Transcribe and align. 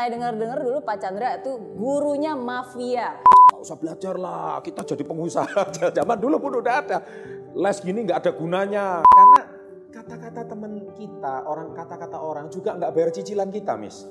Saya 0.00 0.16
dengar-dengar 0.16 0.64
dulu 0.64 0.80
Pak 0.80 0.96
Chandra 0.96 1.36
itu 1.36 1.60
gurunya 1.76 2.32
mafia. 2.32 3.20
Nggak 3.52 3.60
usah 3.60 3.76
belajar 3.76 4.14
lah, 4.16 4.56
kita 4.64 4.80
jadi 4.80 5.04
pengusaha. 5.04 5.60
Zaman 6.00 6.16
dulu 6.16 6.40
pun 6.40 6.56
udah 6.56 6.74
ada. 6.80 7.04
Les 7.52 7.76
gini 7.84 8.08
nggak 8.08 8.24
ada 8.24 8.32
gunanya. 8.32 9.04
Karena 9.04 9.40
kata-kata 9.92 10.40
teman 10.48 10.88
kita, 10.96 11.44
orang 11.44 11.76
kata-kata 11.76 12.16
orang 12.16 12.48
juga 12.48 12.80
nggak 12.80 12.96
bayar 12.96 13.10
cicilan 13.12 13.52
kita, 13.52 13.76
Miss. 13.76 14.08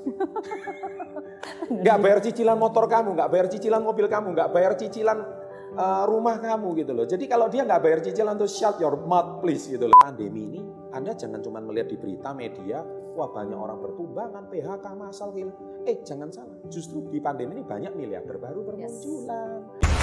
Nggak 1.82 1.98
bayar 2.06 2.20
cicilan 2.22 2.58
motor 2.62 2.86
kamu, 2.86 3.18
nggak 3.18 3.30
bayar 3.34 3.48
cicilan 3.50 3.82
mobil 3.82 4.06
kamu, 4.06 4.38
nggak 4.38 4.50
bayar 4.54 4.74
cicilan 4.78 5.18
uh, 5.74 6.04
rumah 6.06 6.38
kamu 6.38 6.86
gitu 6.86 6.92
loh. 6.94 7.10
Jadi 7.10 7.26
kalau 7.26 7.50
dia 7.50 7.66
nggak 7.66 7.82
bayar 7.82 8.00
cicilan 8.06 8.38
tuh 8.38 8.46
shut 8.46 8.78
your 8.78 8.94
mouth 9.10 9.42
please 9.42 9.66
gitu 9.66 9.90
loh. 9.90 9.98
Pandemi 9.98 10.54
ini 10.54 10.62
Anda 10.94 11.18
jangan 11.18 11.42
cuma 11.42 11.58
melihat 11.62 11.90
di 11.90 11.98
berita 11.98 12.30
media, 12.34 12.86
wah 13.20 13.28
banyak 13.36 13.60
orang 13.60 13.84
bertumbangan, 13.84 14.48
PHK 14.48 14.86
masal. 14.96 15.36
Eh 15.84 16.00
jangan 16.08 16.32
salah, 16.32 16.56
justru 16.72 17.04
di 17.12 17.20
pandemi 17.20 17.60
ini 17.60 17.68
banyak 17.68 17.92
miliarder 17.92 18.40
baru 18.40 18.64
bermunculan. 18.64 19.68
Kegagalan 19.84 19.99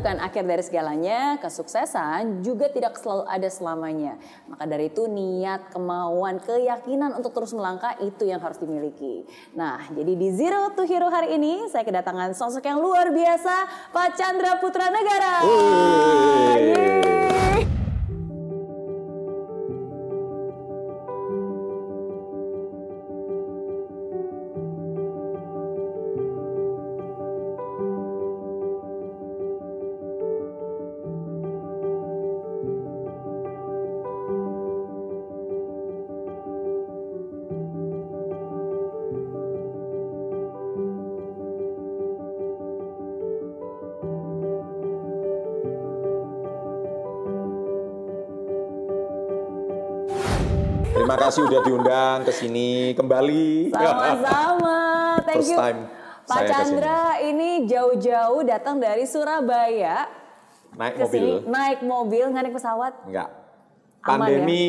bukan 0.00 0.16
akhir 0.16 0.48
dari 0.48 0.64
segalanya, 0.64 1.36
kesuksesan 1.44 2.40
juga 2.40 2.72
tidak 2.72 2.96
selalu 2.96 3.28
ada 3.28 3.48
selamanya. 3.52 4.16
Maka 4.48 4.64
dari 4.64 4.88
itu 4.88 5.04
niat, 5.04 5.68
kemauan, 5.76 6.40
keyakinan 6.40 7.12
untuk 7.20 7.36
terus 7.36 7.52
melangkah 7.52 7.92
itu 8.00 8.24
yang 8.24 8.40
harus 8.40 8.56
dimiliki. 8.56 9.28
Nah, 9.52 9.92
jadi 9.92 10.16
di 10.16 10.32
Zero 10.32 10.72
to 10.72 10.88
Hero 10.88 11.12
hari 11.12 11.36
ini 11.36 11.68
saya 11.68 11.84
kedatangan 11.84 12.32
sosok 12.32 12.64
yang 12.64 12.80
luar 12.80 13.12
biasa, 13.12 13.68
Pak 13.92 14.16
Chandra 14.16 14.56
Putra 14.56 14.88
Negara. 14.88 15.44
Yeay. 15.44 17.09
Kasih 51.30 51.46
udah 51.46 51.60
diundang 51.62 52.18
ke 52.26 52.32
sini 52.34 52.90
kembali. 52.98 53.70
Sama-sama. 53.70 54.78
Thank 55.30 55.46
First 55.46 55.54
you. 55.54 55.58
time 55.62 55.78
Pak 56.26 56.34
saya 56.34 56.42
ke 56.42 56.50
sini. 56.50 56.58
Chandra 56.58 57.02
ini 57.22 57.50
jauh-jauh 57.70 58.40
datang 58.42 58.82
dari 58.82 59.06
Surabaya 59.06 60.10
Naik 60.74 60.98
ke 60.98 61.06
sini 61.06 61.38
mobil? 61.38 61.46
naik 61.46 61.78
mobil 61.86 62.24
nggak 62.34 62.42
naik 62.50 62.54
pesawat. 62.58 62.92
Enggak. 63.06 63.30
Aman 64.02 64.26
Pandemi 64.26 64.62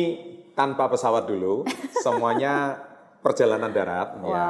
tanpa 0.54 0.86
pesawat 0.86 1.26
dulu, 1.26 1.66
semuanya 1.98 2.78
perjalanan 3.26 3.74
darat. 3.74 4.14
Ya. 4.22 4.46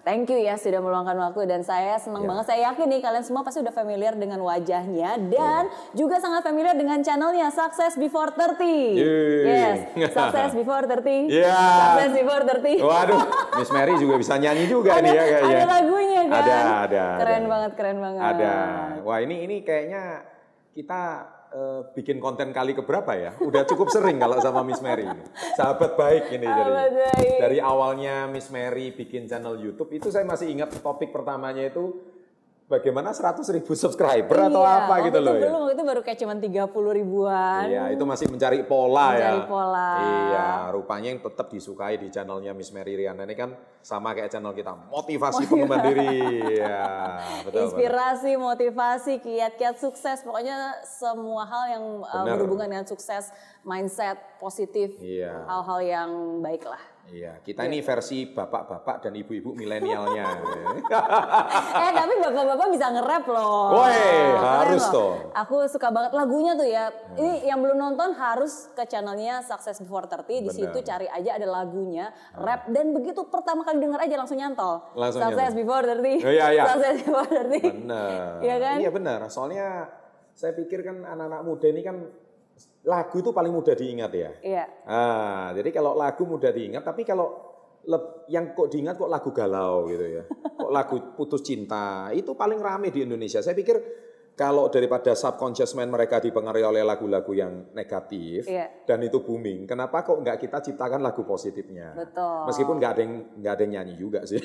Thank 0.00 0.28
you 0.28 0.38
ya 0.38 0.54
sudah 0.54 0.78
meluangkan 0.78 1.12
waktu 1.14 1.44
dan 1.44 1.60
saya 1.60 1.96
senang 1.96 2.24
Ya. 2.24 2.28
banget. 2.28 2.44
Saya 2.46 2.60
yakin 2.68 2.86
nih 2.88 3.00
kalian 3.00 3.20
semua 3.20 3.42
pasti 3.42 3.60
udah 3.60 3.70
familiar 3.70 4.12
dengan 4.14 4.40
wajahnya 4.40 5.20
dan 5.28 5.62
juga 5.92 6.16
sangat 6.16 6.40
familiar 6.40 6.72
dengan 6.72 7.00
channelnya 7.00 7.48
Success 7.48 7.94
Before 7.94 8.32
30. 8.32 8.96
Yeay. 8.96 9.92
Yes, 9.94 10.12
Success 10.16 10.52
Before 10.52 10.84
30. 10.84 11.28
Iya. 11.28 11.52
Success 11.54 12.12
Before 12.14 12.42
30. 12.42 12.80
Waduh, 12.80 13.22
Miss 13.54 13.70
Mary 13.70 13.94
juga 13.96 14.14
bisa 14.16 14.34
nyanyi 14.34 14.64
juga 14.66 14.90
ada, 14.92 15.02
nih 15.02 15.12
ya 15.12 15.22
kayaknya. 15.22 15.56
ada 15.56 15.66
lagunya 15.68 16.22
kan? 16.22 16.38
Ada, 16.40 16.56
ada. 16.84 17.04
Keren 17.18 17.36
ada. 17.36 17.48
banget, 17.48 17.70
keren 17.74 17.98
banget. 17.98 18.22
Ada. 18.22 18.54
Wah 19.02 19.18
ini 19.18 19.36
ini 19.42 19.56
kayaknya 19.60 20.02
kita 20.70 21.02
eh, 21.50 21.80
bikin 21.94 22.18
konten 22.18 22.50
kali 22.50 22.72
keberapa 22.74 23.12
ya? 23.14 23.30
Udah 23.38 23.66
cukup 23.66 23.90
sering 23.92 24.18
kalau 24.18 24.38
sama 24.40 24.64
Miss 24.66 24.82
Mary. 24.82 25.06
ini. 25.06 25.24
Sahabat 25.54 25.94
baik 25.98 26.30
ini 26.34 26.46
jadi. 26.46 26.70
Baik. 26.70 27.38
Dari 27.42 27.58
awalnya 27.58 28.26
Miss 28.26 28.48
Mary 28.48 28.94
bikin 28.94 29.26
channel 29.30 29.58
YouTube 29.58 29.90
itu 29.94 30.10
saya 30.10 30.26
masih 30.26 30.50
ingat 30.50 30.74
topik 30.80 31.10
pertamanya 31.14 31.66
itu 31.66 32.09
bagaimana 32.70 33.10
100 33.10 33.42
ribu 33.50 33.74
subscriber 33.74 34.46
atau 34.46 34.62
Iya, 34.62 34.70
apa 34.78 34.94
waktu 34.94 35.06
gitu 35.10 35.18
itu 35.18 35.26
loh 35.26 35.34
ya. 35.34 35.42
Belum, 35.50 35.64
itu 35.74 35.82
baru 35.82 36.00
kayak 36.06 36.18
cuman 36.22 36.38
30 36.38 36.90
ribuan. 36.94 37.62
Iya, 37.66 37.82
itu 37.90 38.04
masih 38.06 38.26
mencari 38.30 38.58
pola 38.62 39.06
ya. 39.10 39.34
Mencari 39.34 39.40
pola. 39.50 39.90
Iya, 39.98 40.48
rupanya 40.70 41.08
yang 41.10 41.20
tetap 41.20 41.50
disukai 41.50 41.98
di 41.98 42.08
channelnya 42.14 42.54
Miss 42.54 42.70
Mary 42.70 42.94
Riana 42.94 43.26
ini 43.26 43.34
kan 43.34 43.50
sama 43.82 44.14
kayak 44.14 44.30
channel 44.30 44.54
kita, 44.54 44.70
motivasi 44.86 45.50
pengembangan 45.50 45.84
diri. 45.90 46.08
Iya, 46.62 46.84
betul. 47.42 47.42
betul. 47.42 47.60
Inspirasi, 47.74 48.32
motivasi, 48.38 49.12
kiat-kiat 49.18 49.76
sukses, 49.82 50.22
pokoknya 50.22 50.78
semua 50.86 51.42
hal 51.48 51.64
yang 51.74 51.84
uh, 52.06 52.22
Benar. 52.22 52.38
berhubungan 52.38 52.68
dengan 52.70 52.86
sukses, 52.86 53.34
mindset 53.66 54.20
positif, 54.38 54.94
Iya. 55.02 55.42
hal-hal 55.48 55.80
yang 55.82 56.10
baik 56.38 56.62
lah. 56.68 56.80
Iya, 57.10 57.42
kita 57.42 57.66
ini 57.66 57.82
versi 57.82 58.22
bapak-bapak 58.30 59.02
dan 59.02 59.12
ibu-ibu 59.18 59.50
milenialnya. 59.58 60.26
eh 61.84 61.90
tapi 61.90 62.14
bapak-bapak 62.22 62.66
bisa 62.70 62.86
nge-rap 62.94 63.24
loh. 63.26 63.82
Woi, 63.82 63.98
harus 64.38 64.84
loh. 64.88 64.94
tuh. 64.94 65.12
Aku 65.34 65.66
suka 65.66 65.90
banget 65.90 66.14
lagunya 66.14 66.54
tuh 66.54 66.70
ya. 66.70 66.94
Ini 67.18 67.50
yang 67.50 67.58
belum 67.58 67.74
nonton 67.74 68.14
harus 68.14 68.70
ke 68.78 68.86
channelnya 68.86 69.42
Success 69.42 69.82
Before 69.82 70.06
30. 70.06 70.46
Di 70.46 70.50
situ 70.54 70.78
cari 70.86 71.10
aja 71.10 71.34
ada 71.34 71.46
lagunya, 71.50 72.14
rap 72.38 72.70
dan 72.70 72.94
begitu 72.94 73.26
pertama 73.26 73.66
kali 73.66 73.82
denger 73.82 74.06
aja 74.06 74.14
langsung 74.14 74.38
nyantol. 74.38 74.78
Langsung 74.94 75.26
Success 75.26 75.50
nyantol. 75.50 75.66
Before 75.66 75.84
30. 76.22 76.26
Oh, 76.26 76.32
iya, 76.32 76.46
iya. 76.54 76.64
Success 76.70 76.96
Before 77.02 77.26
30. 77.26 77.74
benar. 77.74 78.38
Iya 78.38 78.56
kan? 78.62 78.76
Iya 78.78 78.90
benar. 78.94 79.18
Soalnya 79.26 79.66
saya 80.30 80.54
pikir 80.54 80.86
kan 80.86 81.02
anak-anak 81.02 81.42
muda 81.42 81.66
ini 81.66 81.82
kan 81.82 81.96
lagu 82.84 83.20
itu 83.20 83.30
paling 83.30 83.52
mudah 83.52 83.74
diingat 83.76 84.12
ya. 84.12 84.30
Iya. 84.40 84.64
Ah, 84.88 85.46
jadi 85.52 85.68
kalau 85.70 85.92
lagu 85.96 86.24
mudah 86.24 86.50
diingat, 86.50 86.82
tapi 86.84 87.04
kalau 87.04 87.50
yang 88.28 88.52
kok 88.52 88.68
diingat 88.68 88.96
kok 88.96 89.08
lagu 89.08 89.30
galau 89.32 89.88
gitu 89.88 90.04
ya. 90.04 90.22
Kok 90.60 90.68
lagu 90.68 90.96
putus 91.16 91.40
cinta, 91.40 92.12
itu 92.12 92.36
paling 92.36 92.60
rame 92.60 92.92
di 92.92 93.00
Indonesia. 93.00 93.40
Saya 93.40 93.56
pikir 93.56 93.80
kalau 94.40 94.72
daripada 94.72 95.12
subconscious 95.12 95.76
mind 95.76 95.92
mereka 95.92 96.16
dipengaruhi 96.16 96.64
oleh 96.64 96.80
lagu-lagu 96.80 97.28
yang 97.36 97.68
negatif 97.76 98.48
Iya. 98.48 98.88
dan 98.88 99.04
itu 99.04 99.20
booming, 99.20 99.68
kenapa 99.68 100.00
kok 100.00 100.16
nggak 100.16 100.40
kita 100.40 100.64
ciptakan 100.64 101.04
lagu 101.04 101.28
positifnya? 101.28 101.92
Betul. 101.92 102.48
Meskipun 102.48 102.80
nggak 102.80 102.92
ada 102.96 103.00
yang 103.04 103.14
nggak 103.36 103.52
ada 103.52 103.62
yang 103.68 103.72
nyanyi 103.76 103.94
juga 104.00 104.24
sih. 104.24 104.40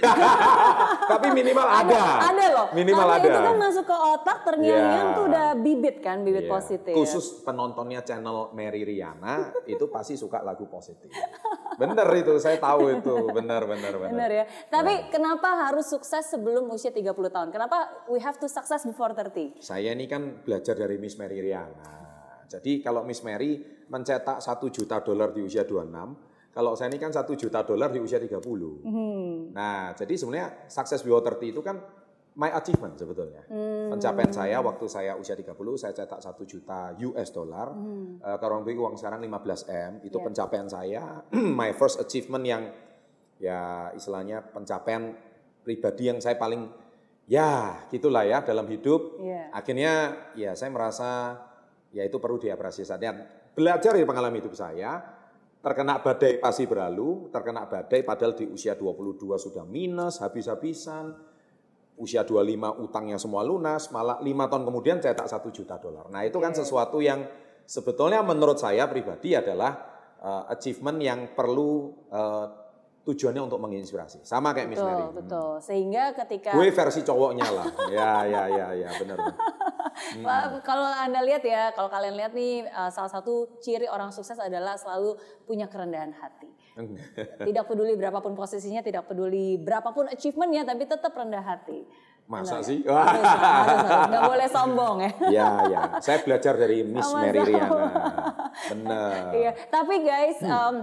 tapi 1.16 1.32
minimal 1.32 1.64
ada. 1.64 2.28
Ada 2.28 2.46
loh. 2.52 2.68
Minimal 2.76 3.08
Karena 3.08 3.24
ada. 3.24 3.30
itu 3.32 3.40
kan 3.40 3.56
masuk 3.56 3.86
ke 3.88 3.96
otak 3.96 4.38
terngiang-ngiang 4.44 5.08
Iya. 5.08 5.16
tuh 5.16 5.24
udah 5.32 5.48
bibit 5.64 5.96
kan, 6.04 6.18
bibit 6.28 6.44
Iya. 6.44 6.52
positif. 6.52 6.92
Khusus 6.92 7.26
penontonnya 7.48 8.04
channel 8.04 8.52
Mary 8.52 8.84
Riana 8.84 9.56
itu 9.64 9.88
pasti 9.88 10.20
suka 10.20 10.44
lagu 10.44 10.68
positif. 10.68 11.08
Bener 11.76 12.08
itu, 12.16 12.34
saya 12.40 12.58
tahu 12.58 12.92
itu. 12.92 13.16
Bener, 13.32 13.62
bener, 13.68 13.94
bener. 14.00 14.12
Benar 14.12 14.32
ya. 14.32 14.46
Tapi 14.72 15.12
kenapa 15.12 15.70
harus 15.70 15.92
sukses 15.92 16.28
sebelum 16.28 16.72
usia 16.72 16.92
30 16.92 17.12
tahun? 17.12 17.50
Kenapa 17.52 18.08
we 18.08 18.20
have 18.24 18.40
to 18.40 18.48
success 18.48 18.88
before 18.88 19.12
30? 19.12 19.60
Saya 19.60 19.92
ini 19.92 20.08
kan 20.08 20.44
belajar 20.44 20.76
dari 20.76 20.96
Miss 20.98 21.20
Mary 21.20 21.44
Riana. 21.44 22.06
Jadi 22.46 22.80
kalau 22.80 23.04
Miss 23.04 23.26
Mary 23.26 23.60
mencetak 23.90 24.40
1 24.40 24.70
juta 24.72 25.02
dolar 25.02 25.34
di 25.34 25.42
usia 25.44 25.66
26, 25.66 26.54
kalau 26.56 26.72
saya 26.78 26.88
ini 26.88 27.00
kan 27.02 27.12
1 27.12 27.28
juta 27.36 27.68
dolar 27.68 27.92
di 27.92 28.00
usia 28.00 28.16
30. 28.16 28.40
Hmm. 28.88 29.52
Nah, 29.52 29.92
jadi 29.92 30.14
sebenarnya 30.16 30.72
success 30.72 31.04
before 31.04 31.26
30 31.26 31.52
itu 31.52 31.60
kan 31.60 31.82
my 32.36 32.52
achievement 32.52 33.00
sebetulnya. 33.00 33.48
Hmm. 33.48 33.96
Pencapaian 33.96 34.32
saya 34.32 34.60
waktu 34.60 34.86
saya 34.92 35.16
usia 35.16 35.40
30, 35.40 35.56
saya 35.80 35.96
cetak 35.96 36.20
1 36.20 36.44
juta 36.44 36.92
US 37.00 37.30
dollar. 37.32 37.72
Kalau 38.40 38.62
lebih 38.62 38.84
uang 38.84 39.00
sekarang 39.00 39.24
15 39.24 39.66
M, 39.72 39.92
itu 40.04 40.16
Hmm. 40.16 40.20
Iya. 40.20 40.26
pencapaian 40.28 40.68
saya, 40.68 41.04
my 41.60 41.72
first 41.76 41.98
achievement 42.04 42.44
yang 42.44 42.64
ya 43.40 43.92
istilahnya 43.96 44.44
pencapaian 44.52 45.16
pribadi 45.64 46.08
yang 46.08 46.20
saya 46.24 46.40
paling 46.40 46.68
ya 47.28 47.84
gitulah 47.88 48.28
ya 48.28 48.44
dalam 48.44 48.68
hidup. 48.68 49.18
Iya. 49.20 49.56
Akhirnya 49.56 49.94
ya 50.36 50.52
saya 50.60 50.70
merasa 50.76 51.40
ya 51.96 52.04
itu 52.04 52.20
perlu 52.20 52.36
diapresiasi. 52.36 52.92
Dan 53.00 53.24
belajar 53.56 53.96
dari 53.96 54.04
pengalaman 54.04 54.44
hidup 54.44 54.52
saya, 54.52 55.00
terkena 55.64 56.04
badai 56.04 56.44
pasti 56.44 56.68
berlalu, 56.68 57.32
terkena 57.32 57.64
badai 57.64 58.04
padahal 58.04 58.36
di 58.36 58.44
usia 58.52 58.76
22 58.76 59.40
sudah 59.40 59.64
minus, 59.64 60.20
habis-habisan, 60.20 61.16
usia 61.96 62.28
25 62.28 62.84
utangnya 62.84 63.16
semua 63.16 63.42
lunas, 63.44 63.88
malah 63.92 64.20
lima 64.20 64.52
tahun 64.52 64.68
kemudian 64.68 65.00
cetak 65.00 65.28
satu 65.28 65.50
juta 65.52 65.80
dolar. 65.80 66.12
Nah 66.12 66.28
itu 66.28 66.38
kan 66.44 66.52
Oke. 66.52 66.60
sesuatu 66.64 67.00
yang 67.00 67.24
sebetulnya 67.64 68.20
menurut 68.22 68.60
saya 68.60 68.86
pribadi 68.92 69.34
adalah 69.34 69.80
uh, 70.20 70.44
achievement 70.52 71.00
yang 71.00 71.20
perlu 71.32 71.96
uh, 72.12 72.66
tujuannya 73.06 73.42
untuk 73.46 73.62
menginspirasi. 73.62 74.26
Sama 74.26 74.52
kayak 74.52 74.68
Miss 74.68 74.82
Mary. 74.82 75.06
betul. 75.14 75.62
Sehingga 75.62 76.18
ketika 76.26 76.58
Gue 76.58 76.74
versi 76.74 77.06
cowoknya 77.06 77.48
lah. 77.54 77.66
ya, 77.94 78.12
ya, 78.26 78.44
ya, 78.50 78.68
ya, 78.74 78.90
benar. 78.98 79.18
Wah, 80.26 80.60
Kalau 80.66 80.84
anda 80.90 81.22
lihat 81.24 81.46
ya, 81.46 81.72
kalau 81.72 81.88
kalian 81.88 82.18
lihat 82.18 82.34
nih 82.34 82.66
uh, 82.68 82.90
salah 82.90 83.08
satu 83.08 83.62
ciri 83.62 83.86
orang 83.88 84.10
sukses 84.10 84.36
adalah 84.42 84.76
selalu 84.76 85.16
punya 85.46 85.70
kerendahan 85.70 86.12
hati. 86.18 86.50
Tidak 87.40 87.64
peduli 87.64 87.96
berapapun 87.96 88.36
posisinya, 88.36 88.84
tidak 88.84 89.08
peduli 89.08 89.56
berapapun 89.56 90.12
achievementnya, 90.12 90.68
tapi 90.68 90.84
tetap 90.84 91.16
rendah 91.16 91.40
hati. 91.40 91.88
Masa 92.26 92.58
Benar 92.60 92.68
sih? 92.68 92.78
ya? 92.82 92.92
Harus, 92.92 93.24
harus. 93.24 93.80
Nggak 94.12 94.24
boleh 94.28 94.48
sombong 94.50 94.96
ya. 94.98 95.12
ya, 95.30 95.50
ya. 95.70 95.82
Saya 96.02 96.20
belajar 96.26 96.58
dari 96.58 96.82
Miss 96.82 97.06
Sama-sama. 97.06 97.24
Mary 97.32 97.40
Riana. 97.46 97.86
Benar. 98.74 99.12
Iya, 99.32 99.52
tapi 99.70 99.96
guys, 100.02 100.38
Hmm. 100.42 100.52
um, 100.52 100.76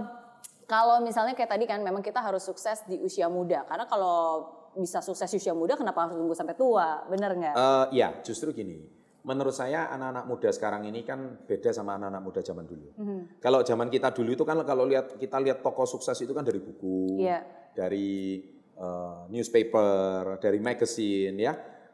kalau 0.65 1.03
misalnya 1.03 1.35
kayak 1.35 1.51
tadi 1.51 1.67
kan, 1.67 1.83
memang 1.83 1.99
kita 1.99 2.23
harus 2.23 2.41
sukses 2.41 2.81
di 2.87 2.95
usia 2.97 3.27
muda. 3.27 3.67
Karena 3.67 3.83
kalau 3.85 4.49
bisa 4.73 5.03
sukses 5.03 5.27
di 5.29 5.37
usia 5.37 5.53
muda, 5.53 5.75
kenapa 5.75 6.07
harus 6.07 6.15
tunggu 6.17 6.33
sampai 6.33 6.55
tua? 6.55 7.03
Bener 7.05 7.35
nggak? 7.35 7.53
Eh, 7.53 7.85
ya, 7.99 8.15
justru 8.23 8.49
gini. 8.49 9.02
Menurut 9.23 9.55
saya 9.55 9.87
anak-anak 9.87 10.25
muda 10.27 10.49
sekarang 10.51 10.83
ini 10.83 11.07
kan 11.07 11.47
beda 11.47 11.71
sama 11.71 11.95
anak-anak 11.95 12.21
muda 12.27 12.41
zaman 12.43 12.67
dulu. 12.67 12.91
Mhm. 12.99 13.39
Kalau 13.39 13.63
zaman 13.63 13.87
kita 13.87 14.11
dulu 14.11 14.35
itu 14.35 14.43
kan 14.43 14.59
kalau 14.67 14.83
lihat 14.83 15.15
kita 15.15 15.39
lihat 15.39 15.63
tokoh 15.63 15.87
sukses 15.87 16.19
itu 16.19 16.35
kan 16.35 16.43
dari 16.43 16.59
buku, 16.59 17.23
Iya. 17.23 17.39
dari 17.71 18.43
eh, 18.73 19.21
newspaper, 19.29 20.41
dari 20.41 20.59
magazine 20.59 21.37
ya. 21.39 21.53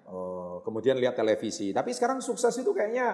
Eh, 0.10 0.56
kemudian 0.66 0.98
lihat 0.98 1.14
televisi. 1.14 1.70
Tapi 1.70 1.94
sekarang 1.94 2.18
sukses 2.18 2.56
itu 2.58 2.74
kayaknya 2.74 3.14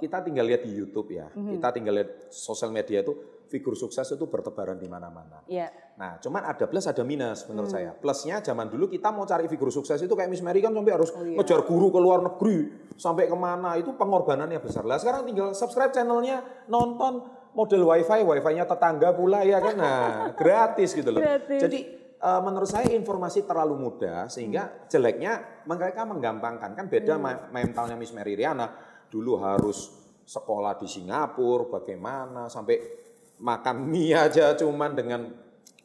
kita 0.00 0.24
tinggal 0.24 0.42
lihat 0.42 0.64
di 0.64 0.72
YouTube 0.72 1.12
ya. 1.12 1.28
Mhm. 1.28 1.54
Kita 1.54 1.68
tinggal 1.70 1.94
lihat 1.94 2.10
sosial 2.28 2.72
media 2.72 3.04
itu 3.04 3.12
figur 3.46 3.74
sukses 3.74 4.06
itu 4.06 4.24
bertebaran 4.24 4.78
di 4.78 4.86
mana-mana. 4.86 5.42
Iya. 5.44 5.68
Nah, 5.94 6.16
cuman 6.16 6.46
ada 6.46 6.64
plus 6.64 6.86
ada 6.86 7.02
minus 7.02 7.44
menurut 7.44 7.68
Hmm. 7.68 7.76
saya. 7.76 7.90
Plusnya 7.92 8.38
zaman 8.40 8.66
dulu 8.66 8.86
kita 8.86 9.10
mau 9.10 9.26
cari 9.26 9.44
figur 9.44 9.68
sukses 9.68 9.98
itu 9.98 10.14
kayak 10.14 10.30
Miss 10.30 10.40
Mary 10.40 10.58
kan 10.58 10.70
sampai 10.70 10.94
harus 10.94 11.10
Oh, 11.12 11.20
iya. 11.20 11.36
ngejar 11.36 11.66
guru 11.66 11.90
ke 11.90 11.98
luar 11.98 12.22
negeri, 12.22 12.56
sampai 12.94 13.26
ke 13.26 13.34
mana 13.34 13.74
itu 13.74 13.92
pengorbanannya 13.92 14.56
besar. 14.58 14.82
Lah 14.82 14.96
sekarang 14.96 15.26
tinggal 15.26 15.52
subscribe 15.52 15.90
channelnya, 15.90 16.40
nonton 16.66 17.26
model 17.50 17.82
wifi, 17.84 18.22
wifi-nya 18.22 18.64
tetangga 18.64 19.10
pula 19.12 19.42
ya 19.42 19.58
kan, 19.58 19.74
nah 19.74 20.00
gratis 20.40 20.94
gitu 20.94 21.10
loh. 21.10 21.18
Gratis. 21.18 21.58
Jadi 21.60 21.78
eh, 22.16 22.40
menurut 22.40 22.68
saya 22.68 22.86
informasi 22.86 23.42
terlalu 23.42 23.80
mudah 23.80 24.28
sehingga 24.28 24.86
jeleknya 24.86 25.64
mereka 25.64 26.04
menggampangkan 26.04 26.76
kan 26.76 26.86
beda 26.86 27.16
Hmm. 27.16 27.50
mentalnya 27.50 27.96
Miss 27.96 28.12
Mary 28.12 28.36
Riana 28.36 28.68
dulu 29.10 29.42
harus 29.42 29.90
sekolah 30.22 30.78
di 30.78 30.86
Singapura 30.86 31.82
bagaimana 31.82 32.46
sampai 32.46 32.78
makan 33.42 33.76
mie 33.90 34.14
aja 34.14 34.54
cuman 34.54 34.94
dengan 34.94 35.26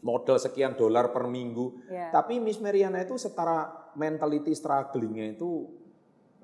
modal 0.05 0.37
sekian 0.37 0.77
dolar 0.77 1.09
per 1.09 1.25
minggu. 1.25 1.89
Iya. 1.89 2.13
Tapi 2.13 2.37
Miss 2.37 2.61
Mariana 2.61 3.01
itu 3.01 3.17
setara 3.17 3.89
mentality 3.97 4.53
strugglingnya 4.53 5.33
itu 5.33 5.65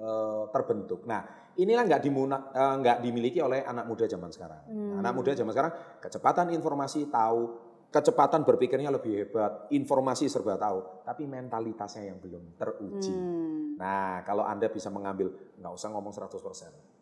eh, 0.02 0.44
terbentuk. 0.50 1.06
Nah 1.06 1.54
inilah 1.62 1.84
nggak 1.86 2.02
eh, 2.02 2.76
nggak 2.82 2.98
dimiliki 3.06 3.38
oleh 3.38 3.62
anak 3.62 3.86
muda 3.86 4.10
zaman 4.10 4.34
sekarang. 4.34 4.66
Nah, 4.72 5.06
anak 5.06 5.14
muda 5.14 5.38
zaman 5.38 5.54
sekarang 5.54 5.74
kecepatan 6.02 6.50
informasi 6.58 7.06
tahu, 7.14 7.42
kecepatan 7.94 8.42
berpikirnya 8.42 8.90
lebih 8.90 9.14
hebat, 9.22 9.70
informasi 9.70 10.26
serba 10.26 10.58
tahu, 10.58 11.06
tapi 11.06 11.30
mentalitasnya 11.30 12.10
yang 12.10 12.18
belum 12.18 12.58
teruji. 12.58 13.14
Hmm. 13.14 13.61
Nah, 13.82 14.22
kalau 14.22 14.46
Anda 14.46 14.70
bisa 14.70 14.88
mengambil, 14.88 15.34
nggak 15.58 15.74
usah 15.74 15.90
ngomong 15.90 16.14
100%, 16.14 17.02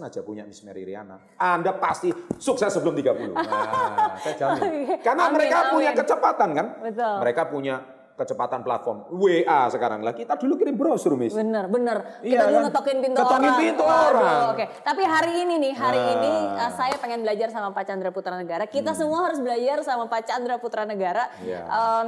aja 0.00 0.24
punya 0.24 0.48
Miss 0.48 0.64
Mary 0.64 0.80
Riana, 0.82 1.20
Anda 1.36 1.76
pasti 1.76 2.08
sukses 2.40 2.72
sebelum 2.72 2.96
30. 2.96 3.36
Nah, 3.36 4.16
saya 4.16 4.34
jamin. 4.34 4.64
Karena 5.06 5.28
Amin, 5.28 5.36
mereka 5.36 5.68
punya 5.68 5.92
amin. 5.92 6.00
kecepatan 6.00 6.48
kan? 6.56 6.66
Betul. 6.80 7.14
Mereka 7.20 7.42
punya 7.46 7.76
kecepatan 8.16 8.64
platform 8.64 8.98
WA 9.14 9.68
sekarang 9.68 10.00
lah. 10.00 10.10
Kita 10.10 10.34
dulu 10.34 10.56
kirim 10.56 10.74
brosur, 10.74 11.12
Miss. 11.14 11.36
Bener, 11.36 11.68
bener. 11.68 12.18
Iya 12.18 12.40
Kita 12.40 12.44
dulu 12.46 12.56
kan? 12.56 12.64
ngetokin 12.66 12.98
pintu 12.98 13.18
Ketokin 13.20 13.38
orang. 13.44 13.60
pintu 13.60 13.84
orang. 13.84 14.40
Oke, 14.50 14.64
tapi 14.80 15.02
hari 15.04 15.32
ini 15.44 15.54
nih, 15.60 15.72
hari 15.76 16.00
Nah. 16.00 16.12
ini 16.16 16.32
uh, 16.56 16.72
saya 16.72 16.96
pengen 16.96 17.20
belajar 17.20 17.52
sama 17.52 17.70
Pak 17.70 17.84
Chandra 17.84 18.10
Putra 18.10 18.34
Negara. 18.34 18.64
Kita 18.64 18.90
semua 18.90 19.28
harus 19.28 19.38
belajar 19.38 19.84
sama 19.84 20.08
Pak 20.08 20.24
Chandra 20.24 20.56
Putra 20.56 20.82
Negara. 20.82 21.28
Hmm. 21.30 21.44
Iya. 21.46 21.60
Um, 21.68 22.06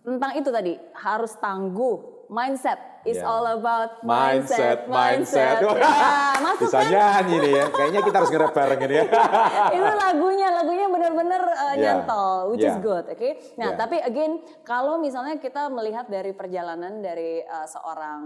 tentang 0.00 0.32
itu 0.34 0.48
tadi, 0.48 0.72
harus 0.96 1.36
tangguh. 1.36 2.19
Mindset 2.30 2.78
is 3.02 3.18
Iya. 3.18 3.26
all 3.26 3.42
about 3.50 3.98
Mindset, 4.00 4.86
mindset. 4.86 5.58
mindset. 5.58 5.82
Ya, 5.82 5.90
masuk 6.38 6.62
Bisa 6.62 6.78
kan? 6.78 6.86
nyanyi 6.86 7.36
nih 7.36 7.52
ya. 7.52 7.64
Kayaknya 7.68 8.00
kita 8.00 8.16
harus 8.16 8.30
nge-rap 8.30 8.52
bareng 8.54 8.80
ini 8.80 8.94
ya. 8.94 9.04
itu 9.74 9.90
lagunya 9.98 10.48
lagunya 10.52 10.86
benar-benar 10.86 11.42
uh, 11.42 11.58
Yeah. 11.70 11.98
nyantol 11.98 12.36
which 12.48 12.62
is 12.62 12.70
Yeah. 12.70 12.78
good 12.80 13.04
oke 13.04 13.28
nah 13.56 13.68
Yeah. 13.68 13.76
tapi 13.76 13.96
again 13.98 14.32
kalau 14.62 14.96
misalnya 14.96 15.36
kita 15.36 15.66
melihat 15.68 16.06
dari 16.06 16.30
perjalanan 16.30 16.98
dari 16.98 17.42
uh, 17.42 17.64
seorang 17.64 18.22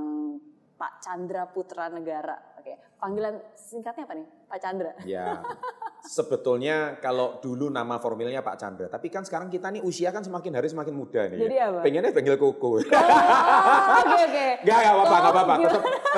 Pak 0.75 0.93
Chandra 1.01 1.47
Putra 1.47 1.89
Negara 1.89 2.37
oke 2.57 2.73
panggilan 2.97 3.41
singkatnya 3.55 4.05
apa 4.05 4.15
nih 4.15 4.29
Pak 4.45 4.59
Chandra 4.59 4.93
Ya, 5.03 5.39
sebetulnya 6.05 7.01
kalau 7.01 7.41
dulu 7.41 7.73
nama 7.73 7.97
formilnya 7.97 8.45
Pak 8.45 8.57
Chandra, 8.61 8.87
tapi 8.93 9.09
kan 9.09 9.25
sekarang 9.25 9.49
kita 9.49 9.73
nih 9.73 9.81
usia 9.81 10.13
kan 10.13 10.21
semakin 10.21 10.53
hari 10.61 10.69
semakin 10.69 10.93
muda 10.93 11.33
nih. 11.33 11.39
Jadi 11.41 11.57
ya. 11.57 11.73
apa? 11.73 11.81
Pengennya 11.81 12.13
panggil 12.13 12.37
Koko. 12.37 12.69
Oh, 12.69 12.79
oke 12.79 14.15
oke 14.29 14.47
Gak, 14.69 14.79
gak 14.85 14.95
apa-apa, 14.95 15.17
gak 15.17 15.33
apa-apa. 15.33 15.55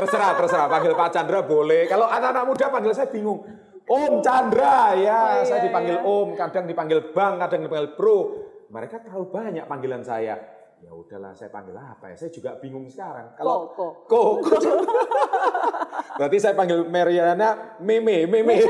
Terserah, 0.03 0.31
terserah. 0.35 0.67
Panggil 0.67 0.93
Pak 0.99 1.09
Chandra 1.15 1.39
boleh. 1.47 1.87
Kalau 1.87 2.11
anak-anak 2.11 2.45
muda 2.51 2.67
panggil 2.69 2.93
saya 2.93 3.09
bingung. 3.15 3.47
Om 3.87 4.19
Chandra, 4.19 4.99
ya. 4.99 5.39
Oh, 5.39 5.47
saya 5.47 5.63
iya, 5.63 5.67
dipanggil 5.71 5.97
iya. 6.03 6.03
Om, 6.03 6.29
kadang 6.35 6.67
dipanggil 6.67 6.99
Bang, 7.15 7.39
kadang 7.39 7.63
dipanggil 7.63 7.95
Bro. 7.95 8.19
Mereka 8.67 9.07
terlalu 9.07 9.31
banyak 9.31 9.65
panggilan 9.71 10.03
saya. 10.03 10.56
Ya 10.85 10.93
udahlah, 10.93 11.33
saya 11.33 11.49
panggil 11.49 11.73
apa 11.73 12.13
ya? 12.13 12.17
Saya 12.21 12.31
juga 12.31 12.61
bingung 12.61 12.85
sekarang. 12.85 13.33
Kalau 13.41 13.73
Koko. 13.73 14.05
Koko. 14.45 14.57
Berarti 16.21 16.37
saya 16.41 16.53
panggil 16.57 16.85
Mariana 16.89 17.77
Meme, 17.81 18.29
Meme. 18.29 18.69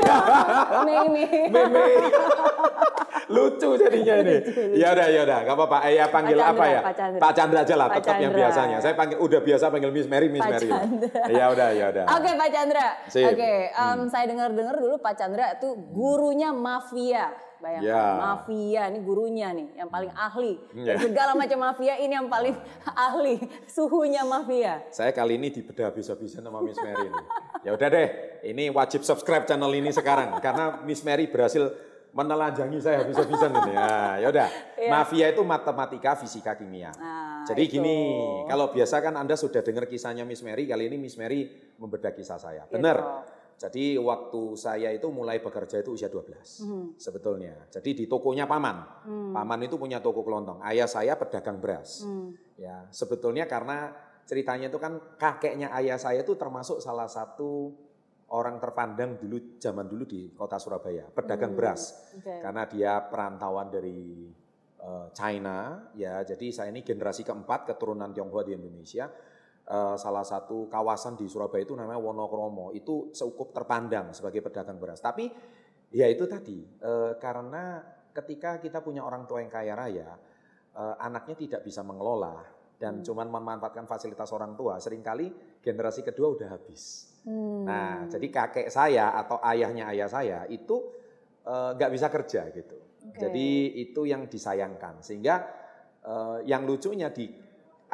Mimi 0.87 1.23
Meme. 1.51 1.83
Lucu 3.27 3.75
jadinya 3.75 4.15
ini. 4.23 4.35
Ya 4.79 4.95
udah, 4.95 5.07
ya 5.11 5.21
udah, 5.27 5.37
enggak 5.43 5.55
apa-apa. 5.55 5.77
Eh, 5.87 5.93
ya 5.99 6.05
panggil 6.07 6.37
Pak 6.39 6.49
apa 6.51 6.63
ya? 6.65 6.79
Pak 6.81 6.95
Chandra. 6.95 7.19
Pak 7.19 7.31
Chandra 7.35 7.59
aja 7.63 7.75
lah, 7.75 7.87
Pak 7.91 7.95
tetap 7.99 8.15
yang 8.19 8.33
biasanya. 8.33 8.77
Saya 8.79 8.93
panggil 8.95 9.17
udah 9.19 9.39
biasa 9.43 9.65
panggil 9.67 9.91
Miss 9.91 10.07
Mary, 10.07 10.27
Miss 10.31 10.41
Pak 10.41 10.51
Mary. 10.55 10.69
Chandra. 10.71 11.21
Ya 11.27 11.45
udah, 11.51 11.69
ya 11.75 11.85
udah. 11.91 12.05
Oke 12.07 12.29
Pak 12.33 12.49
Chandra. 12.49 12.87
Hmm. 13.07 13.27
Oke, 13.27 13.51
em, 13.67 13.99
saya 14.07 14.25
dengar-dengar 14.25 14.75
dulu 14.75 14.95
Pak 14.97 15.13
Chandra 15.15 15.45
itu 15.55 15.69
gurunya 15.91 16.49
mafia. 16.51 17.31
Bayangkan, 17.57 17.89
Ya. 17.89 18.05
mafia 18.21 18.81
ini 18.85 18.99
gurunya 19.01 19.49
nih 19.49 19.81
yang 19.81 19.89
paling 19.89 20.13
ahli. 20.13 20.61
Ya. 20.77 20.93
Segala 21.01 21.33
macam 21.33 21.57
mafia 21.57 21.97
ini 21.97 22.13
yang 22.13 22.29
paling 22.29 22.53
ahli. 23.09 23.41
Suhunya 23.65 24.21
mafia. 24.21 24.85
Saya 24.93 25.09
kali 25.09 25.41
ini 25.41 25.49
dibedah 25.49 25.89
habis-habisan 25.89 26.45
sama 26.45 26.61
Miss 26.61 26.77
Mary 26.77 27.09
ini. 27.09 27.21
Ya 27.65 27.73
udah 27.73 27.89
deh, 27.89 28.07
ini 28.45 28.69
wajib 28.69 29.01
subscribe 29.01 29.49
channel 29.49 29.73
ini 29.73 29.89
sekarang 29.89 30.37
karena 30.37 30.85
Miss 30.85 31.01
Mary 31.01 31.25
berhasil 31.25 31.73
menelanjangi 32.17 32.81
saya 32.81 33.05
habis-habisan 33.05 33.53
ini. 33.53 33.73
Ya, 33.77 33.93
ya 34.25 34.27
udah. 34.33 34.49
Iya. 34.73 34.89
Mafia 34.89 35.25
itu 35.29 35.41
matematika, 35.45 36.17
fisika, 36.17 36.57
kimia. 36.57 36.89
Nah, 36.97 37.45
Jadi 37.45 37.69
itu. 37.69 37.77
gini, 37.77 37.97
kalau 38.49 38.73
biasa 38.73 39.05
kan 39.05 39.13
Anda 39.13 39.37
sudah 39.37 39.61
dengar 39.61 39.85
kisahnya 39.85 40.25
Miss 40.25 40.41
Mary, 40.41 40.65
kali 40.65 40.89
ini 40.89 40.97
Miss 40.97 41.13
Mary 41.13 41.45
membedah 41.77 42.09
kisah 42.17 42.41
saya. 42.41 42.65
Gitu. 42.65 42.81
Benar. 42.81 42.97
Jadi 43.57 43.97
waktu 43.97 44.41
saya 44.53 44.93
itu 44.93 45.09
mulai 45.09 45.41
bekerja 45.41 45.81
itu 45.81 45.97
usia 45.97 46.09
12 46.13 46.61
Hmm. 46.61 46.93
sebetulnya. 46.93 47.57
Jadi 47.73 47.93
di 47.93 48.05
tokonya 48.05 48.45
paman. 48.45 49.01
Paman 49.33 49.65
itu 49.65 49.81
punya 49.81 49.97
toko 49.97 50.21
kelontong. 50.21 50.61
Ayah 50.61 50.85
saya 50.85 51.17
pedagang 51.17 51.57
beras. 51.57 52.05
Hmm. 52.05 52.37
Ya, 52.53 52.85
sebetulnya 52.93 53.49
karena 53.49 53.93
ceritanya 54.29 54.69
itu 54.69 54.77
kan 54.77 55.01
kakeknya 55.17 55.73
ayah 55.73 55.97
saya 55.97 56.21
itu 56.21 56.37
termasuk 56.37 56.81
salah 56.85 57.09
satu 57.09 57.73
orang 58.27 58.59
terpandang 58.59 59.15
dulu 59.15 59.55
zaman 59.55 59.87
dulu 59.87 60.03
di 60.03 60.35
kota 60.35 60.59
Surabaya, 60.59 61.07
pedagang 61.07 61.55
Hmm, 61.55 61.59
beras. 61.59 62.11
oke. 62.11 62.43
Karena 62.43 62.63
dia 62.67 62.99
perantauan 63.07 63.71
dari 63.71 64.27
eh, 64.77 65.07
China, 65.15 65.89
ya. 65.95 66.21
Jadi 66.27 66.53
saya 66.53 66.69
ini 66.69 66.83
generasi 66.83 67.23
keempat 67.25 67.73
keturunan 67.73 68.11
Tionghoa 68.13 68.43
di 68.45 68.53
Indonesia. 68.55 69.09
Eh, 69.67 69.95
salah 69.99 70.23
satu 70.23 70.67
kawasan 70.71 71.15
di 71.19 71.27
Surabaya 71.27 71.63
itu 71.63 71.75
namanya 71.75 71.99
Wonokromo. 71.99 72.71
Itu 72.71 73.11
cukup 73.11 73.51
terpandang 73.55 74.11
sebagai 74.15 74.39
pedagang 74.43 74.79
beras. 74.79 74.99
Tapi 75.03 75.27
ya 75.91 76.07
itu 76.07 76.27
tadi 76.27 76.63
eh, 76.63 77.13
karena 77.19 77.79
ketika 78.11 78.59
kita 78.59 78.83
punya 78.83 79.03
orang 79.07 79.23
tua 79.27 79.39
yang 79.43 79.51
kaya 79.51 79.71
raya, 79.75 80.09
eh, 80.75 80.95
anaknya 80.99 81.35
tidak 81.35 81.61
bisa 81.67 81.83
mengelola 81.83 82.56
dan 82.77 83.01
cuman 83.01 83.25
memanfaatkan 83.33 83.89
fasilitas 83.89 84.29
orang 84.29 84.53
tua, 84.53 84.77
sering 84.77 85.01
kali 85.01 85.33
generasi 85.65 86.05
kedua 86.05 86.37
udah 86.37 86.49
habis. 86.53 87.09
Hmm. 87.25 87.65
Nah, 87.65 88.05
jadi 88.05 88.27
kakek 88.29 88.69
saya 88.69 89.17
atau 89.17 89.41
ayahnya 89.41 89.89
ayah 89.91 90.07
saya 90.07 90.45
itu 90.47 90.93
eh, 91.41 91.71
nggak 91.73 91.91
bisa 91.91 92.07
kerja 92.07 92.41
gitu. 92.53 92.77
Oke. 92.77 93.17
Jadi 93.17 93.81
itu 93.81 94.05
yang 94.05 94.29
disayangkan. 94.29 95.01
Sehingga 95.01 95.35
eh, 96.05 96.37
yang 96.45 96.69
lucunya 96.69 97.09
di 97.09 97.25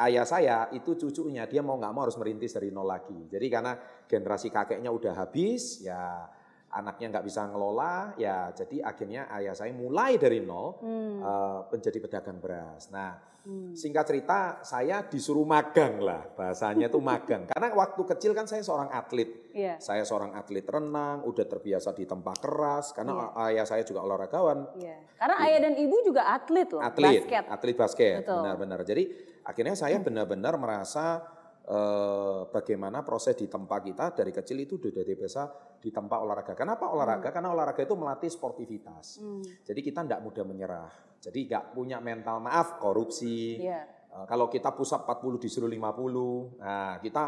ayah 0.04 0.28
saya 0.28 0.68
itu 0.76 1.00
cucunya 1.00 1.48
dia 1.48 1.64
mau 1.64 1.80
nggak 1.80 1.94
mau 1.96 2.04
harus 2.04 2.20
merintis 2.20 2.52
dari 2.52 2.68
nol 2.68 2.86
lagi. 2.86 3.32
Jadi 3.32 3.48
karena 3.48 3.74
generasi 4.06 4.52
kakeknya 4.52 4.92
udah 4.92 5.14
habis, 5.16 5.80
ya 5.80 6.28
anaknya 6.74 7.18
nggak 7.18 7.26
bisa 7.26 7.48
ngelola, 7.48 8.18
ya 8.20 8.52
jadi 8.52 8.84
akhirnya 8.84 9.32
ayah 9.40 9.56
saya 9.56 9.72
mulai 9.72 10.20
dari 10.20 10.44
nol 10.44 10.76
Hmm. 10.84 11.24
eh, 11.24 11.60
menjadi 11.72 11.98
pedagang 12.04 12.44
beras. 12.44 12.92
Nah, 12.92 13.33
Hmm. 13.44 13.76
Singkat 13.76 14.06
cerita, 14.08 14.64
saya 14.64 15.04
disuruh 15.04 15.44
magang 15.44 16.00
lah, 16.00 16.24
bahasanya 16.32 16.88
itu 16.88 16.96
magang. 17.04 17.44
Karena 17.52 17.76
waktu 17.76 18.02
kecil 18.16 18.32
kan 18.32 18.48
saya 18.48 18.64
seorang 18.64 18.88
atlet. 18.88 19.52
Iya. 19.52 19.76
Saya 19.84 20.08
seorang 20.08 20.32
atlet 20.32 20.64
renang, 20.64 21.28
udah 21.28 21.44
terbiasa 21.44 21.92
di 21.92 22.08
tempat 22.08 22.40
keras, 22.40 22.96
karena 22.96 23.36
ayah 23.46 23.68
saya 23.68 23.86
juga 23.86 24.02
olahragawan. 24.02 24.80
Iya. 24.80 24.98
Karena 25.20 25.36
ayah 25.46 25.60
dan 25.70 25.74
ibu 25.78 25.96
juga 26.02 26.26
atlet 26.32 26.72
loh, 26.72 26.82
Atlet, 26.82 27.22
basket. 27.22 27.44
atlet 27.52 27.76
basket, 27.78 28.20
benar-benar. 28.26 28.80
Jadi 28.88 29.04
akhirnya 29.46 29.76
saya 29.78 30.02
benar-benar 30.02 30.58
merasa 30.58 31.22
eh, 31.68 32.42
bagaimana 32.50 33.06
proses 33.06 33.38
di 33.38 33.46
tempat 33.46 33.84
kita 33.86 34.06
dari 34.18 34.32
kecil 34.34 34.58
itu 34.64 34.82
udah 34.82 34.90
dari 34.90 35.14
biasa 35.14 35.42
di 35.84 35.94
tempat 35.94 36.18
olahraga. 36.18 36.54
Kenapa 36.58 36.90
olahraga? 36.90 37.30
Karena 37.30 37.54
olahraga 37.54 37.84
itu 37.86 37.94
melatih 37.94 38.32
sportivitas. 38.32 39.22
Hmm. 39.22 39.44
Jadi 39.44 39.80
kita 39.86 40.02
tidak 40.02 40.24
mudah 40.24 40.44
menyerah. 40.48 41.13
Jadi 41.24 41.48
nggak 41.48 41.72
punya 41.72 42.04
mental 42.04 42.44
maaf 42.44 42.84
korupsi. 42.84 43.64
Iya. 43.64 43.88
Eh, 44.12 44.26
kalau 44.28 44.52
kita 44.52 44.76
pusat 44.76 45.08
40 45.08 45.40
disuruh 45.40 45.72
50. 45.72 46.60
Nah, 46.60 47.00
kita 47.00 47.24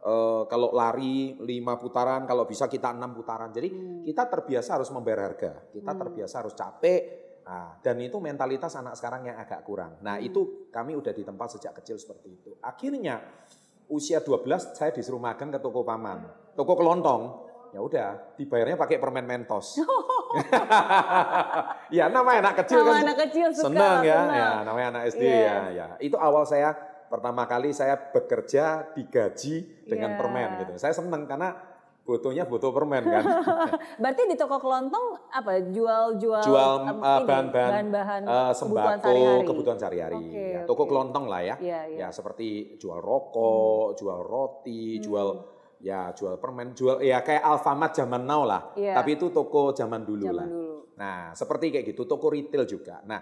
eh, 0.00 0.42
kalau 0.48 0.72
lari 0.72 1.36
5 1.36 1.76
putaran, 1.76 2.24
kalau 2.24 2.48
bisa 2.48 2.64
kita 2.64 2.88
6 2.96 3.12
putaran. 3.12 3.52
Jadi 3.52 3.68
Hmm. 3.68 4.00
kita 4.00 4.32
terbiasa 4.32 4.80
harus 4.80 4.88
membayar 4.88 5.28
harga. 5.28 5.68
Kita 5.68 5.92
Hmm. 5.92 6.00
terbiasa 6.00 6.34
harus 6.40 6.56
capek. 6.56 7.00
Nah, 7.44 7.76
dan 7.82 8.00
itu 8.00 8.16
mentalitas 8.16 8.72
anak 8.78 8.96
sekarang 8.96 9.28
yang 9.28 9.36
agak 9.36 9.60
kurang. 9.60 10.00
Nah, 10.00 10.16
Hmm. 10.16 10.24
itu 10.24 10.70
kami 10.72 10.96
udah 10.96 11.12
di 11.12 11.20
tempat 11.20 11.52
sejak 11.52 11.76
kecil 11.82 12.00
seperti 12.00 12.32
itu. 12.32 12.56
Akhirnya 12.64 13.20
usia 13.90 14.24
12 14.24 14.72
saya 14.72 14.88
disuruh 14.88 15.20
magang 15.20 15.52
ke 15.52 15.60
toko 15.60 15.84
paman. 15.84 16.24
Toko 16.56 16.78
kelontong. 16.78 17.49
Ya 17.70 17.78
udah, 17.78 18.34
dibayarnya 18.34 18.74
pakai 18.74 18.98
permen 18.98 19.22
Mentos. 19.22 19.78
ya 21.90 22.06
namanya 22.06 22.50
anak 22.50 22.54
kecil 22.64 22.78
Sama 22.80 22.90
kan 22.92 23.00
anak 23.02 23.16
kecil 23.28 23.46
suka 23.50 23.64
senang 23.68 23.98
ya, 24.02 24.18
senang. 24.20 24.34
ya 24.34 24.48
namanya 24.62 24.86
anak 24.90 25.02
SD 25.08 25.22
Iya. 25.22 25.38
ya, 25.38 25.56
ya. 25.70 25.86
Itu 25.98 26.16
awal 26.16 26.44
saya 26.44 26.70
pertama 27.06 27.42
kali 27.44 27.70
saya 27.70 27.94
bekerja 27.94 28.90
digaji 28.92 29.86
dengan 29.86 30.10
Iya. 30.14 30.18
permen 30.18 30.48
gitu. 30.60 30.72
Saya 30.76 30.92
senang 30.92 31.24
karena 31.26 31.48
butuhnya 32.00 32.42
butuh 32.42 32.70
permen 32.70 33.02
kan. 33.06 33.22
Berarti 34.02 34.22
di 34.26 34.34
toko 34.34 34.58
kelontong 34.58 35.30
apa 35.30 35.62
jual-jual 35.62 36.42
Jual 36.42 36.70
uh, 36.80 36.90
ini, 36.90 36.98
bahan-bahan 37.22 38.22
uh, 38.26 38.50
kebutuhan 38.50 38.52
sembako, 38.56 38.98
sehari-hari. 38.98 39.42
kebutuhan 39.46 39.78
sehari-hari. 39.78 40.16
Oke, 40.18 40.46
ya, 40.50 40.60
toko 40.66 40.82
oke. 40.82 40.90
kelontong 40.90 41.24
lah 41.26 41.40
ya. 41.44 41.54
Iya, 41.54 41.80
iya. 41.86 41.98
Ya 42.02 42.08
seperti 42.10 42.46
jual 42.78 42.98
rokok, 42.98 43.94
jual 43.94 44.20
roti, 44.20 44.98
Hmm. 44.98 45.02
jual 45.06 45.28
ya 45.80 46.12
jual 46.12 46.36
permen, 46.36 46.76
jual 46.76 47.00
ya 47.00 47.24
kayak 47.24 47.40
Alfamart 47.40 47.92
zaman 47.96 48.22
now 48.24 48.44
lah. 48.44 48.72
Iya. 48.76 48.94
Tapi 49.00 49.16
itu 49.16 49.32
toko 49.32 49.72
zaman 49.72 50.04
dulu 50.04 50.24
Zaman 50.28 50.36
lah. 50.36 50.46
dulu. 50.48 50.76
Nah, 51.00 51.20
seperti 51.32 51.72
kayak 51.72 51.86
gitu, 51.96 52.04
toko 52.04 52.28
retail 52.28 52.68
juga. 52.68 53.00
Nah, 53.08 53.20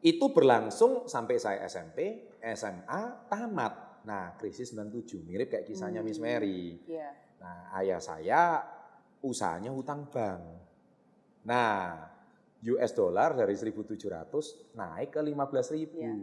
itu 0.00 0.30
berlangsung 0.30 1.10
sampai 1.10 1.36
saya 1.36 1.66
SMP, 1.66 2.30
SMA, 2.54 3.26
tamat. 3.26 4.02
Nah, 4.06 4.32
krisis 4.38 4.70
97, 4.72 5.20
mirip 5.26 5.50
kayak 5.50 5.66
kisahnya 5.66 6.00
Miss 6.00 6.22
Hmm. 6.22 6.30
Mary. 6.30 6.78
Iya. 6.86 7.10
Nah, 7.42 7.74
ayah 7.76 7.98
saya 8.00 8.42
usahanya 9.20 9.74
hutang 9.74 10.06
bank. 10.08 10.40
Nah, 11.44 12.06
US 12.62 12.92
dollar 12.92 13.32
dari 13.34 13.56
1.700 13.56 14.76
naik 14.76 15.10
ke 15.10 15.20
15.000. 15.20 15.98
Iya. 15.98 16.14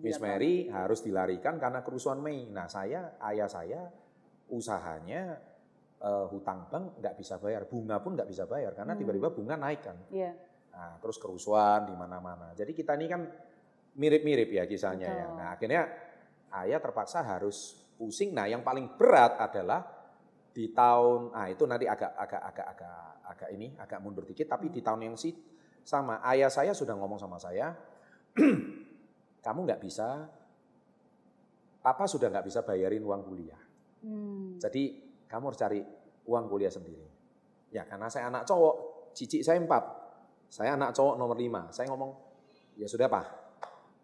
Miss 0.00 0.16
Gila 0.16 0.24
Mary 0.26 0.54
harus 0.72 1.04
dilarikan 1.04 1.60
karena 1.60 1.84
kerusuhan 1.84 2.18
Mei. 2.18 2.48
Nah, 2.48 2.66
saya, 2.66 3.20
ayah 3.20 3.48
saya 3.48 3.84
usahanya 4.50 5.38
eh, 6.00 6.26
hutang 6.32 6.64
bank 6.72 6.96
nggak 6.96 7.14
bisa 7.20 7.36
bayar, 7.36 7.68
bunga 7.68 8.00
pun 8.00 8.16
nggak 8.16 8.28
bisa 8.28 8.48
bayar 8.48 8.72
karena 8.72 8.96
Hmm. 8.96 9.00
tiba-tiba 9.04 9.28
bunga 9.36 9.54
naik 9.60 9.80
kan. 9.84 9.96
Iya. 10.08 10.32
Nah, 10.72 10.96
terus 10.96 11.20
kerusuhan 11.20 11.84
di 11.84 11.92
mana-mana. 11.92 12.56
Jadi 12.56 12.72
kita 12.72 12.96
ini 12.96 13.04
kan 13.04 13.20
mirip-mirip 14.00 14.48
ya 14.48 14.64
kisahnya 14.64 15.08
ya. 15.12 15.26
Nah, 15.36 15.46
akhirnya 15.52 15.82
ayah 16.64 16.80
terpaksa 16.80 17.20
harus 17.20 17.84
pusing. 18.00 18.32
Nah, 18.32 18.48
yang 18.48 18.64
paling 18.64 18.96
berat 18.96 19.36
adalah 19.36 19.84
di 20.50 20.72
tahun 20.74 21.30
ah 21.30 21.46
itu 21.46 21.62
nanti 21.62 21.86
agak 21.86 22.10
agak 22.18 22.42
agak 22.42 22.66
agak 22.74 22.96
agak 23.22 23.48
ini 23.54 23.70
agak 23.78 24.02
mundur 24.02 24.26
dikit 24.26 24.50
tapi 24.50 24.66
di 24.66 24.82
tahun 24.82 25.06
yang 25.06 25.14
sih 25.14 25.30
sama 25.86 26.18
ayah 26.26 26.50
saya 26.50 26.74
sudah 26.74 26.98
ngomong 26.98 27.22
sama 27.22 27.38
saya 27.38 27.70
kamu 29.46 29.60
nggak 29.62 29.80
bisa 29.80 30.26
papa 31.78 32.04
sudah 32.10 32.34
nggak 32.34 32.50
bisa 32.50 32.66
bayarin 32.66 33.06
uang 33.06 33.22
kuliah 33.22 33.62
Hmm. 34.00 34.56
jadi 34.56 34.96
kamu 35.28 35.44
harus 35.46 35.60
cari 35.60 35.80
uang 36.24 36.44
kuliah 36.46 36.68
sendiri. 36.68 37.04
Ya 37.68 37.84
karena 37.84 38.08
saya 38.08 38.26
anak 38.26 38.44
cowok, 38.44 38.74
cicik 39.12 39.40
saya 39.40 39.58
empat. 39.58 39.84
Saya 40.48 40.74
anak 40.74 40.90
cowok 40.90 41.14
nomor 41.14 41.36
lima. 41.36 41.70
Saya 41.70 41.86
ngomong, 41.86 42.10
ya 42.74 42.84
sudah 42.84 43.06
pak, 43.06 43.24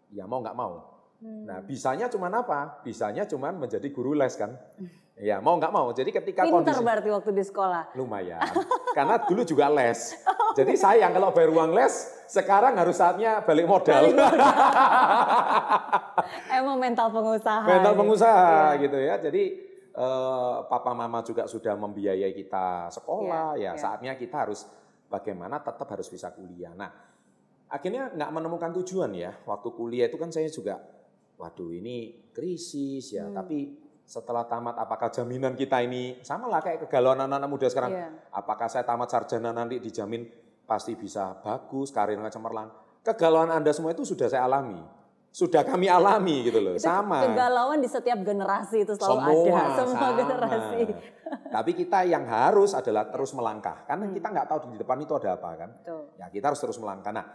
ya 0.09 0.23
mau 0.23 0.39
nggak 0.39 0.55
mau. 0.55 1.01
Hmm. 1.17 1.43
Nah 1.43 1.59
bisanya 1.59 2.07
cuman 2.07 2.31
apa? 2.37 2.79
Bisanya 2.81 3.25
cuman 3.25 3.57
menjadi 3.57 3.89
guru 3.89 4.13
les 4.13 4.33
kan. 4.33 4.53
Ya 5.17 5.41
mau 5.41 5.57
nggak 5.57 5.73
mau. 5.73 5.89
Jadi 5.89 6.13
ketika 6.13 6.45
Pintar 6.45 6.77
kondisi 6.77 6.85
berarti 6.85 7.09
waktu 7.09 7.33
di 7.33 7.41
sekolah. 7.41 7.89
lumayan. 7.97 8.37
Karena 8.93 9.17
dulu 9.17 9.41
juga 9.41 9.65
les. 9.65 10.13
Jadi 10.61 10.77
sayang 10.77 11.09
kalau 11.09 11.33
bayar 11.33 11.49
uang 11.49 11.73
les, 11.73 11.89
sekarang 12.29 12.77
harus 12.77 12.93
saatnya 12.93 13.41
balik 13.41 13.65
modal. 13.65 14.13
Emang 16.53 16.77
mental 16.77 17.09
pengusaha. 17.09 17.65
mental 17.65 17.93
ya. 17.93 17.97
pengusaha 17.97 18.45
Iya. 18.77 18.81
gitu 18.85 18.97
ya. 19.01 19.15
Jadi 19.17 19.43
eh, 19.97 20.57
papa 20.69 20.93
mama 20.93 21.25
juga 21.25 21.49
sudah 21.49 21.73
membiayai 21.73 22.31
kita 22.37 22.93
sekolah, 22.93 23.57
Iya, 23.57 23.61
ya 23.61 23.71
iya. 23.73 23.81
saatnya 23.81 24.13
kita 24.13 24.45
harus 24.45 24.69
bagaimana 25.09 25.57
tetap 25.59 25.89
harus 25.89 26.07
bisa 26.07 26.29
kuliah. 26.31 26.71
Nah, 26.77 26.91
akhirnya 27.67 28.13
nggak 28.13 28.31
menemukan 28.31 28.71
tujuan 28.83 29.11
ya. 29.17 29.33
Waktu 29.43 29.69
kuliah 29.73 30.05
itu 30.07 30.21
kan 30.21 30.29
saya 30.29 30.47
juga, 30.53 30.77
waduh 31.41 31.73
ini 31.73 32.29
krisis 32.29 33.17
ya. 33.17 33.25
Hmm. 33.25 33.35
Tapi 33.35 33.57
setelah 34.07 34.47
tamat, 34.47 34.79
apakah 34.79 35.11
jaminan 35.11 35.51
kita 35.57 35.83
ini 35.83 36.23
sama 36.23 36.47
lah 36.47 36.63
kayak 36.63 36.87
kegalauan 36.87 37.19
anak-anak 37.27 37.49
muda 37.49 37.67
sekarang? 37.67 37.91
Iya. 37.91 38.09
Apakah 38.31 38.71
saya 38.71 38.87
tamat 38.87 39.11
sarjana 39.11 39.51
nanti 39.51 39.83
dijamin 39.83 40.23
pasti 40.63 40.95
bisa 40.95 41.35
bagus, 41.43 41.91
karirnya 41.91 42.31
cemerlang? 42.31 42.71
Kegalauan 43.03 43.51
Anda 43.51 43.71
semua 43.75 43.91
itu 43.91 44.07
sudah 44.07 44.31
saya 44.31 44.47
alami. 44.47 44.79
Sudah 45.37 45.61
kami 45.61 45.85
alami 45.85 46.49
gitu 46.49 46.57
loh, 46.57 46.73
Itu 46.73 46.81
sama. 46.81 47.21
Kegalauan 47.21 47.77
di 47.77 47.85
setiap 47.85 48.25
generasi 48.25 48.81
itu 48.81 48.97
selalu 48.97 49.21
Semua, 49.21 49.61
ada. 49.61 49.75
Semua 49.85 49.93
sama. 50.01 50.17
generasi. 50.17 50.81
Tapi 51.53 51.71
kita 51.77 51.99
yang 52.09 52.25
harus 52.25 52.73
adalah 52.73 53.05
terus 53.05 53.37
melangkah. 53.37 53.85
Karena 53.85 54.09
Hmm. 54.09 54.17
kita 54.17 54.27
nggak 54.33 54.47
tahu 54.49 54.73
di 54.73 54.81
depan 54.81 54.97
itu 54.97 55.13
ada 55.13 55.37
apa 55.37 55.49
kan. 55.53 55.69
Betul. 55.77 56.01
Ya 56.17 56.25
kita 56.27 56.45
harus 56.49 56.57
terus 56.57 56.81
melangkah. 56.81 57.13
Nah, 57.13 57.25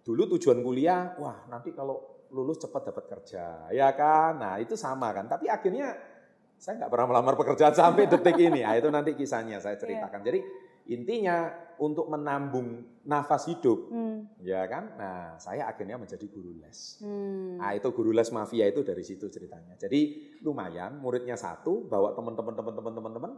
dulu 0.00 0.38
tujuan 0.38 0.62
kuliah, 0.62 1.18
wah 1.18 1.42
nanti 1.48 1.74
kalau 1.74 1.98
lulus 2.30 2.62
cepat 2.62 2.94
dapat 2.94 3.04
kerja, 3.10 3.66
ya 3.74 3.90
kan? 3.90 4.38
Nah 4.38 4.54
itu 4.56 4.78
sama 4.78 5.10
kan. 5.10 5.26
Tapi 5.26 5.50
akhirnya 5.50 5.98
saya 6.54 6.78
nggak 6.78 6.90
pernah 6.94 7.06
melamar 7.10 7.34
pekerjaan 7.34 7.74
sampai 7.74 8.06
detik 8.06 8.38
ini. 8.38 8.62
Nah, 8.62 8.78
itu 8.78 8.86
nanti 8.86 9.18
kisahnya 9.18 9.58
saya 9.58 9.74
Iya. 9.74 9.82
ceritakan. 9.82 10.22
Jadi 10.22 10.38
intinya 10.86 11.50
untuk 11.78 12.06
menambung 12.06 12.82
nafas 13.02 13.50
hidup, 13.50 13.90
Hmm. 13.90 14.30
ya 14.38 14.62
kan? 14.70 14.94
Nah 14.94 15.34
saya 15.38 15.66
akhirnya 15.66 15.98
menjadi 15.98 16.22
guru 16.30 16.54
les. 16.62 17.02
Hmm. 17.02 17.58
Nah 17.58 17.74
itu 17.74 17.90
guru 17.90 18.14
les 18.14 18.30
mafia 18.30 18.70
itu 18.70 18.86
dari 18.86 19.02
situ 19.02 19.26
ceritanya. 19.26 19.74
Jadi 19.74 20.34
lumayan 20.46 21.02
muridnya 21.02 21.34
satu 21.34 21.86
bawa 21.90 22.14
teman-teman 22.14 22.54
teman-teman 22.54 22.92
teman-teman. 22.94 23.32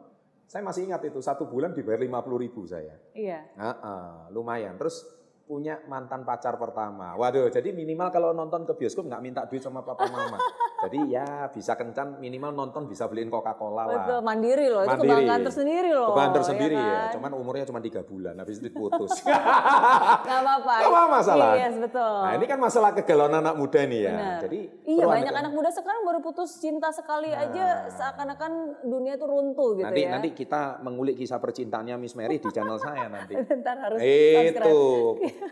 Saya 0.44 0.60
masih 0.60 0.84
ingat 0.84 1.00
itu 1.08 1.24
satu 1.24 1.48
bulan 1.48 1.72
dibayar 1.72 2.04
50 2.04 2.36
ribu 2.36 2.68
saya. 2.68 3.00
Iya. 3.16 3.48
Nah, 3.56 3.74
eh, 3.80 4.22
lumayan. 4.36 4.76
Terus 4.76 5.00
punya 5.44 5.80
mantan 5.88 6.24
pacar 6.24 6.56
pertama. 6.56 7.16
Waduh, 7.16 7.48
jadi 7.48 7.72
minimal 7.72 8.08
kalau 8.12 8.32
nonton 8.32 8.64
ke 8.64 8.72
bioskop 8.76 9.08
nggak 9.08 9.22
minta 9.24 9.40
duit 9.48 9.60
sama 9.60 9.80
papa 9.84 10.04
mama. 10.08 10.36
jadi 10.84 10.98
ya 11.06 11.26
bisa 11.48 11.72
kencan 11.74 12.18
minimal 12.18 12.50
nonton 12.52 12.84
bisa 12.84 13.04
beliin 13.04 13.26
Coca-Cola 13.26 13.82
lah. 13.82 13.94
Betul, 13.98 14.18
mandiri 14.20 14.66
loh. 14.66 14.82
Itu 14.82 14.90
Mandiri. 14.90 15.08
kebanggaan 15.08 15.40
tersendiri 15.42 15.90
loh. 15.90 16.08
Kebanggaan 16.10 16.34
tersendiri 16.34 16.76
ya, 16.76 16.94
kan? 17.00 17.12
cuman 17.14 17.30
umurnya 17.34 17.64
cuma 17.64 17.80
tiga 17.80 18.00
bulan, 18.00 18.34
habis 18.36 18.58
itu 18.58 18.68
putus. 18.68 19.10
Nggak 19.24 20.38
apa-apa. 20.38 20.74
Nggak 20.76 20.90
apa 20.90 21.02
masalah. 21.08 21.50
Yes, 21.54 21.74
betul. 21.76 22.14
nah 22.20 22.32
ini 22.34 22.46
kan 22.46 22.58
masalah 22.58 22.90
kegalauan 22.92 23.34
anak 23.34 23.54
muda 23.54 23.80
nih 23.82 24.00
ya. 24.00 24.12
Benar. 24.12 24.38
Jadi 24.42 24.60
Iya 24.84 25.04
banyak 25.04 25.30
ada- 25.30 25.40
anak 25.40 25.52
muda 25.52 25.70
sekarang 25.70 26.02
baru 26.02 26.20
putus 26.20 26.50
cinta 26.56 26.88
sekali 26.90 27.30
Nah. 27.30 27.42
aja 27.42 27.64
seakan-akan 27.90 28.52
dunia 28.84 29.14
itu 29.14 29.24
runtuh 29.24 29.74
gitu 29.74 29.84
nanti 29.84 30.02
ya. 30.02 30.10
nanti 30.10 30.28
kita 30.30 30.78
mengulik 30.80 31.16
kisah 31.16 31.38
percintaannya 31.38 31.96
Miss 31.96 32.14
Mary 32.14 32.36
di 32.36 32.48
channel 32.48 32.76
saya 32.76 33.08
nanti. 33.08 33.34
Ntar 33.60 33.76
harus 33.80 33.98
itu. 34.00 34.78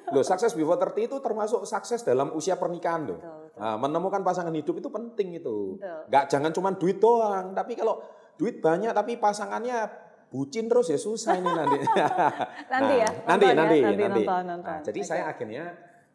Loh, 0.09 0.23
sukses 0.23 0.53
before 0.53 0.77
30 0.77 1.09
itu 1.09 1.17
termasuk 1.19 1.65
sukses 1.65 2.03
dalam 2.03 2.33
usia 2.33 2.55
pernikahan 2.55 3.07
loh. 3.07 3.19
Betul. 3.19 3.41
Nah, 3.53 3.77
menemukan 3.77 4.25
pasangan 4.25 4.55
hidup 4.57 4.81
itu 4.81 4.89
penting 4.89 5.37
itu. 5.37 5.77
Betul. 5.77 6.01
Nggak 6.09 6.25
jangan 6.33 6.51
cuma 6.57 6.71
duit 6.73 6.97
doang, 6.97 7.53
tapi 7.53 7.77
kalau 7.77 8.01
duit 8.41 8.65
banyak 8.65 8.97
tapi 8.97 9.21
pasangannya 9.21 9.87
bucin 10.33 10.65
terus 10.65 10.89
ya 10.89 10.97
susah 10.97 11.37
ini 11.37 11.51
nanti. 11.53 11.79
Nanti 12.73 12.95
ya, 13.05 13.11
nanti, 13.29 13.45
nonton 13.45 13.49
ya, 13.53 13.55
nanti, 13.55 13.77
nanti 13.85 14.03
nanti. 14.09 14.23
nonton, 14.25 14.43
nonton. 14.49 14.73
Nah, 14.73 14.81
jadi 14.81 15.01
Oke. 15.05 15.09
saya 15.13 15.25
akhirnya 15.29 15.65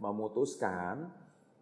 memutuskan, 0.01 0.95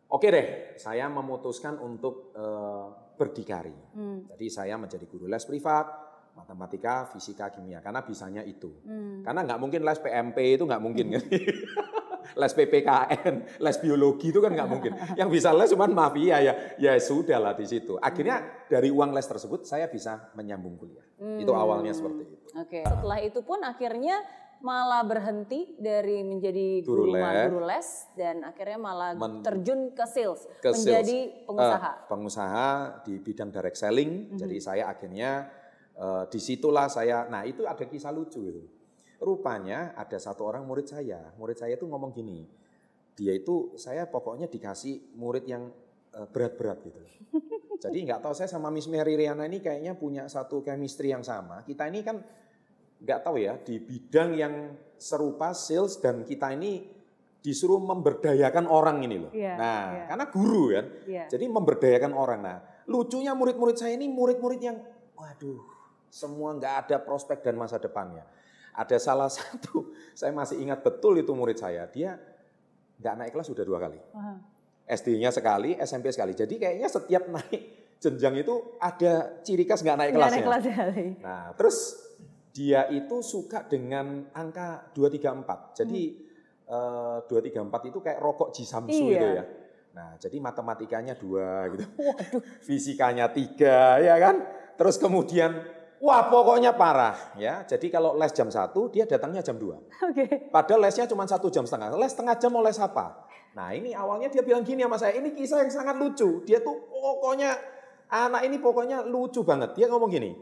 oke 0.08 0.28
deh, 0.32 0.48
saya 0.80 1.12
memutuskan 1.12 1.76
untuk 1.84 2.32
eh, 2.32 2.86
berdikari. 3.20 3.76
Hmm. 3.92 4.24
Jadi 4.32 4.48
saya 4.48 4.80
menjadi 4.80 5.04
guru 5.04 5.28
les 5.28 5.44
privat, 5.44 5.88
matematika, 6.36 7.12
fisika, 7.12 7.52
kimia, 7.52 7.84
karena 7.84 8.04
bisanya 8.08 8.44
itu. 8.48 8.72
Hmm. 8.88 9.24
Karena 9.24 9.44
nggak 9.44 9.60
mungkin 9.60 9.82
les 9.84 10.00
PMP 10.00 10.38
itu 10.56 10.64
nggak 10.64 10.84
mungkin 10.84 11.06
kan. 11.20 11.24
les 12.34 12.54
PPKN, 12.54 13.36
les 13.62 13.78
biologi 13.78 14.34
itu 14.34 14.42
kan 14.42 14.50
nggak 14.50 14.70
mungkin. 14.70 14.92
Yang 15.14 15.30
bisa 15.30 15.50
les 15.54 15.70
cuma 15.70 15.86
mafia 15.86 16.42
ya, 16.42 16.54
ya 16.76 16.98
sudah 16.98 17.38
lah 17.38 17.54
di 17.54 17.64
situ. 17.64 17.96
Akhirnya 17.98 18.42
dari 18.66 18.90
uang 18.90 19.14
les 19.14 19.24
tersebut 19.24 19.64
saya 19.64 19.86
bisa 19.86 20.34
menyambung 20.34 20.76
kuliah. 20.76 21.06
Itu 21.38 21.52
awalnya 21.52 21.92
seperti 21.92 22.22
itu. 22.24 22.36
Oke. 22.56 22.82
Setelah 22.82 23.20
itu 23.20 23.40
pun 23.40 23.62
akhirnya 23.62 24.20
malah 24.60 25.04
berhenti 25.04 25.76
dari 25.78 26.24
menjadi 26.24 26.82
Guru 26.82 27.12
guru, 27.12 27.20
les. 27.20 27.46
guru 27.46 27.60
les 27.64 27.88
dan 28.16 28.42
akhirnya 28.42 28.80
malah 28.80 29.12
Men- 29.14 29.44
terjun 29.44 29.94
ke 29.94 30.06
sales, 30.08 30.48
Ke 30.58 30.74
menjadi 30.74 31.20
sales. 31.30 31.46
pengusaha. 31.46 31.92
Eh, 31.92 32.08
pengusaha 32.10 32.68
di 33.04 33.14
bidang 33.20 33.50
direct 33.52 33.78
selling. 33.78 34.12
Jadi 34.34 34.58
saya 34.58 34.90
akhirnya 34.90 35.52
eh, 35.94 36.24
di 36.28 36.40
situlah 36.40 36.88
saya. 36.88 37.28
Nah 37.28 37.44
itu 37.44 37.64
ada 37.64 37.84
kisah 37.84 38.10
lucu 38.10 38.42
itu. 38.42 38.64
Rupanya 39.22 39.96
ada 39.96 40.20
satu 40.20 40.48
orang 40.48 40.64
murid 40.68 40.92
saya. 40.92 41.32
Murid 41.40 41.58
saya 41.60 41.76
itu 41.76 41.88
ngomong 41.88 42.12
gini. 42.12 42.44
Dia 43.16 43.32
itu 43.32 43.76
saya 43.80 44.08
pokoknya 44.12 44.52
dikasih 44.52 45.16
murid 45.16 45.48
yang 45.48 45.72
eh, 46.14 46.28
berat-berat 46.28 46.84
gitu. 46.84 47.00
Jadi 47.84 47.98
nggak 48.08 48.24
tahu 48.24 48.34
saya 48.36 48.50
sama 48.52 48.72
Miss 48.72 48.88
Mary 48.88 49.16
Riana 49.16 49.48
ini 49.48 49.60
kayaknya 49.60 49.96
punya 49.96 50.28
satu 50.28 50.64
chemistry 50.64 51.12
yang 51.12 51.24
sama. 51.24 51.64
Kita 51.64 51.88
ini 51.88 52.02
kan 52.04 52.20
nggak 52.96 53.20
tahu 53.22 53.36
ya 53.40 53.60
di 53.60 53.78
bidang 53.78 54.30
yang 54.36 54.54
serupa 54.96 55.52
sales 55.52 56.00
dan 56.00 56.24
kita 56.24 56.56
ini 56.56 56.96
disuruh 57.46 57.78
memberdayakan 57.78 58.66
orang 58.66 59.06
ini 59.06 59.22
loh. 59.22 59.30
Iya, 59.30 59.54
nah, 59.54 59.84
iya. 59.94 60.04
karena 60.10 60.26
guru 60.34 60.64
kan. 60.74 60.86
Iya. 61.06 61.24
Jadi 61.30 61.46
memberdayakan 61.46 62.14
orang. 62.18 62.40
Nah, 62.42 62.58
lucunya 62.90 63.38
murid-murid 63.38 63.78
saya 63.78 63.94
ini 63.94 64.10
murid-murid 64.10 64.62
yang 64.66 64.82
waduh, 65.14 65.62
semua 66.10 66.58
nggak 66.58 66.90
ada 66.90 66.98
prospek 67.06 67.46
dan 67.46 67.54
masa 67.54 67.78
depannya. 67.78 68.26
Ada 68.76 68.98
salah 69.00 69.32
satu, 69.32 69.90
saya 70.20 70.32
masih 70.32 70.60
ingat 70.60 70.84
betul 70.84 71.16
itu 71.16 71.32
murid 71.32 71.56
saya. 71.56 71.88
Dia 71.88 72.20
nggak 72.96 73.16
naik 73.16 73.32
kelas 73.32 73.48
sudah 73.48 73.64
dua 73.64 73.80
kali. 73.80 74.00
SD-nya 74.86 75.32
sekali, 75.32 75.74
SMP 75.76 76.12
sekali. 76.12 76.32
Jadi 76.32 76.56
kayaknya 76.56 76.86
setiap 76.86 77.24
naik 77.36 77.62
jenjang 77.98 78.36
itu 78.38 78.76
ada 78.78 79.40
ciri 79.42 79.64
khas 79.64 79.82
nggak 79.82 79.98
naik 79.98 80.12
Nggak 80.12 80.20
kelasnya. 80.20 80.36
naik 80.36 80.46
kelas 80.46 80.64
sekali. 80.64 81.06
Nah, 81.20 81.44
terus 81.56 81.78
dia 82.52 82.88
itu 82.88 83.20
suka 83.20 83.64
dengan 83.64 84.28
angka 84.32 84.92
234. 84.94 85.80
Jadi 85.80 86.04
eh, 86.66 87.18
234 87.28 87.90
itu 87.90 88.00
kayak 88.00 88.20
rokok 88.20 88.50
Jisamsu 88.52 89.08
Iya. 89.08 89.16
itu 89.16 89.28
ya. 89.34 89.44
Nah, 89.96 90.10
jadi 90.20 90.38
matematikanya 90.40 91.16
dua 91.16 91.72
gitu. 91.72 91.88
Fisikanya 92.68 93.32
tiga, 93.32 93.96
ya 93.98 94.20
kan? 94.20 94.44
Terus 94.76 95.00
kemudian, 95.00 95.56
wah 96.00 96.28
pokoknya 96.28 96.76
parah 96.76 97.36
ya. 97.36 97.64
Jadi 97.64 97.88
kalau 97.88 98.16
les 98.16 98.32
jam 98.32 98.48
1, 98.48 98.72
dia 98.92 99.04
datangnya 99.08 99.42
jam 99.44 99.56
2. 99.56 100.12
Oke. 100.12 100.26
Padahal 100.52 100.84
lesnya 100.88 101.06
cuma 101.06 101.24
satu 101.26 101.48
jam 101.48 101.64
setengah. 101.64 101.94
Les 101.96 102.12
setengah 102.12 102.36
jam 102.40 102.52
mau 102.52 102.64
les 102.64 102.78
apa? 102.80 103.26
Nah 103.56 103.72
ini 103.72 103.96
awalnya 103.96 104.28
dia 104.28 104.44
bilang 104.44 104.68
gini 104.68 104.84
sama 104.84 105.00
saya, 105.00 105.16
ini 105.16 105.32
kisah 105.32 105.64
yang 105.64 105.72
sangat 105.72 105.96
lucu. 105.96 106.44
Dia 106.44 106.60
tuh 106.60 106.76
pokoknya, 106.92 107.56
anak 108.12 108.44
ini 108.44 108.60
pokoknya 108.60 109.08
lucu 109.08 109.48
banget. 109.48 109.80
Dia 109.80 109.88
ngomong 109.88 110.12
gini, 110.12 110.36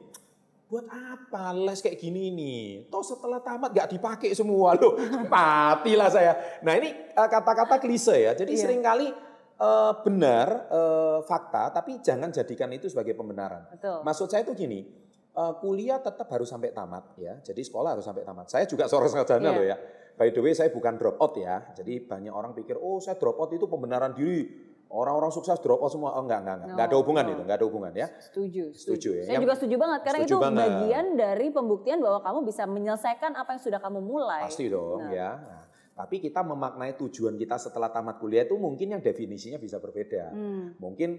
buat 0.65 0.89
apa 0.89 1.53
les 1.53 1.77
kayak 1.77 2.01
gini 2.01 2.33
nih? 2.33 2.89
Toh 2.89 3.05
setelah 3.05 3.37
tamat 3.37 3.69
gak 3.69 3.93
dipakai 3.93 4.33
semua 4.33 4.73
loh. 4.73 4.97
Matilah 5.29 6.09
saya. 6.09 6.33
Nah 6.65 6.73
ini 6.73 6.89
eh, 6.89 7.27
kata-kata 7.29 7.77
klise 7.77 8.17
ya. 8.17 8.33
Jadi 8.33 8.57
Iya. 8.57 8.61
sering 8.65 8.81
kali 8.81 9.13
eh, 9.61 9.93
benar 10.01 10.47
eh, 10.73 11.17
fakta, 11.29 11.69
tapi 11.69 12.01
jangan 12.01 12.33
jadikan 12.33 12.73
itu 12.73 12.89
sebagai 12.89 13.13
pembenaran. 13.13 13.69
Betul. 13.69 14.01
Maksud 14.01 14.25
saya 14.33 14.41
itu 14.41 14.57
gini, 14.57 14.81
eh, 15.33 15.53
kuliah 15.57 15.97
tetap 15.97 16.27
harus 16.27 16.45
sampai 16.45 16.69
tamat 16.69 17.17
ya. 17.17 17.33
Jadi 17.39 17.61
sekolah 17.61 17.97
harus 17.97 18.05
sampai 18.05 18.21
tamat. 18.21 18.47
Saya 18.47 18.65
juga 18.65 18.85
seorang 18.85 19.09
sarjana 19.09 19.41
Iya. 19.43 19.51
loh 19.51 19.65
ya. 19.65 19.77
By 20.13 20.29
the 20.29 20.39
way 20.39 20.53
saya 20.53 20.69
bukan 20.69 20.95
drop 20.95 21.17
out 21.17 21.33
ya. 21.35 21.73
Jadi 21.73 22.03
banyak 22.03 22.29
orang 22.29 22.53
pikir, 22.53 22.77
oh 22.77 22.97
saya 22.97 23.17
drop 23.17 23.35
out 23.35 23.49
itu 23.49 23.65
pembenaran 23.65 24.13
diri. 24.13 24.45
Orang-orang 24.87 25.33
sukses 25.33 25.57
drop 25.57 25.81
out 25.81 25.89
semua. 25.89 26.13
Oh 26.13 26.21
enggak, 26.21 26.45
enggak, 26.45 26.55
enggak. 26.55 26.69
Enggak 26.69 26.85
ada 26.85 26.93
No, 26.93 27.01
hubungan 27.01 27.23
no. 27.23 27.31
itu, 27.31 27.41
enggak 27.41 27.57
ada 27.57 27.65
hubungan 27.65 27.91
ya. 27.91 28.07
Setuju. 28.21 28.63
Setuju 28.71 29.09
ya. 29.11 29.23
Saya 29.23 29.33
Yang- 29.33 29.43
juga 29.43 29.53
setuju 29.57 29.75
banget 29.75 29.99
karena 29.99 30.19
Setuju 30.21 30.29
itu 30.29 30.37
banget. 30.39 30.61
bagian 30.69 31.05
dari 31.17 31.47
pembuktian 31.49 31.97
bahwa 31.97 32.19
kamu 32.21 32.39
bisa 32.45 32.63
menyelesaikan 32.63 33.31
apa 33.33 33.49
yang 33.49 33.61
sudah 33.63 33.79
kamu 33.81 33.99
mulai. 33.99 34.45
Pasti 34.45 34.69
dong 34.69 35.01
Nah. 35.01 35.09
ya. 35.09 35.31
Nah, 35.33 35.63
tapi 35.95 36.15
kita 36.19 36.45
memaknai 36.45 36.93
tujuan 36.95 37.33
kita 37.33 37.57
setelah 37.57 37.89
tamat 37.89 38.17
kuliah 38.17 38.45
itu 38.45 38.53
mungkin 38.53 38.85
yang 38.87 39.01
definisinya 39.01 39.57
bisa 39.57 39.77
berbeda. 39.77 40.29
Hmm. 40.29 40.77
Mungkin 40.77 41.09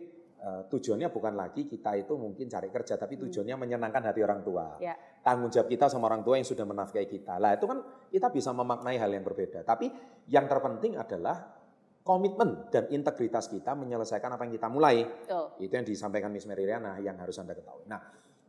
eh, 0.45 0.63
tujuannya 0.69 1.09
bukan 1.09 1.33
lagi 1.33 1.65
kita 1.65 1.97
itu 1.97 2.13
mungkin 2.21 2.45
cari 2.53 2.69
kerja, 2.69 3.01
tapi 3.01 3.17
tujuannya 3.17 3.57
menyenangkan 3.57 4.05
hati 4.05 4.21
orang 4.21 4.45
tua. 4.45 4.77
Ya. 4.77 4.93
Tanggung 5.25 5.49
jawab 5.49 5.73
kita 5.73 5.89
sama 5.89 6.13
orang 6.13 6.21
tua 6.21 6.37
yang 6.37 6.45
sudah 6.45 6.69
menafkahi 6.69 7.09
kita. 7.09 7.41
Lah 7.41 7.57
itu 7.57 7.65
kan 7.65 7.81
kita 8.13 8.29
bisa 8.29 8.53
memaknai 8.53 9.01
hal 9.01 9.09
yang 9.09 9.25
berbeda. 9.25 9.65
Tapi 9.65 9.89
yang 10.29 10.45
terpenting 10.45 11.01
adalah 11.01 11.65
komitmen 12.05 12.69
dan 12.69 12.85
integritas 12.93 13.49
kita 13.49 13.73
menyelesaikan 13.73 14.37
apa 14.37 14.45
yang 14.45 14.53
kita 14.53 14.69
mulai. 14.69 15.09
Betul. 15.09 15.65
Itu 15.65 15.73
yang 15.73 15.89
disampaikan 15.89 16.29
Miss 16.29 16.45
Mary 16.45 16.69
Riana 16.69 17.01
yang 17.01 17.17
harus 17.17 17.41
Anda 17.41 17.57
ketahui. 17.57 17.89
Nah, 17.89 18.05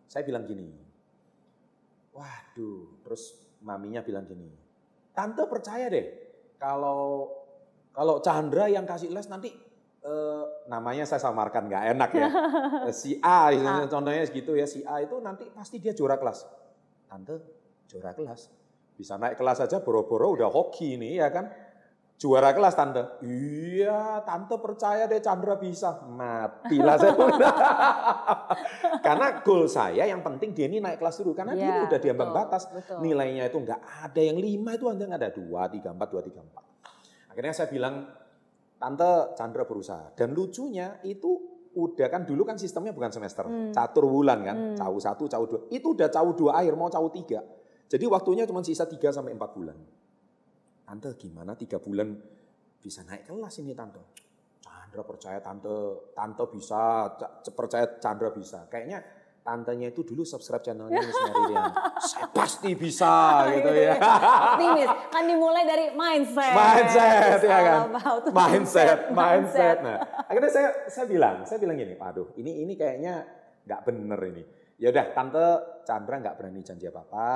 saya 0.06 0.28
bilang 0.28 0.44
gini, 0.44 0.68
waduh, 2.12 3.00
terus 3.08 3.40
maminya 3.64 4.04
bilang 4.04 4.28
gini, 4.28 4.52
tante 5.16 5.48
percaya 5.48 5.88
deh 5.88 6.06
kalau 6.60 7.32
kalau 7.96 8.20
Chandra 8.20 8.68
yang 8.68 8.84
kasih 8.84 9.10
les 9.10 9.26
nanti 9.32 9.50
eh, 10.06 10.44
namanya 10.66 11.04
saya 11.04 11.18
samarkan 11.20 11.66
nggak 11.66 11.84
enak 11.92 12.10
ya, 12.14 12.28
Eh, 12.88 12.94
si 12.94 13.18
A, 13.20 13.50
A. 13.50 13.90
contohnya 13.90 14.22
segitu 14.22 14.54
ya, 14.54 14.64
si 14.64 14.86
A 14.86 15.02
itu 15.02 15.18
nanti 15.18 15.50
pasti 15.50 15.82
dia 15.82 15.92
juara 15.92 16.16
kelas. 16.16 16.46
Tante 17.06 17.42
juara 17.86 18.14
kelas, 18.14 18.54
bisa 18.94 19.18
naik 19.18 19.36
kelas 19.36 19.60
aja 19.60 19.82
boro-boro 19.82 20.34
udah 20.34 20.48
hoki 20.48 20.96
nih 20.96 21.20
ya 21.20 21.30
kan. 21.30 21.46
Juara 22.16 22.56
kelas 22.56 22.80
tante. 22.80 23.20
Iya, 23.28 24.24
tante 24.24 24.56
percaya 24.56 25.04
deh 25.04 25.20
Chandra 25.20 25.60
bisa. 25.60 26.00
Matilah 26.08 26.96
saya. 26.96 27.12
karena 29.06 29.44
goal 29.44 29.68
saya 29.68 30.08
yang 30.08 30.24
penting 30.24 30.56
dia 30.56 30.72
ini 30.72 30.80
naik 30.80 30.96
kelas 30.96 31.20
dulu. 31.20 31.36
Karena 31.36 31.52
dia 31.52 31.68
Iya, 31.68 31.76
ini 31.76 31.88
udah 31.92 32.00
di 32.00 32.08
ambang 32.08 32.32
batas. 32.32 32.72
betul. 32.72 33.04
Nilainya 33.04 33.52
itu 33.52 33.58
nggak 33.60 33.82
ada 34.08 34.22
yang 34.24 34.40
lima 34.40 34.80
itu 34.80 34.86
ada 34.88 35.04
nggak 35.04 35.22
ada 35.22 35.32
dua, 35.36 35.62
tiga, 35.68 35.90
empat, 35.92 36.08
dua, 36.08 36.22
tiga, 36.24 36.40
empat. 36.40 36.64
Akhirnya 37.36 37.52
saya 37.52 37.68
bilang, 37.68 38.08
tante 38.76 39.36
Chandra 39.36 39.64
berusaha. 39.64 40.12
Dan 40.14 40.32
lucunya 40.32 41.00
itu 41.02 41.54
udah 41.76 42.08
kan 42.08 42.24
dulu 42.24 42.48
kan 42.48 42.56
sistemnya 42.56 42.96
bukan 42.96 43.12
semester, 43.12 43.44
Hmm. 43.44 43.72
catur 43.76 44.08
bulan 44.08 44.40
kan, 44.42 44.56
Hmm. 44.56 44.76
cawu 44.80 44.96
satu, 44.96 45.28
cawu 45.28 45.44
dua. 45.46 45.60
Itu 45.68 45.92
udah 45.92 46.08
cawu 46.08 46.32
dua 46.32 46.64
akhir, 46.64 46.72
mau 46.74 46.88
cawu 46.88 47.12
tiga. 47.12 47.44
Jadi 47.86 48.06
waktunya 48.08 48.48
cuma 48.48 48.64
sisa 48.64 48.88
tiga 48.88 49.12
sampai 49.12 49.36
empat 49.36 49.52
bulan. 49.52 49.76
Tante 50.86 51.10
gimana 51.20 51.54
tiga 51.54 51.82
bulan 51.82 52.16
bisa 52.80 53.04
naik 53.04 53.28
kelas 53.28 53.60
ini 53.60 53.76
tante? 53.76 54.00
Chandra 54.62 55.02
percaya 55.04 55.42
tante, 55.44 55.76
tante 56.16 56.44
bisa, 56.48 57.12
Ca- 57.20 57.52
percaya 57.52 58.00
Chandra 58.00 58.32
bisa. 58.32 58.70
Kayaknya 58.72 59.04
tantenya 59.46 59.94
itu 59.94 60.02
dulu 60.02 60.26
subscribe 60.26 60.66
channelnya 60.66 60.98
Miss 60.98 61.14
Mary 61.14 61.54
Rian. 61.54 61.70
Saya 62.10 62.26
pasti 62.34 62.74
bisa 62.74 63.46
gitu 63.54 63.70
ya. 63.70 63.94
Optimis. 64.02 64.90
Kan 65.14 65.24
dimulai 65.30 65.64
dari 65.64 65.86
mindset. 65.94 66.54
mindset 66.58 67.40
ya 67.46 67.60
kan 67.62 67.80
about 67.94 68.26
mindset 68.38 69.00
mindset 69.14 69.78
nah 69.86 69.98
akhirnya 70.26 70.50
saya 70.50 70.70
saya 70.90 71.06
bilang 71.06 71.46
saya 71.46 71.62
bilang 71.62 71.78
gini 71.78 71.94
aduh 71.96 72.34
ini 72.36 72.66
ini 72.66 72.74
kayaknya 72.74 73.22
nggak 73.64 73.82
bener 73.86 74.20
ini 74.34 74.44
ya 74.82 74.90
udah 74.90 75.06
tante 75.14 75.46
Chandra 75.86 76.18
nggak 76.20 76.36
berani 76.42 76.66
janji 76.66 76.90
apa 76.90 77.02
apa 77.06 77.30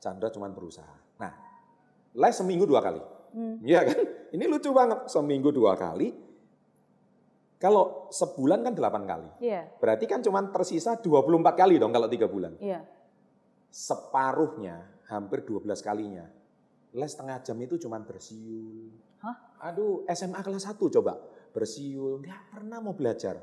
Chandra 0.00 0.32
cuma 0.32 0.48
berusaha 0.48 1.20
nah 1.20 1.32
les 2.16 2.32
seminggu 2.32 2.64
dua 2.64 2.80
kali 2.80 3.02
Hmm. 3.32 3.64
Iya 3.64 3.80
kan 3.88 3.96
ini 4.36 4.44
lucu 4.44 4.76
banget 4.76 5.08
seminggu 5.08 5.56
dua 5.56 5.72
kali 5.72 6.12
kalau 7.62 8.10
sebulan 8.10 8.66
kan 8.66 8.74
delapan 8.74 9.06
kali 9.06 9.28
Iya, 9.38 9.70
berarti 9.78 10.10
kan 10.10 10.18
cuma 10.18 10.42
tersisa 10.50 10.98
24 10.98 11.30
kali 11.54 11.78
dong 11.78 11.94
kalau 11.94 12.10
tiga 12.10 12.26
bulan 12.26 12.58
iya. 12.58 12.82
separuhnya, 13.70 14.84
hampir 15.08 15.46
12 15.46 15.64
kalinya. 15.80 16.26
Les 16.92 17.08
setengah 17.08 17.40
jam 17.40 17.56
itu 17.56 17.80
cuma 17.80 17.96
bersiul. 18.04 18.92
Hah? 19.24 19.36
Aduh, 19.64 20.04
SMA 20.12 20.36
kelas 20.38 20.68
1 20.68 20.76
coba. 20.76 21.16
Bersiul, 21.52 22.20
nggak 22.20 22.42
pernah 22.52 22.84
mau 22.84 22.92
belajar. 22.92 23.40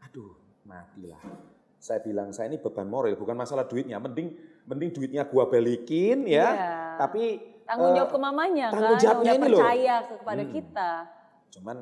Aduh, 0.00 0.32
matilah. 0.64 1.20
Saya 1.76 2.00
bilang, 2.00 2.32
saya 2.32 2.48
ini 2.48 2.56
beban 2.56 2.88
moral, 2.88 3.12
bukan 3.14 3.36
masalah 3.36 3.68
duitnya. 3.68 4.00
Mending 4.00 4.32
mending 4.64 4.90
duitnya 4.90 5.28
gua 5.28 5.46
balikin 5.46 6.24
ya. 6.24 6.48
Iya. 6.48 6.72
Tapi 6.96 7.22
Tanggung 7.68 7.92
eh, 7.92 7.96
jawab 8.00 8.10
ke 8.10 8.18
mamanya 8.18 8.66
tanggung 8.72 8.96
kan, 8.96 9.02
jawabnya 9.04 9.28
udah 9.28 9.36
ini 9.36 9.46
loh. 9.52 9.60
percaya 9.60 9.96
kepada 10.08 10.42
Hmm. 10.42 10.52
kita. 10.56 10.90
Cuman 11.52 11.76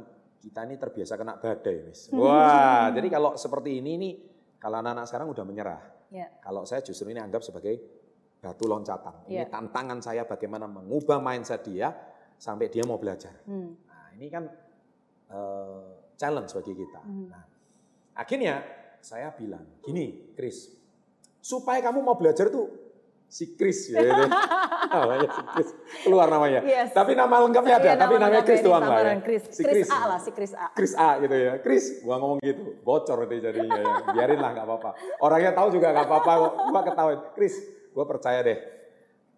kita 0.46 0.62
ini 0.62 0.78
terbiasa 0.78 1.18
kena 1.18 1.42
badai, 1.42 1.90
Miss. 1.90 2.06
Wah, 2.14 2.94
jadi 2.94 3.11
kalau 3.11 3.35
seperti 3.35 3.82
ini 3.82 3.98
nih, 3.98 4.14
kalau 4.62 4.78
anak-anak 4.78 5.11
sekarang 5.11 5.28
udah 5.35 5.42
menyerah. 5.42 5.82
Ya. 6.14 6.30
Kalau 6.38 6.62
saya 6.62 6.87
justru 6.87 7.11
ini 7.11 7.18
anggap 7.18 7.42
sebagai 7.42 7.74
batu 8.38 8.70
loncatan. 8.70 9.26
Ini 9.26 9.42
Iya. 9.42 9.50
tantangan 9.50 9.98
saya 9.98 10.22
bagaimana 10.22 10.70
mengubah 10.70 11.18
mindset 11.18 11.66
dia 11.66 11.90
sampai 12.38 12.70
dia 12.70 12.87
mau 12.87 12.94
belajar. 12.94 13.42
Hmm. 13.42 13.74
Nah, 13.90 14.06
ini 14.14 14.26
kan 14.30 14.46
eh, 15.26 15.87
challenge 16.14 16.54
bagi 16.54 16.72
kita. 16.78 17.02
Hmm. 17.02 17.26
Nah, 17.26 17.42
akhirnya 18.14 18.62
saya 19.02 19.35
bilang, 19.35 19.66
gini, 19.82 20.30
Chris, 20.38 20.70
supaya 21.42 21.82
kamu 21.82 22.06
mau 22.06 22.14
belajar 22.14 22.46
tuh 22.46 22.86
si 23.27 23.59
Chris 23.59 23.91
ya 23.91 24.01
itu. 24.01 24.25
namanya 24.97 25.29
si 25.29 25.43
Chris. 25.53 25.69
Keluar 26.07 26.27
namanya. 26.31 26.61
Yes. 26.62 26.95
Tapi 26.95 27.12
nama 27.19 27.43
lengkapnya 27.43 27.75
ada, 27.79 27.85
Iya, 27.85 27.95
tapi 27.99 28.15
nama 28.17 28.25
namanya 28.31 28.43
Chris 28.47 28.62
doang 28.62 28.83
lah 28.87 29.03
ya. 29.03 29.15
Chris. 29.21 29.43
Si 29.51 29.62
Chris 29.62 29.89
A 29.91 30.01
lah, 30.07 30.19
si 30.23 30.31
Chris 30.33 30.53
A. 30.55 30.67
Chris 30.73 30.93
A 30.95 31.11
gitu 31.21 31.37
ya. 31.37 31.53
Chris, 31.61 31.85
gua 32.07 32.17
ngomong 32.23 32.39
gitu. 32.41 32.62
Bocor 32.81 33.19
itu 33.27 33.35
jadinya 33.43 33.77
ya. 33.77 33.95
Biarin 34.15 34.39
lah 34.41 34.51
nggak 34.55 34.67
apa-apa. 34.67 34.91
Orangnya 35.21 35.53
tahu 35.53 35.69
juga 35.75 35.93
nggak 35.93 36.07
apa-apa. 36.07 36.33
Gua 36.71 36.81
ketahuin. 36.87 37.21
Chris, 37.35 37.55
gua 37.93 38.05
percaya 38.07 38.41
deh. 38.47 38.59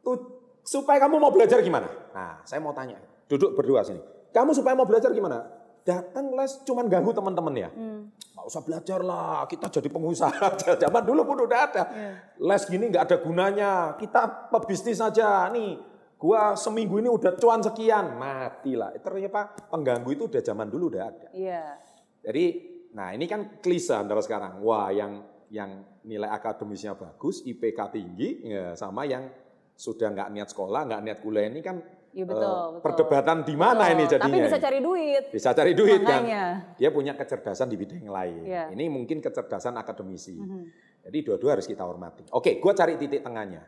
Tuh, 0.04 0.16
supaya 0.62 1.02
kamu 1.02 1.18
mau 1.18 1.32
belajar 1.32 1.58
gimana? 1.64 1.88
Nah, 2.12 2.44
saya 2.44 2.60
mau 2.62 2.76
tanya. 2.76 3.00
Duduk 3.26 3.56
berdua 3.56 3.82
sini. 3.82 4.00
Kamu 4.30 4.52
supaya 4.52 4.76
mau 4.76 4.84
belajar 4.86 5.10
gimana? 5.10 5.57
Datang 5.88 6.36
les 6.36 6.52
cuman 6.68 6.84
ganggu 6.84 7.16
teman-teman 7.16 7.54
ya. 7.56 7.72
Hmm. 7.72 8.12
Nggak 8.12 8.44
usah 8.44 8.60
belajar 8.60 9.00
lah, 9.00 9.48
kita 9.48 9.72
jadi 9.72 9.88
pengusaha. 9.88 10.52
Zaman 10.84 11.02
dulu 11.08 11.24
pun 11.24 11.48
udah 11.48 11.60
ada. 11.64 11.82
Iya. 11.88 12.12
Les 12.44 12.62
gini 12.68 12.92
nggak 12.92 13.04
ada 13.08 13.16
gunanya. 13.24 13.72
Kita 13.96 14.52
pebisnis 14.52 15.00
aja. 15.00 15.48
Nih, 15.48 15.80
gua 16.20 16.52
seminggu 16.60 17.00
ini 17.00 17.08
udah 17.08 17.32
cuan 17.40 17.64
sekian. 17.64 18.20
Matilah. 18.20 18.92
Ternyata 19.00 19.72
pengganggu 19.72 20.12
itu 20.12 20.28
udah 20.28 20.42
zaman 20.44 20.68
dulu 20.68 20.92
udah 20.92 21.02
ada. 21.08 21.28
Iya. 21.32 21.80
Jadi, 22.20 22.44
nah 22.92 23.16
ini 23.16 23.24
kan 23.24 23.56
klise 23.64 23.96
antara 23.96 24.20
sekarang. 24.20 24.60
Wah, 24.60 24.92
yang 24.92 25.24
yang 25.48 25.88
nilai 26.04 26.28
akademisnya 26.28 27.00
bagus, 27.00 27.40
IPK 27.48 27.96
tinggi, 27.96 28.44
ya, 28.44 28.76
sama 28.76 29.08
yang 29.08 29.32
sudah 29.72 30.12
nggak 30.12 30.28
niat 30.36 30.48
sekolah, 30.52 30.84
nggak 30.84 31.02
niat 31.06 31.18
kuliah 31.24 31.48
ini 31.48 31.64
kan 31.64 31.80
Iya 32.12 32.24
betul, 32.24 32.40
eh, 32.42 32.66
betul. 32.72 32.82
perdebatan 32.82 33.36
di 33.44 33.54
mana 33.54 33.84
ini 33.92 34.04
jadinya? 34.08 34.32
Tapi 34.32 34.46
bisa 34.48 34.58
cari 34.58 34.78
duit. 34.80 35.24
Bisa 35.28 35.48
cari 35.52 35.72
duit 35.76 36.00
kan. 36.00 36.24
Makanya. 36.24 36.44
Dia 36.80 36.90
punya 36.90 37.12
kecerdasan 37.12 37.68
di 37.68 37.76
bidang 37.76 38.00
yang 38.00 38.14
lain. 38.14 38.42
Iya. 38.48 38.64
Ini 38.72 38.84
mungkin 38.88 39.20
kecerdasan 39.20 39.76
akademisi. 39.76 40.36
Mhm. 40.36 40.62
Jadi 41.08 41.18
dua-dua 41.24 41.60
harus 41.60 41.68
kita 41.68 41.84
hormati. 41.84 42.24
Oke, 42.32 42.58
gue 42.58 42.72
cari 42.72 42.96
titik 42.96 43.20
tengahnya. 43.20 43.62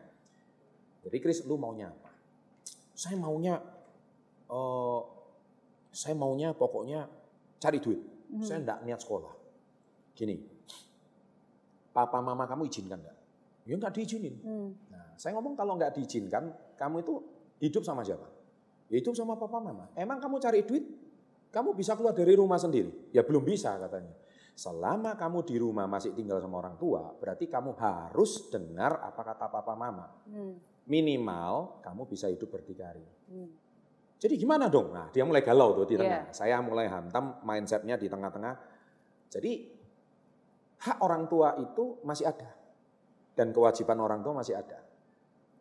Jadi 1.04 1.16
Chris, 1.20 1.44
lu 1.44 1.56
maunya 1.56 1.88
apa? 1.92 2.10
Saya 2.92 3.16
maunya, 3.16 3.56
eh, 4.48 5.00
saya 5.92 6.14
maunya 6.16 6.52
pokoknya 6.52 7.08
cari 7.60 7.78
duit. 7.80 8.00
Mhm. 8.28 8.44
Saya 8.44 8.58
enggak 8.60 8.78
niat 8.84 9.00
sekolah. 9.00 9.32
Gini, 10.16 10.36
papa 11.92 12.20
mama 12.20 12.44
kamu 12.44 12.68
izinkan 12.68 13.00
enggak? 13.00 13.18
Ya 13.68 13.74
enggak 13.76 13.92
diizinin. 13.94 14.34
Hmm. 14.40 14.70
Nah, 14.90 15.14
saya 15.20 15.36
ngomong 15.36 15.54
kalau 15.54 15.76
nggak 15.76 15.94
diizinkan, 15.94 16.50
kamu 16.74 17.04
itu 17.04 17.14
hidup 17.60 17.84
sama 17.84 18.02
siapa? 18.02 18.26
Ya 18.90 18.98
hidup 18.98 19.14
sama 19.14 19.38
papa 19.38 19.62
mama. 19.62 19.86
Emang 19.94 20.18
kamu 20.18 20.42
cari 20.42 20.66
duit, 20.66 20.82
kamu 21.54 21.76
bisa 21.78 21.94
keluar 21.94 22.16
dari 22.16 22.34
rumah 22.34 22.58
sendiri? 22.58 23.12
Ya 23.14 23.22
belum 23.22 23.46
bisa 23.46 23.78
katanya. 23.78 24.16
Selama 24.58 25.14
kamu 25.14 25.46
di 25.46 25.56
rumah 25.56 25.86
masih 25.86 26.12
tinggal 26.12 26.42
sama 26.42 26.58
orang 26.60 26.76
tua, 26.76 27.14
berarti 27.16 27.46
kamu 27.46 27.72
harus 27.78 28.50
dengar 28.50 28.98
apa 28.98 29.22
kata 29.22 29.46
papa 29.46 29.72
mama. 29.78 30.10
Hmm. 30.26 30.58
Minimal 30.90 31.80
kamu 31.86 32.02
bisa 32.10 32.26
hidup 32.26 32.50
berdikari. 32.50 33.04
Hmm. 33.30 33.48
Jadi 34.20 34.36
gimana 34.36 34.68
dong? 34.68 34.92
Nah 34.92 35.08
dia 35.08 35.24
mulai 35.24 35.40
galau 35.40 35.72
tuh 35.72 35.86
di 35.88 35.96
tengah. 35.96 36.28
Saya 36.34 36.60
mulai 36.60 36.90
hantam 36.90 37.40
mindsetnya 37.40 37.96
di 37.96 38.10
tengah-tengah. 38.10 38.54
Jadi 39.32 39.52
hak 40.82 40.98
orang 41.00 41.24
tua 41.30 41.56
itu 41.56 42.02
masih 42.04 42.28
ada. 42.28 42.52
Dan 43.32 43.54
kewajiban 43.54 43.96
orang 43.96 44.20
tua 44.20 44.44
masih 44.44 44.60
ada. 44.60 44.89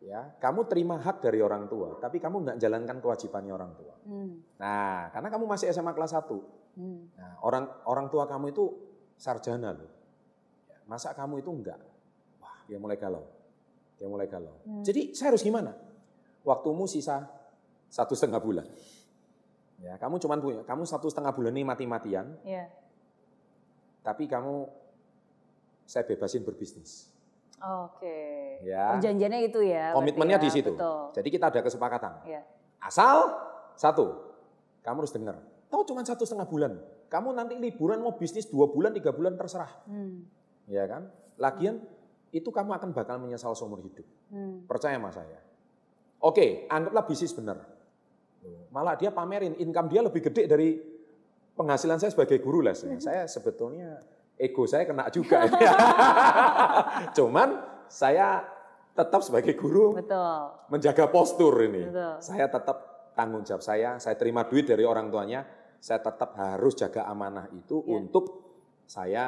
Ya, 0.00 0.32
kamu 0.40 0.64
terima 0.64 0.96
hak 0.96 1.20
dari 1.20 1.44
orang 1.44 1.68
tua, 1.68 2.00
tapi 2.00 2.16
kamu 2.16 2.40
nggak 2.40 2.56
jalankan 2.56 3.04
kewajibannya 3.04 3.52
orang 3.52 3.76
tua. 3.76 3.94
Hmm. 4.08 4.40
Nah, 4.56 5.12
karena 5.12 5.28
kamu 5.28 5.44
masih 5.44 5.68
SMA 5.76 5.92
kelas 5.92 6.16
1. 6.16 6.40
Hmm. 6.80 7.12
Nah, 7.20 7.36
orang 7.44 7.68
orang 7.84 8.08
tua 8.08 8.24
kamu 8.24 8.48
itu 8.56 8.64
sarjana 9.20 9.76
loh. 9.76 9.92
Ya, 10.72 10.80
Masa 10.88 11.12
kamu 11.12 11.44
itu 11.44 11.52
enggak? 11.52 11.76
Wah, 12.40 12.64
dia 12.64 12.80
mulai 12.80 12.96
galau. 12.96 13.28
Dia 14.00 14.08
mulai 14.08 14.24
galau. 14.24 14.56
Hmm. 14.64 14.80
Jadi 14.80 15.12
saya 15.12 15.36
harus 15.36 15.44
gimana? 15.44 15.76
Waktumu 16.48 16.88
sisa 16.88 17.28
satu 17.92 18.16
setengah 18.16 18.40
bulan. 18.40 18.64
Ya, 19.84 20.00
kamu 20.00 20.16
cuman 20.16 20.38
punya, 20.40 20.60
kamu 20.64 20.88
satu 20.88 21.12
setengah 21.12 21.36
bulan 21.36 21.52
ini 21.52 21.64
mati-matian, 21.64 22.40
Iya. 22.44 22.68
tapi 24.00 24.28
kamu 24.28 24.64
saya 25.84 26.04
bebasin 26.08 26.44
berbisnis. 26.44 27.08
Oke. 27.60 28.18
Ya. 28.64 28.96
Perjanjiannya 28.96 29.40
itu 29.44 29.60
ya. 29.60 29.92
Komitmennya 29.92 30.40
ya. 30.40 30.44
di 30.44 30.50
situ. 30.50 30.72
Betul. 30.72 31.12
Jadi 31.12 31.28
kita 31.28 31.44
ada 31.52 31.60
kesepakatan. 31.60 32.12
Iya. 32.24 32.42
Asal 32.80 33.36
satu, 33.76 34.16
kamu 34.80 35.04
harus 35.04 35.12
dengar. 35.12 35.36
Tahu 35.68 35.82
cuma 35.84 36.00
satu 36.02 36.24
setengah 36.24 36.48
bulan. 36.48 36.72
Kamu 37.12 37.36
nanti 37.36 37.58
liburan 37.60 38.00
mau 38.00 38.16
bisnis 38.16 38.48
dua 38.48 38.70
bulan, 38.70 38.96
tiga 38.96 39.12
bulan 39.12 39.36
terserah. 39.36 39.70
Hmm. 39.84 40.24
Ya 40.66 40.88
kan? 40.88 41.12
Lagian 41.36 41.84
itu 42.30 42.48
kamu 42.48 42.74
akan 42.80 42.90
bakal 42.96 43.20
menyesal 43.20 43.52
seumur 43.52 43.82
hidup. 43.84 44.06
Hmm. 44.32 44.64
Percaya 44.64 44.96
sama 44.96 45.12
saya. 45.12 45.38
Oke, 46.20 46.68
anggaplah 46.68 47.04
bisnis 47.04 47.32
benar. 47.32 47.60
Malah 48.70 48.96
dia 48.96 49.10
pamerin 49.12 49.58
income 49.58 49.88
dia 49.90 50.00
lebih 50.00 50.22
gede 50.30 50.48
dari 50.48 50.78
penghasilan 51.58 52.00
saya 52.00 52.14
sebagai 52.14 52.40
guru 52.40 52.64
les. 52.64 52.80
Saya 53.02 53.26
sebetulnya 53.26 54.00
ego 54.40 54.64
saya 54.64 54.88
kena 54.88 55.12
juga. 55.12 55.44
ya. 55.60 55.72
Cuman 57.16 57.60
saya 57.86 58.40
tetap 58.90 59.20
sebagai 59.20 59.54
guru 59.54 59.94
Betul. 60.00 60.40
menjaga 60.72 61.12
postur 61.12 61.54
ini. 61.60 61.84
Betul. 61.86 62.14
Saya 62.24 62.48
tetap 62.48 62.76
tanggung 63.12 63.44
jawab 63.44 63.60
saya, 63.60 64.00
saya 64.00 64.16
terima 64.16 64.48
duit 64.48 64.64
dari 64.64 64.82
orang 64.82 65.12
tuanya, 65.12 65.44
saya 65.76 66.00
tetap 66.00 66.32
harus 66.36 66.72
jaga 66.74 67.04
amanah 67.04 67.52
itu 67.52 67.84
Ya. 67.84 68.00
untuk 68.00 68.24
saya 68.88 69.26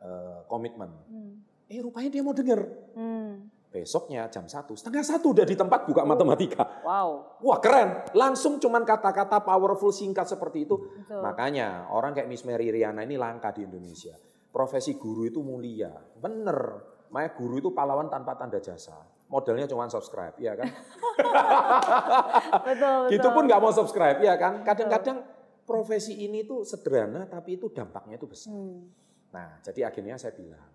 eh, 0.00 0.40
komitmen. 0.46 0.90
Hmm. 1.08 1.32
Eh 1.64 1.80
rupanya 1.80 2.12
dia 2.12 2.20
mau 2.20 2.36
dengar. 2.36 2.60
Hmm. 2.92 3.48
Besoknya 3.72 4.30
jam 4.30 4.46
satu, 4.46 4.78
setengah 4.78 5.02
satu 5.02 5.34
udah 5.34 5.42
di 5.42 5.58
tempat 5.58 5.82
buka 5.88 6.06
matematika. 6.06 6.62
Wow. 6.86 7.40
Wah 7.42 7.58
keren, 7.58 8.06
langsung 8.14 8.62
cuman 8.62 8.86
kata-kata 8.86 9.42
powerful 9.42 9.90
singkat 9.90 10.30
seperti 10.30 10.62
itu. 10.62 10.76
Betul. 10.78 11.18
Makanya 11.24 11.90
orang 11.90 12.14
kayak 12.14 12.30
Miss 12.30 12.46
Mary 12.46 12.70
Riana 12.70 13.02
ini 13.02 13.18
langka 13.18 13.50
di 13.50 13.66
Indonesia. 13.66 14.14
Profesi 14.54 14.94
guru 14.94 15.26
itu 15.26 15.42
mulia, 15.42 15.90
bener. 16.22 16.78
Makanya 17.10 17.30
guru 17.34 17.58
itu 17.58 17.74
pahlawan 17.74 18.06
tanpa 18.06 18.38
tanda 18.38 18.62
jasa. 18.62 18.94
Modalnya 19.26 19.66
cuma 19.66 19.90
subscribe, 19.90 20.38
ya 20.38 20.54
kan? 20.54 20.70
Betul, 21.14 23.10
betul. 23.10 23.18
Gitu 23.18 23.28
pun 23.34 23.50
nggak 23.50 23.58
mau 23.62 23.74
subscribe, 23.74 24.18
ya 24.22 24.38
kan? 24.38 24.62
Kadang-kadang 24.62 25.26
profesi 25.66 26.22
ini 26.22 26.46
tuh 26.46 26.62
sederhana, 26.62 27.26
tapi 27.26 27.58
itu 27.58 27.66
dampaknya 27.72 28.14
itu 28.20 28.26
besar. 28.30 28.54
Hmm. 28.54 28.90
Nah, 29.34 29.58
jadi 29.64 29.90
akhirnya 29.90 30.14
saya 30.20 30.36
bilang, 30.36 30.70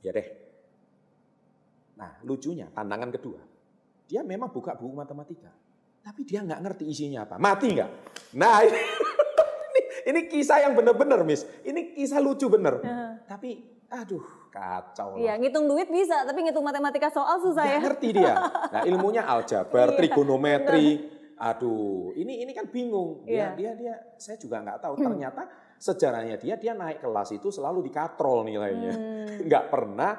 ya 0.00 0.10
deh. 0.14 0.28
Nah, 1.98 2.24
lucunya 2.24 2.70
tantangan 2.72 3.10
kedua, 3.12 3.40
dia 4.08 4.24
memang 4.24 4.48
buka 4.48 4.72
buku 4.78 4.94
matematika, 4.96 5.52
tapi 6.00 6.24
dia 6.24 6.40
nggak 6.40 6.60
ngerti 6.64 6.84
isinya 6.88 7.26
apa. 7.26 7.36
Mati 7.36 7.68
nggak? 7.74 7.90
Nah, 8.38 8.64
ini, 10.08 10.20
kisah 10.26 10.64
yang 10.64 10.72
bener-bener, 10.72 11.20
Miss. 11.20 11.44
Ini 11.60 11.92
kisah 11.92 12.18
lucu 12.18 12.48
bener. 12.48 12.80
Tapi, 13.28 13.60
aduh, 13.92 14.24
kacau 14.48 15.20
Iya, 15.20 15.36
lah. 15.36 15.44
ngitung 15.44 15.68
duit 15.68 15.92
bisa, 15.92 16.24
tapi 16.24 16.40
ngitung 16.42 16.64
matematika 16.64 17.12
soal 17.12 17.36
susah 17.38 17.62
Nggak 17.68 17.76
ya. 17.76 17.80
ngerti 17.84 18.08
dia. 18.16 18.34
Nah, 18.74 18.82
ilmunya 18.88 19.22
aljabar, 19.24 19.92
Iya, 19.92 19.96
trigonometri. 20.00 20.86
Aduh, 21.38 22.10
ini 22.18 22.42
ini 22.42 22.50
kan 22.50 22.66
bingung. 22.66 23.22
Iya. 23.22 23.54
Dia 23.54 23.72
dia 23.78 23.94
dia 23.94 23.94
saya 24.18 24.34
juga 24.34 24.58
nggak 24.58 24.82
tahu. 24.82 24.98
Ternyata 24.98 25.46
sejarahnya 25.78 26.34
dia 26.34 26.58
dia 26.58 26.74
naik 26.74 26.98
kelas 26.98 27.30
itu 27.30 27.54
selalu 27.54 27.86
dikatrol 27.86 28.42
nilainya. 28.42 28.92
Hmm. 28.98 29.26
Nggak 29.46 29.64
pernah 29.70 30.18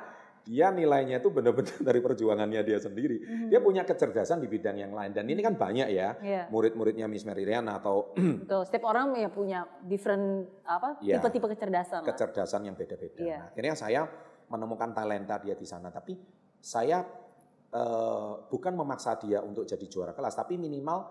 dia 0.49 0.73
nilainya 0.73 1.21
itu 1.21 1.29
benar-benar 1.29 1.77
dari 1.93 2.01
perjuangannya 2.01 2.65
dia 2.65 2.81
sendiri. 2.81 3.21
Hmm. 3.21 3.47
Dia 3.53 3.62
punya 3.62 3.85
kecerdasan 3.85 4.41
di 4.41 4.49
bidang 4.49 4.81
yang 4.81 4.89
lain 4.89 5.13
dan 5.13 5.29
ini 5.29 5.45
kan 5.45 5.53
banyak 5.53 5.93
ya. 5.93 6.17
Iya. 6.17 6.43
Murid-muridnya 6.49 7.05
Miss 7.05 7.21
Mary 7.21 7.45
Riana 7.45 7.77
atau 7.77 8.17
Betul, 8.41 8.65
setiap 8.65 8.89
orang 8.89 9.13
ya 9.13 9.29
punya 9.29 9.69
different 9.85 10.49
apa 10.65 10.97
Iya. 11.05 11.21
tipe-tipe 11.21 11.53
kecerdasan. 11.53 12.01
lah. 12.01 12.07
kecerdasan 12.09 12.65
yang 12.65 12.73
beda-beda. 12.73 13.21
Iya. 13.21 13.38
Nah, 13.38 13.45
akhirnya 13.53 13.75
saya 13.77 14.01
menemukan 14.49 14.89
talenta 14.89 15.38
dia 15.38 15.53
di 15.53 15.69
sana, 15.69 15.93
tapi 15.93 16.17
saya 16.57 17.05
eh, 17.69 18.31
bukan 18.49 18.73
memaksa 18.73 19.21
dia 19.21 19.45
untuk 19.45 19.62
jadi 19.62 19.85
juara 19.85 20.17
kelas, 20.17 20.33
tapi 20.33 20.57
minimal 20.57 21.05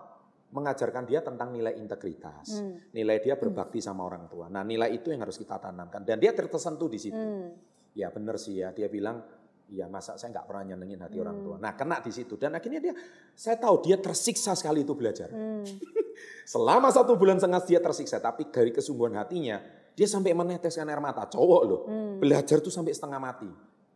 mengajarkan 0.49 1.05
dia 1.05 1.21
tentang 1.21 1.53
nilai 1.53 1.77
integritas, 1.77 2.59
Hmm. 2.59 2.75
nilai 2.91 3.21
dia 3.21 3.37
berbakti 3.37 3.79
sama 3.79 4.03
orang 4.03 4.27
tua. 4.27 4.49
Nah, 4.49 4.65
nilai 4.65 4.91
itu 4.91 5.13
yang 5.13 5.21
harus 5.21 5.37
kita 5.37 5.55
tanamkan 5.55 6.01
dan 6.03 6.17
dia 6.17 6.33
tersentuh 6.33 6.89
di 6.89 6.99
situ. 6.99 7.15
Hmm. 7.15 7.53
Ya 7.99 8.07
benar 8.09 8.39
sih 8.39 8.63
ya, 8.63 8.71
dia 8.71 8.87
bilang, 8.87 9.19
iya 9.67 9.85
masa 9.85 10.15
saya 10.15 10.31
nggak 10.31 10.47
pernah 10.47 10.63
nyenengin 10.73 11.03
hati 11.03 11.19
orang 11.19 11.37
Hmm. 11.39 11.45
tua. 11.45 11.55
Nah, 11.59 11.75
kena 11.75 11.99
di 11.99 12.09
situ 12.09 12.39
dan 12.39 12.55
akhirnya 12.55 12.79
dia, 12.79 12.93
saya 13.35 13.59
tahu 13.59 13.83
dia 13.83 13.99
tersiksa 13.99 14.55
sekali 14.55 14.81
itu 14.81 14.95
belajar. 14.95 15.29
Hmm. 15.29 15.61
Selama 16.49 16.89
satu 16.89 17.13
bulan 17.15 17.37
setengah 17.37 17.61
dia 17.63 17.79
tersiksa, 17.79 18.17
tapi 18.17 18.49
dari 18.49 18.71
kesungguhan 18.71 19.13
hatinya, 19.15 19.61
dia 19.93 20.07
sampai 20.07 20.33
meneteskan 20.33 20.87
air 20.87 20.97
mata. 20.97 21.27
Cowok 21.27 21.61
loh, 21.67 21.81
Hmm. 21.85 22.17
belajar 22.17 22.57
tuh 22.59 22.71
sampai 22.71 22.95
setengah 22.95 23.19
mati. 23.19 23.49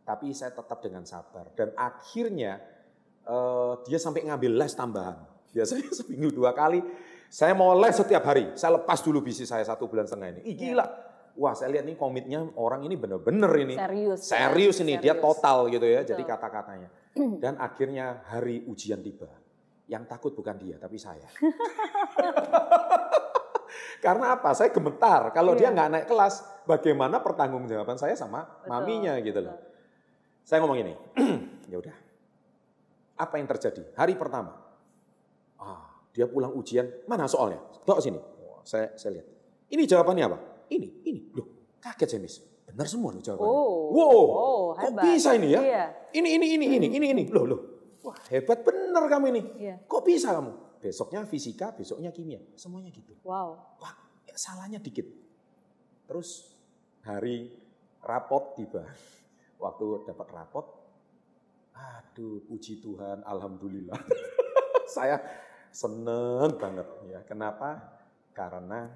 Tapi 0.04 0.36
saya 0.36 0.52
tetap 0.52 0.84
dengan 0.84 1.02
sabar. 1.02 1.48
Dan 1.56 1.72
akhirnya 1.74 2.60
eh, 3.24 3.74
dia 3.88 3.96
sampai 3.96 4.20
ngambil 4.28 4.52
les 4.52 4.76
tambahan. 4.76 5.16
Biasanya 5.48 5.88
seminggu 6.04 6.28
dua 6.28 6.52
kali. 6.52 6.84
Saya 7.32 7.56
mau 7.56 7.72
les 7.72 7.96
setiap 7.96 8.20
hari. 8.20 8.52
Saya 8.52 8.76
lepas 8.76 9.00
dulu 9.00 9.24
bisnis 9.24 9.48
saya 9.48 9.64
satu 9.64 9.88
bulan 9.88 10.04
setengah 10.04 10.28
ini. 10.36 10.40
Ih 10.44 10.52
gila. 10.54 10.84
Wah 11.34 11.52
saya 11.52 11.70
lihat 11.72 11.84
nih 11.84 11.94
komitnya 11.94 12.40
orang 12.54 12.82
ini 12.82 12.94
bener-bener 12.94 13.50
ini. 13.58 13.74
Serius. 13.74 14.20
ya? 14.26 14.48
Serius 14.48 14.76
ini, 14.80 14.94
dia 14.98 15.14
Serius. 15.14 15.24
total 15.24 15.56
gitu 15.68 15.86
ya, 15.86 16.00
jadi 16.02 16.22
Betul. 16.22 16.34
kata-katanya. 16.34 16.88
Dan 17.42 17.54
akhirnya 17.58 18.22
hari 18.26 18.64
ujian 18.64 19.00
tiba. 19.00 19.28
Yang 19.84 20.04
takut 20.08 20.32
bukan 20.32 20.56
dia, 20.56 20.76
tapi 20.80 20.96
saya. 20.96 21.28
Karena 24.04 24.36
apa? 24.36 24.52
Saya 24.52 24.70
gemetar. 24.70 25.32
Kalau 25.32 25.56
dia 25.56 25.68
Iya. 25.68 25.74
nggak 25.74 25.88
naik 25.90 26.06
kelas, 26.06 26.34
bagaimana 26.64 27.20
pertanggungjawaban 27.20 27.96
saya 27.96 28.14
sama 28.14 28.44
Betul, 28.44 28.68
maminya 28.68 29.14
gitu 29.20 29.40
loh. 29.40 29.56
betul. 29.56 29.72
Saya 30.44 30.58
ngomong 30.60 30.78
ini, 30.78 30.94
ya 31.72 31.76
udah. 31.80 31.96
Apa 33.16 33.40
yang 33.40 33.48
terjadi? 33.48 33.80
Hari 33.96 34.14
pertama, 34.14 34.52
ah, 35.56 35.88
dia 36.12 36.28
pulang 36.28 36.52
ujian, 36.52 36.84
mana 37.08 37.24
soalnya? 37.24 37.62
Bawa 37.86 38.00
sini. 38.02 38.18
Wah, 38.18 38.60
saya 38.62 38.92
saya 38.98 39.20
lihat. 39.20 39.26
Ini 39.72 39.82
jawabannya 39.88 40.24
apa? 40.28 40.38
Ini, 40.70 40.88
ini. 41.04 41.20
Loh, 41.34 41.76
kaget 41.80 42.08
saya, 42.16 42.20
Miss. 42.22 42.36
Benar 42.64 42.86
semua 42.90 43.14
loh 43.14 43.22
jawabannya. 43.22 43.54
Oh, 43.54 43.78
wow, 43.94 44.10
oh, 44.10 44.62
kok 44.74 44.90
hebat. 44.90 45.04
bisa 45.06 45.30
ini 45.36 45.48
ya? 45.54 45.60
Iya. 45.62 45.84
Ini, 46.16 46.28
ini, 46.40 46.46
ini, 46.58 46.66
ini, 46.74 46.86
ini, 46.90 47.06
ini. 47.12 47.22
Loh, 47.30 47.44
loh. 47.46 47.60
Wah, 48.04 48.16
hebat 48.28 48.66
benar 48.66 49.06
kamu 49.06 49.24
ini. 49.30 49.42
Iya. 49.62 49.76
Kok 49.86 50.02
bisa 50.02 50.34
kamu? 50.34 50.52
Besoknya 50.82 51.24
fisika, 51.24 51.72
besoknya 51.72 52.12
kimia. 52.12 52.42
Semuanya 52.58 52.92
gitu. 52.92 53.16
Wow. 53.24 53.78
Wah, 53.80 53.94
ya 54.28 54.36
salahnya 54.36 54.82
dikit. 54.82 55.08
Terus 56.04 56.52
hari 57.00 57.52
rapot 58.04 58.58
tiba. 58.58 58.84
Waktu 59.64 60.04
dapat 60.04 60.28
rapot, 60.28 60.66
aduh 61.72 62.44
puji 62.44 62.84
Tuhan, 62.84 63.24
alhamdulillah. 63.24 63.96
Saya 64.94 65.16
seneng 65.72 66.60
banget 66.60 66.84
ya. 67.08 67.24
Kenapa? 67.24 67.80
Karena 68.36 68.90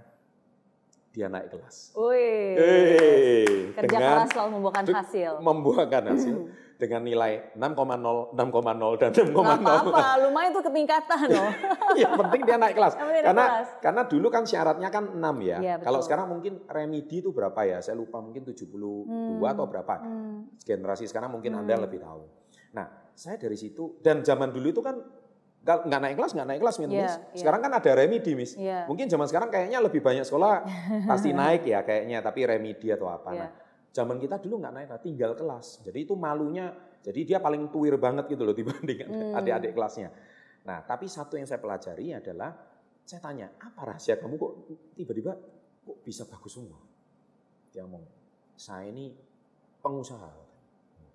dia 1.09 1.27
naik 1.27 1.49
kelas. 1.51 1.97
Wih. 1.97 2.53
Eh, 2.55 3.47
Kerja 3.75 3.87
dengan 3.89 4.01
keras 4.15 4.29
selalu 4.31 4.51
membuahkan 4.61 4.85
hasil. 4.87 5.33
membuahkan 5.41 6.03
hasil 6.15 6.37
dengan 6.83 7.03
nilai 7.03 7.33
6,0 7.59 8.39
6,0 8.39 9.03
dan 9.03 9.11
6,0. 9.11 9.35
Nggak 9.35 9.59
apa-apa, 9.59 10.07
lumayan 10.23 10.51
tuh 10.55 10.63
ketingkatan 10.63 11.19
loh. 11.27 11.51
yang 12.01 12.15
penting 12.15 12.41
dia 12.47 12.57
naik 12.57 12.75
kelas. 12.79 12.95
Penting 12.99 13.15
naik 13.19 13.25
karena 13.27 13.45
kelas. 13.51 13.69
karena 13.83 14.03
dulu 14.07 14.27
kan 14.31 14.45
syaratnya 14.47 14.89
kan 14.95 15.05
6 15.11 15.19
ya. 15.43 15.59
Iya, 15.59 15.75
Kalau 15.83 16.01
sekarang 16.05 16.31
mungkin 16.31 16.63
remedi 16.71 17.19
itu 17.19 17.35
berapa 17.35 17.59
ya? 17.67 17.83
Saya 17.83 17.99
lupa 17.99 18.23
mungkin 18.23 18.47
72 18.47 18.71
atau 19.43 19.65
berapa. 19.67 19.95
Hmm. 19.99 20.55
Generasi 20.63 21.11
sekarang 21.11 21.35
mungkin 21.35 21.59
Anda 21.59 21.83
lebih 21.83 21.99
tahu. 21.99 22.23
Nah, 22.79 22.87
saya 23.11 23.35
dari 23.41 23.59
situ 23.59 23.99
dan 23.99 24.23
zaman 24.23 24.55
dulu 24.55 24.71
itu 24.71 24.79
kan 24.79 25.03
nggak 25.69 26.01
naik 26.01 26.17
kelas, 26.17 26.33
nggak 26.33 26.49
naik 26.49 26.61
kelas, 26.65 26.77
Iya, 26.79 26.87
Miss. 26.89 26.97
iya. 26.97 27.13
Sekarang 27.37 27.61
kan 27.61 27.73
ada 27.77 27.91
remedi, 27.93 28.33
Miss. 28.33 28.53
Iya. 28.57 28.89
Mungkin 28.89 29.07
zaman 29.07 29.27
sekarang 29.29 29.53
kayaknya 29.53 29.79
lebih 29.85 30.01
banyak 30.01 30.25
sekolah 30.25 30.65
pasti 31.05 31.31
naik 31.41 31.69
ya 31.69 31.85
kayaknya, 31.85 32.25
tapi 32.25 32.49
remedi 32.49 32.89
atau 32.89 33.13
apa. 33.13 33.31
Iya. 33.31 33.41
Nah, 33.45 33.51
zaman 33.93 34.17
kita 34.17 34.41
dulu 34.41 34.65
nggak 34.65 34.73
naik, 34.73 34.89
tinggal 35.01 35.37
kelas. 35.37 35.85
Jadi 35.85 36.09
itu 36.09 36.17
malunya, 36.17 36.73
jadi 37.05 37.21
dia 37.25 37.39
paling 37.39 37.69
tuir 37.69 38.01
banget 38.01 38.33
gitu 38.33 38.43
loh 38.43 38.57
dibandingkan 38.57 39.09
Hmm. 39.09 39.37
adik-adik 39.37 39.77
kelasnya. 39.77 40.09
Nah, 40.65 40.81
tapi 40.85 41.05
satu 41.05 41.37
yang 41.37 41.45
saya 41.45 41.61
pelajari 41.61 42.17
adalah, 42.17 42.53
saya 43.05 43.21
tanya, 43.21 43.53
apa 43.61 43.81
rahasia 43.89 44.17
kamu 44.17 44.37
kok 44.37 44.53
tiba-tiba 44.95 45.33
kok 45.85 45.99
bisa 46.01 46.25
bagus 46.25 46.57
semua? 46.57 46.77
Dia 47.73 47.85
ngomong, 47.85 48.05
saya 48.53 48.89
ini 48.89 49.13
pengusaha. 49.81 50.29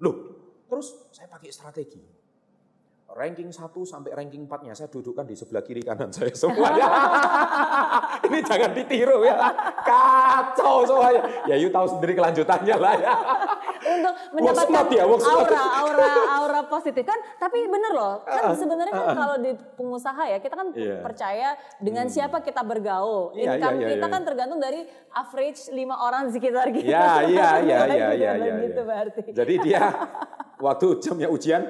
Loh, 0.01 0.15
terus 0.65 1.09
saya 1.13 1.29
pakai 1.29 1.49
strategi. 1.53 2.01
Ranking 3.13 3.53
1 3.53 3.69
sampai 3.85 4.09
ranking 4.17 4.49
4-nya 4.49 4.73
saya 4.73 4.89
dudukkan 4.89 5.21
di 5.29 5.37
sebelah 5.37 5.61
kiri 5.61 5.85
kanan 5.85 6.09
saya 6.09 6.33
semuanya. 6.33 6.89
Ini 8.25 8.41
jangan 8.41 8.73
ditiru 8.73 9.21
ya. 9.21 9.37
Kacau 9.85 10.81
semuanya. 10.81 11.21
Ya 11.45 11.53
you 11.61 11.69
tahu 11.69 11.85
sendiri 11.93 12.17
kelanjutannya 12.17 12.73
lah 12.73 12.93
ya. 12.97 13.13
Untuk 13.83 14.13
mendapatkan 14.33 14.65
smart 14.65 14.89
ya, 14.89 15.03
aura, 15.05 15.61
aura, 15.77 16.09
aura 16.41 16.61
positif 16.65 17.05
kan. 17.05 17.19
Tapi 17.37 17.69
bener 17.69 17.93
loh, 17.93 18.25
kan 18.25 18.49
Ah, 18.49 18.57
sebenarnya 18.57 18.93
kan 18.97 19.05
ah, 19.05 19.11
ah. 19.13 19.17
kalau 19.21 19.35
di 19.45 19.51
pengusaha 19.77 20.23
ya 20.33 20.37
kita 20.41 20.55
kan 20.57 20.67
Iya. 20.73 20.97
percaya 21.05 21.49
dengan 21.77 22.09
siapa 22.09 22.41
kita 22.41 22.65
bergaul. 22.65 23.37
Iya, 23.37 23.61
Income 23.61 23.77
iya, 23.77 23.85
iya, 23.85 23.89
kita 23.93 24.07
iya. 24.09 24.13
kan 24.17 24.21
tergantung 24.25 24.57
dari 24.57 24.81
average 25.13 25.69
lima 25.69 26.01
orang 26.01 26.31
di 26.31 26.31
sekitar 26.33 26.65
kita. 26.73 26.89
Ya, 26.89 27.21
iya, 27.29 27.49
iya, 27.61 27.79
iya, 27.85 28.07
iya, 28.17 28.31
Gitu 28.33 28.41
iya. 28.41 28.53
Gitu 28.65 28.81
iya. 28.81 28.87
berarti. 28.89 29.21
Jadi 29.37 29.53
dia 29.61 29.83
waktu 30.57 30.99
jamnya 30.99 31.27
ujian 31.27 31.63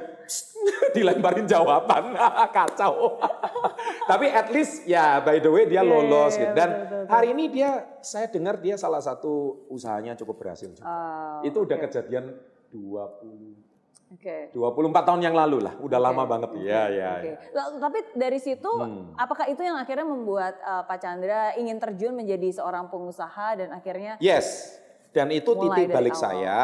dilemparin 0.96 1.44
jawaban 1.44 2.16
kacau. 2.56 3.20
Tapi 4.10 4.26
at 4.28 4.48
least 4.50 4.84
ya 4.84 5.20
by 5.20 5.38
the 5.38 5.50
way 5.50 5.64
dia 5.66 5.82
Iya, 5.82 5.88
lolos 5.88 6.34
iya, 6.34 6.42
gitu. 6.42 6.54
Dan 6.54 6.70
betul, 6.70 7.00
betul, 7.04 7.12
hari 7.12 7.28
ini 7.32 7.46
dia 7.50 7.70
saya 8.00 8.28
dengar 8.28 8.56
dia 8.58 8.76
salah 8.76 9.00
satu 9.00 9.66
usahanya 9.68 10.16
cukup 10.16 10.40
berhasil 10.40 10.70
juga. 10.70 10.86
Oh, 10.86 11.40
Itu 11.44 11.64
udah 11.64 11.78
oke. 11.78 11.84
kejadian 11.88 12.26
20 12.72 13.74
Oke. 14.14 14.54
24 14.54 15.10
tahun 15.10 15.22
yang 15.22 15.34
lalu 15.34 15.66
lah, 15.66 15.74
udah 15.82 15.98
lama 15.98 16.22
banget. 16.24 16.54
Iya, 16.54 16.82
iya. 16.88 17.10
Oke. 17.18 17.26
iya. 17.26 17.36
Lalu, 17.50 17.74
Tapi 17.82 17.98
dari 18.14 18.38
situ, 18.38 18.70
Hmm. 18.70 19.10
apakah 19.18 19.50
itu 19.50 19.58
yang 19.60 19.74
akhirnya 19.74 20.06
membuat 20.06 20.54
uh, 20.62 20.86
Pak 20.86 21.02
Chandra 21.02 21.58
ingin 21.58 21.82
terjun 21.82 22.14
menjadi 22.14 22.54
seorang 22.54 22.94
pengusaha 22.94 23.58
dan 23.58 23.74
akhirnya 23.74 24.22
Yes. 24.22 24.78
Dan 25.10 25.34
itu 25.34 25.50
titik 25.58 25.90
balik 25.90 26.14
awal. 26.14 26.24
saya 26.30 26.60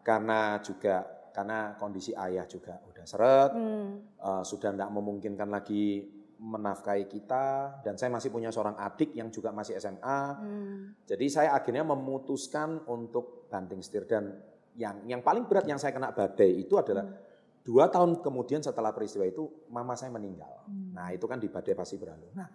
karena 0.00 0.60
juga 0.60 1.08
karena 1.34 1.74
kondisi 1.74 2.14
ayah 2.14 2.46
juga 2.46 2.78
udah 2.86 3.02
seret, 3.02 3.50
hmm, 3.58 3.90
eh, 4.22 4.42
sudah 4.46 4.70
tidak 4.70 4.90
memungkinkan 4.94 5.50
lagi 5.50 6.06
menafkahi 6.38 7.10
kita 7.10 7.80
dan 7.82 7.98
saya 7.98 8.12
masih 8.14 8.30
punya 8.30 8.54
seorang 8.54 8.78
adik 8.78 9.16
yang 9.18 9.34
juga 9.34 9.50
masih 9.50 9.74
SMA. 9.82 10.20
hmm, 10.38 10.76
Jadi 11.08 11.26
saya 11.26 11.56
akhirnya 11.58 11.82
memutuskan 11.82 12.86
untuk 12.86 13.50
banting 13.50 13.82
setir 13.82 14.06
dan 14.06 14.30
yang 14.74 15.02
yang 15.06 15.20
paling 15.22 15.46
berat 15.46 15.66
yang 15.66 15.78
saya 15.78 15.94
kena 15.94 16.10
badai 16.10 16.62
itu 16.62 16.74
adalah 16.74 17.06
Hmm. 17.06 17.18
dua 17.64 17.88
tahun 17.88 18.20
kemudian 18.20 18.60
setelah 18.60 18.92
peristiwa 18.92 19.24
itu 19.24 19.46
mama 19.72 19.96
saya 19.96 20.12
meninggal. 20.12 20.68
Hmm. 20.68 20.92
Nah 20.92 21.10
itu 21.14 21.24
kan 21.24 21.40
di 21.40 21.48
badai 21.48 21.72
pasti 21.72 21.96
berlalu. 21.96 22.28
Nah, 22.36 22.48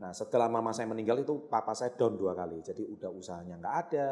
nah 0.00 0.10
setelah 0.16 0.48
mama 0.48 0.72
saya 0.72 0.88
meninggal 0.88 1.20
itu 1.20 1.46
papa 1.50 1.76
saya 1.76 1.92
down 1.92 2.16
dua 2.16 2.32
kali. 2.32 2.62
Jadi 2.64 2.86
udah 2.88 3.10
usahanya 3.12 3.60
nggak 3.60 3.76
ada, 3.90 4.06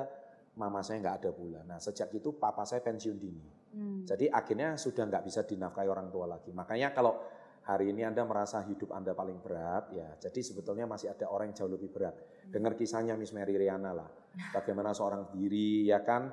mama 0.58 0.84
saya 0.84 1.00
nggak 1.00 1.16
ada 1.22 1.30
pula. 1.32 1.60
Nah 1.64 1.78
sejak 1.80 2.12
itu 2.12 2.34
papa 2.36 2.66
saya 2.68 2.82
pensiun 2.84 3.16
dini. 3.16 3.63
Hmm. 3.74 4.06
Jadi 4.06 4.30
akhirnya 4.30 4.78
sudah 4.78 5.10
nggak 5.10 5.24
bisa 5.26 5.42
dinafkahi 5.42 5.88
orang 5.90 6.08
tua 6.14 6.30
lagi. 6.30 6.54
Makanya 6.54 6.94
kalau 6.94 7.18
hari 7.66 7.90
ini 7.90 8.04
Anda 8.06 8.22
merasa 8.22 8.62
hidup 8.62 8.94
Anda 8.94 9.16
paling 9.16 9.40
berat, 9.40 9.90
ya 9.90 10.08
jadi 10.20 10.40
sebetulnya 10.40 10.86
masih 10.86 11.10
ada 11.10 11.26
orang 11.32 11.50
yang 11.50 11.56
jauh 11.64 11.72
lebih 11.72 11.90
berat. 11.90 12.14
Dengar 12.46 12.78
kisahnya 12.78 13.18
Miss 13.18 13.34
Mary 13.34 13.56
Riana 13.56 13.90
lah. 13.96 14.08
Bagaimana 14.52 14.92
seorang 14.92 15.32
diri 15.32 15.88
ya 15.88 16.04
kan, 16.04 16.28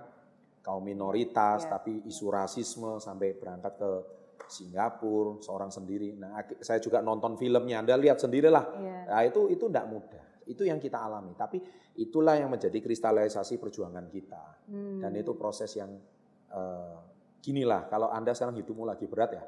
kaum 0.62 0.84
minoritas, 0.86 1.66
Ya. 1.66 1.78
tapi 1.78 2.06
isu 2.06 2.30
rasisme 2.30 3.02
sampai 3.02 3.34
berangkat 3.34 3.74
ke 3.82 3.92
Singapura, 4.52 5.40
seorang 5.40 5.72
sendiri. 5.72 6.12
Nah 6.20 6.44
saya 6.60 6.84
juga 6.84 7.00
nonton 7.00 7.40
filmnya, 7.40 7.80
Anda 7.80 7.96
lihat 7.96 8.20
sendirilah. 8.20 8.66
Iya. 8.76 8.98
Nah 9.08 9.22
itu 9.24 9.48
itu 9.48 9.66
tidak 9.72 9.86
mudah. 9.88 10.26
Itu 10.44 10.68
yang 10.68 10.82
kita 10.82 11.00
alami. 11.00 11.32
Tapi 11.38 11.64
itulah 11.96 12.36
yang 12.36 12.52
menjadi 12.52 12.76
kristalisasi 12.84 13.56
perjuangan 13.56 14.12
kita. 14.12 14.44
Hmm. 14.68 15.00
Dan 15.00 15.16
itu 15.16 15.32
proses 15.40 15.72
yang 15.80 15.96
eh, 16.52 16.98
ginilah 17.42 17.86
kalau 17.86 18.08
Anda 18.08 18.32
sekarang 18.32 18.56
hidupmu 18.56 18.86
lagi 18.86 19.06
berat 19.06 19.34
ya, 19.34 19.44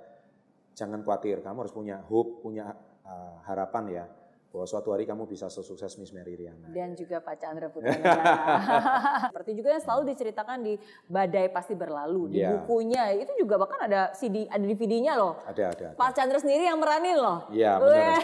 jangan 0.73 1.01
khawatir, 1.01 1.39
kamu 1.39 1.57
harus 1.59 1.71
punya 1.71 2.01
hope, 2.03 2.41
punya 2.41 2.73
eh, 3.03 3.35
harapan 3.45 3.85
ya 3.87 4.05
bahwa 4.49 4.69
suatu 4.69 4.93
hari 4.93 5.01
kamu 5.03 5.25
bisa 5.25 5.49
sesukses 5.49 5.97
Miss 5.97 6.13
Mary 6.13 6.37
Riana. 6.37 6.69
dan 6.69 6.93
juga 6.93 7.17
Pak 7.17 7.41
Chandra 7.41 7.73
Putra. 7.73 7.89
Seperti 9.33 9.57
juga 9.57 9.73
yang 9.73 9.81
selalu 9.81 10.13
diceritakan 10.13 10.57
di 10.61 10.73
Badai 11.05 11.49
Pasti 11.49 11.73
Berlalu 11.73 12.29
di 12.29 12.37
Iya. 12.37 12.61
bukunya 12.61 13.17
itu 13.17 13.33
juga 13.35 13.57
bahkan 13.57 13.81
ada 13.81 14.13
CD 14.13 14.45
ada 14.45 14.61
DVD-nya 14.61 15.17
loh. 15.17 15.41
Ada 15.43 15.73
ada. 15.73 15.85
ada. 15.89 15.97
Pak 15.97 16.09
Chandra 16.13 16.37
sendiri 16.37 16.69
yang 16.69 16.77
meranin 16.77 17.17
loh. 17.17 17.49
Iya 17.49 17.81
benar. 17.81 18.21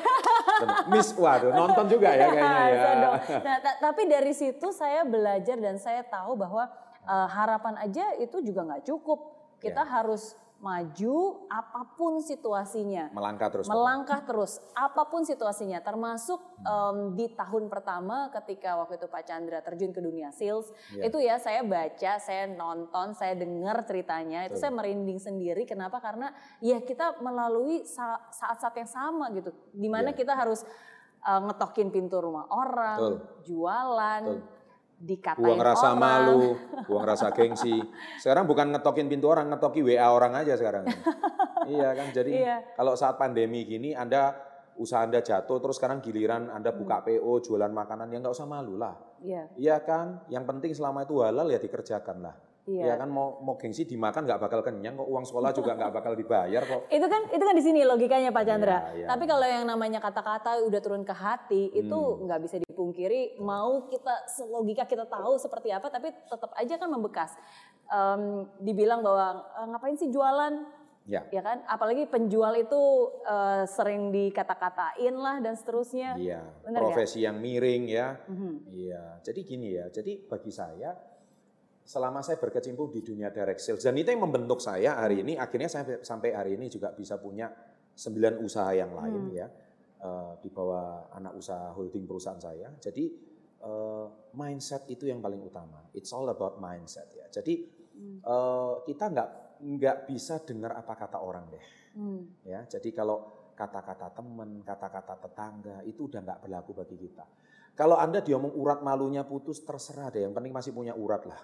Benar. 0.61 0.85
Miss, 0.93 1.09
waduh 1.17 1.49
nonton 1.49 1.85
juga 1.89 2.13
ya 2.13 2.27
kayaknya 2.29 2.61
ya. 2.69 2.91
Nah, 3.41 3.57
ta- 3.57 3.77
tapi 3.81 4.05
dari 4.05 4.29
situ 4.29 4.69
saya 4.69 5.01
belajar 5.01 5.57
dan 5.57 5.81
saya 5.81 6.05
tahu 6.05 6.37
bahwa 6.37 6.69
eh, 7.01 7.27
harapan 7.27 7.73
aja 7.81 8.05
itu 8.21 8.37
juga 8.43 8.69
nggak 8.69 8.85
cukup. 8.85 9.38
Kita 9.59 9.83
Ya. 9.83 9.91
harus 10.01 10.33
maju 10.59 11.15
apa 11.47 11.87
pun 11.95 12.19
situasinya. 12.19 13.15
Melangkah 13.15 13.47
terus. 13.47 13.63
Melangkah 13.63 14.19
terus, 14.27 14.59
apa 14.75 15.07
pun 15.07 15.23
situasinya, 15.23 15.79
termasuk 15.79 16.35
em, 16.59 17.15
di 17.15 17.31
tahun 17.31 17.71
pertama 17.71 18.27
ketika 18.29 18.75
waktu 18.75 18.99
itu 18.99 19.07
Pak 19.07 19.23
Chandra 19.23 19.63
terjun 19.63 19.95
ke 19.95 20.03
dunia 20.03 20.35
sales, 20.35 20.67
Iya. 20.91 21.07
itu 21.07 21.17
ya 21.17 21.39
saya 21.39 21.63
baca, 21.63 22.19
saya 22.19 22.43
nonton, 22.45 23.15
saya 23.15 23.39
dengar 23.39 23.87
ceritanya, 23.87 24.43
itu 24.43 24.59
Betul. 24.59 24.63
saya 24.67 24.71
merinding 24.75 25.19
sendiri. 25.23 25.63
Kenapa? 25.63 26.03
Karena 26.03 26.27
ya 26.59 26.83
kita 26.83 27.23
melalui 27.23 27.87
sa- 27.87 28.27
saat-saat 28.29 28.75
yang 28.75 28.89
sama 28.89 29.31
gitu, 29.31 29.55
di 29.71 29.87
mana 29.87 30.11
Iya. 30.11 30.17
kita 30.17 30.35
harus 30.35 30.67
eh, 31.19 31.35
ngetokin 31.41 31.87
pintu 31.87 32.19
rumah 32.19 32.47
orang, 32.47 32.95
Betul. 32.95 33.15
jualan, 33.43 34.23
Betul. 34.23 34.39
Dikatain 34.99 35.39
Buang 35.39 35.63
rasa 35.63 35.95
orang. 35.95 35.99
malu, 35.99 36.41
buang 36.83 37.07
rasa 37.07 37.31
gengsi. 37.31 37.79
Sekarang 38.19 38.43
bukan 38.43 38.67
ngetokin 38.69 39.07
pintu 39.07 39.31
orang, 39.31 39.47
ngetoki 39.47 39.79
WA 39.79 40.03
orang 40.05 40.35
aja 40.35 40.53
sekarang. 40.53 40.83
iya 41.71 41.95
kan, 41.95 42.11
jadi 42.11 42.31
Iya. 42.31 42.55
kalau 42.75 42.93
saat 42.93 43.15
pandemi 43.15 43.63
gini 43.63 43.95
Anda 43.95 44.35
usaha 44.75 45.03
Anda 45.03 45.19
jatuh 45.19 45.59
terus 45.59 45.75
sekarang 45.75 45.99
giliran 45.99 46.47
Anda 46.47 46.71
buka 46.71 46.99
PO 47.01 47.39
jualan 47.39 47.67
makanan 47.67 48.11
ya 48.11 48.19
nggak 48.19 48.35
usah 48.35 48.47
malu 48.47 48.75
lah. 48.75 48.95
Iya. 49.19 49.43
Iya 49.55 49.77
kan? 49.81 50.23
Yang 50.27 50.43
penting 50.45 50.71
selama 50.73 51.03
itu 51.03 51.19
halal 51.19 51.47
ya 51.47 51.59
dikerjakan 51.59 52.19
lah. 52.19 52.35
Iya. 52.65 52.83
Ya 52.85 52.95
kan 52.95 53.07
mau 53.07 53.39
mau 53.39 53.55
gengsi 53.55 53.81
dimakan 53.81 54.23
nggak 54.23 54.41
bakal 54.41 54.59
kenyang 54.61 54.93
kok 54.93 55.05
uang 55.05 55.23
sekolah 55.23 55.49
juga 55.51 55.73
nggak 55.73 55.93
bakal 55.93 56.13
dibayar 56.13 56.61
kok. 56.61 56.81
Itu 56.97 57.05
kan 57.05 57.21
itu 57.27 57.41
kan 57.41 57.55
di 57.55 57.63
sini 57.63 57.81
logikanya 57.81 58.29
Pak 58.29 58.43
Chandra. 58.43 58.77
Iya, 58.91 58.95
iya. 58.95 59.07
Tapi 59.07 59.23
kalau 59.25 59.43
yang 59.43 59.65
namanya 59.65 59.97
kata-kata 59.97 60.61
udah 60.61 60.79
turun 60.79 61.01
ke 61.01 61.11
hati 61.11 61.71
itu 61.71 61.95
Hmm. 61.95 62.25
nggak 62.25 62.39
bisa 62.41 62.55
dipungkiri. 62.59 63.37
Mau 63.37 63.87
kita 63.87 64.13
logika 64.45 64.83
kita 64.83 65.05
tahu 65.05 65.35
seperti 65.35 65.69
apa, 65.69 65.87
tapi 65.87 66.11
tetap 66.11 66.51
aja 66.53 66.75
kan 66.75 66.89
membekas. 66.89 67.31
Em, 67.85 68.21
dibilang 68.59 69.01
bahwa 69.01 69.27
"Eh, 69.55 69.65
ngapain 69.65 69.95
sih 69.95 70.07
jualan, 70.07 70.53
Ya. 71.03 71.25
ya 71.27 71.41
kan? 71.41 71.65
Apalagi 71.65 72.05
penjual 72.05 72.53
itu 72.53 72.81
eh, 73.25 73.65
sering 73.65 74.09
dikata-katain 74.09 75.15
lah 75.15 75.41
dan 75.41 75.53
seterusnya. 75.53 76.13
Iya, 76.15 76.41
profesi 76.69 77.21
yang 77.21 77.41
miring 77.41 77.83
ya. 77.87 78.13
Mhm. 78.23 78.53
Iya, 78.69 79.03
jadi 79.21 79.39
gini 79.41 79.67
ya. 79.73 79.89
Jadi 79.89 80.21
bagi 80.23 80.51
saya 80.51 80.93
selama 81.89 82.21
saya 82.21 82.37
berkecimpung 82.37 82.93
di 82.93 83.01
dunia 83.01 83.33
direct 83.33 83.65
sales 83.65 83.81
dan 83.81 83.97
itu 83.97 84.13
yang 84.13 84.21
membentuk 84.21 84.61
saya 84.61 85.01
hari 85.01 85.25
ini 85.25 85.41
akhirnya 85.41 85.65
saya 85.65 86.05
sampai 86.05 86.37
hari 86.37 86.53
ini 86.53 86.69
juga 86.69 86.93
bisa 86.93 87.17
punya 87.17 87.49
sembilan 87.97 88.45
usaha 88.45 88.69
yang 88.77 88.93
lain 88.93 89.23
Hmm. 89.25 89.33
ya 89.33 89.47
eh, 89.99 90.31
di 90.39 90.53
bawah 90.53 91.09
anak 91.17 91.33
usaha 91.33 91.73
holding 91.73 92.05
perusahaan 92.05 92.37
saya. 92.37 92.69
Jadi 92.77 93.03
eh, 93.59 94.05
mindset 94.37 94.85
itu 94.87 95.09
yang 95.09 95.19
paling 95.19 95.41
utama. 95.41 95.89
It's 95.97 96.13
all 96.13 96.29
about 96.29 96.61
mindset 96.61 97.09
ya. 97.11 97.25
Jadi 97.27 97.53
eh, 98.21 98.73
kita 98.85 99.05
nggak 99.09 99.29
nggak 99.59 99.97
bisa 100.07 100.39
dengar 100.45 100.77
apa 100.77 100.93
kata 100.93 101.17
orang 101.17 101.49
deh 101.49 101.65
Hmm. 101.97 102.21
ya. 102.45 102.69
Jadi 102.69 102.93
kalau 102.93 103.49
kata-kata 103.57 104.13
teman, 104.13 104.61
kata-kata 104.63 105.19
tetangga 105.25 105.81
itu 105.83 106.05
udah 106.07 106.21
nggak 106.21 106.39
berlaku 106.45 106.71
bagi 106.77 106.95
kita. 106.95 107.25
Kalau 107.79 107.95
Anda 107.95 108.19
diomong 108.19 108.51
urat 108.59 108.83
malunya 108.83 109.23
putus, 109.23 109.63
terserah 109.63 110.11
deh. 110.11 110.27
Yang 110.27 110.35
penting 110.35 110.51
masih 110.51 110.75
punya 110.75 110.91
urat 110.91 111.23
lah. 111.23 111.39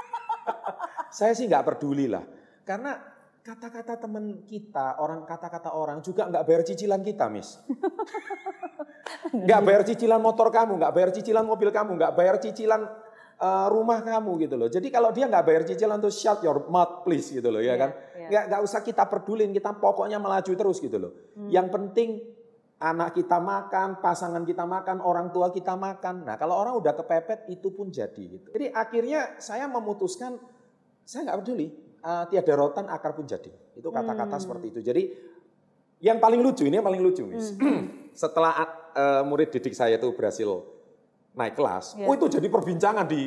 Saya 1.16 1.36
sih 1.36 1.44
nggak 1.44 1.60
peduli 1.68 2.08
lah. 2.08 2.24
Karena 2.64 2.96
kata-kata 3.44 4.00
teman 4.00 4.48
kita, 4.48 4.96
orang 4.96 5.28
kata-kata 5.28 5.76
orang 5.76 6.00
juga 6.00 6.24
nggak 6.24 6.40
bayar 6.40 6.62
cicilan 6.64 7.04
kita, 7.04 7.28
Miss. 7.28 7.52
Nggak 9.26 9.60
bayar 9.62 9.82
cicilan 9.86 10.18
motor 10.18 10.50
kamu, 10.50 10.82
nggak 10.82 10.92
bayar 10.94 11.10
cicilan 11.14 11.46
mobil 11.46 11.70
kamu, 11.70 11.94
nggak 11.94 12.12
bayar 12.18 12.36
cicilan 12.42 12.90
eh, 13.38 13.66
rumah 13.70 14.02
kamu 14.02 14.30
gitu 14.42 14.54
loh. 14.58 14.66
Jadi 14.66 14.90
kalau 14.90 15.14
dia 15.14 15.30
nggak 15.30 15.46
bayar 15.46 15.62
cicilan 15.62 16.02
tuh 16.02 16.10
shut 16.10 16.42
your 16.42 16.66
mouth 16.66 17.06
please 17.06 17.30
gitu 17.30 17.46
loh 17.46 17.62
ya 17.62 17.74
Iya, 17.74 17.74
kan. 17.78 17.90
iya. 18.18 18.26
Nggak 18.30 18.44
nggak 18.50 18.60
usah 18.66 18.80
kita 18.82 19.06
pedulin, 19.06 19.54
kita 19.54 19.78
pokoknya 19.78 20.18
melaju 20.18 20.52
terus 20.58 20.82
gitu 20.82 20.98
loh. 20.98 21.12
Hmm. 21.38 21.50
Yang 21.54 21.66
penting 21.70 22.08
anak 22.76 23.16
kita 23.16 23.40
makan, 23.40 24.04
pasangan 24.04 24.44
kita 24.44 24.68
makan, 24.68 25.00
orang 25.00 25.32
tua 25.32 25.48
kita 25.48 25.72
makan. 25.74 26.28
Nah 26.28 26.36
kalau 26.36 26.60
orang 26.60 26.76
udah 26.76 26.92
kepepet 26.92 27.48
itu 27.48 27.72
pun 27.72 27.88
jadi 27.88 28.20
gitu. 28.20 28.52
Jadi 28.52 28.68
akhirnya 28.68 29.40
saya 29.40 29.64
memutuskan 29.66 30.36
saya 31.02 31.32
nggak 31.32 31.40
peduli. 31.42 31.68
eh, 31.98 32.24
tiada 32.30 32.54
rotan 32.54 32.86
akar 32.86 33.18
pun 33.18 33.26
jadi. 33.26 33.50
Itu 33.74 33.90
kata-kata 33.90 34.38
Hmm. 34.38 34.44
seperti 34.44 34.66
itu. 34.70 34.78
Jadi 34.78 35.02
yang 35.98 36.22
paling 36.22 36.38
lucu 36.38 36.62
ini 36.62 36.78
yang 36.78 36.86
paling 36.86 37.02
lucu, 37.02 37.26
Miss. 37.26 37.50
Hmm. 37.58 37.90
Setelah 38.14 38.54
eh, 38.94 39.22
murid 39.26 39.50
didik 39.50 39.74
saya 39.74 39.98
itu 39.98 40.14
berhasil 40.14 40.46
naik 41.34 41.52
kelas, 41.52 41.98
Iya. 41.98 42.06
oh 42.06 42.14
itu 42.14 42.30
jadi 42.30 42.46
perbincangan 42.46 43.04
di 43.04 43.26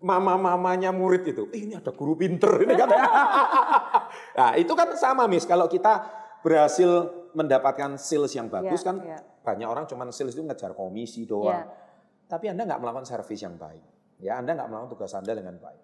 mama-mamanya 0.00 0.88
murid 0.90 1.22
itu. 1.28 1.52
"Eh, 1.52 1.68
ini 1.68 1.76
ada 1.76 1.92
guru 1.92 2.16
pinter 2.16 2.50
ini 2.60 2.72
kan. 2.74 2.88
nah, 4.40 4.50
itu 4.56 4.72
kan 4.72 4.96
sama, 4.96 5.28
Miss. 5.28 5.44
Kalau 5.44 5.68
kita 5.68 6.08
berhasil 6.40 7.12
mendapatkan 7.34 7.98
sales 7.98 8.32
yang 8.32 8.46
bagus 8.48 8.80
Iya, 8.80 8.86
kan 8.86 8.96
iya. 9.02 9.18
banyak 9.42 9.68
orang 9.68 9.84
cuman 9.84 10.08
sales 10.10 10.32
itu 10.32 10.42
ngejar 10.42 10.72
komisi 10.72 11.26
doang. 11.26 11.66
Iya. 11.66 11.82
Tapi 12.30 12.44
Anda 12.48 12.62
nggak 12.64 12.80
melakukan 12.80 13.06
servis 13.06 13.42
yang 13.42 13.58
baik. 13.58 13.82
Ya, 14.22 14.38
Anda 14.40 14.54
nggak 14.56 14.68
melakukan 14.70 14.90
tugas 14.94 15.12
Anda 15.12 15.34
dengan 15.34 15.58
baik. 15.58 15.82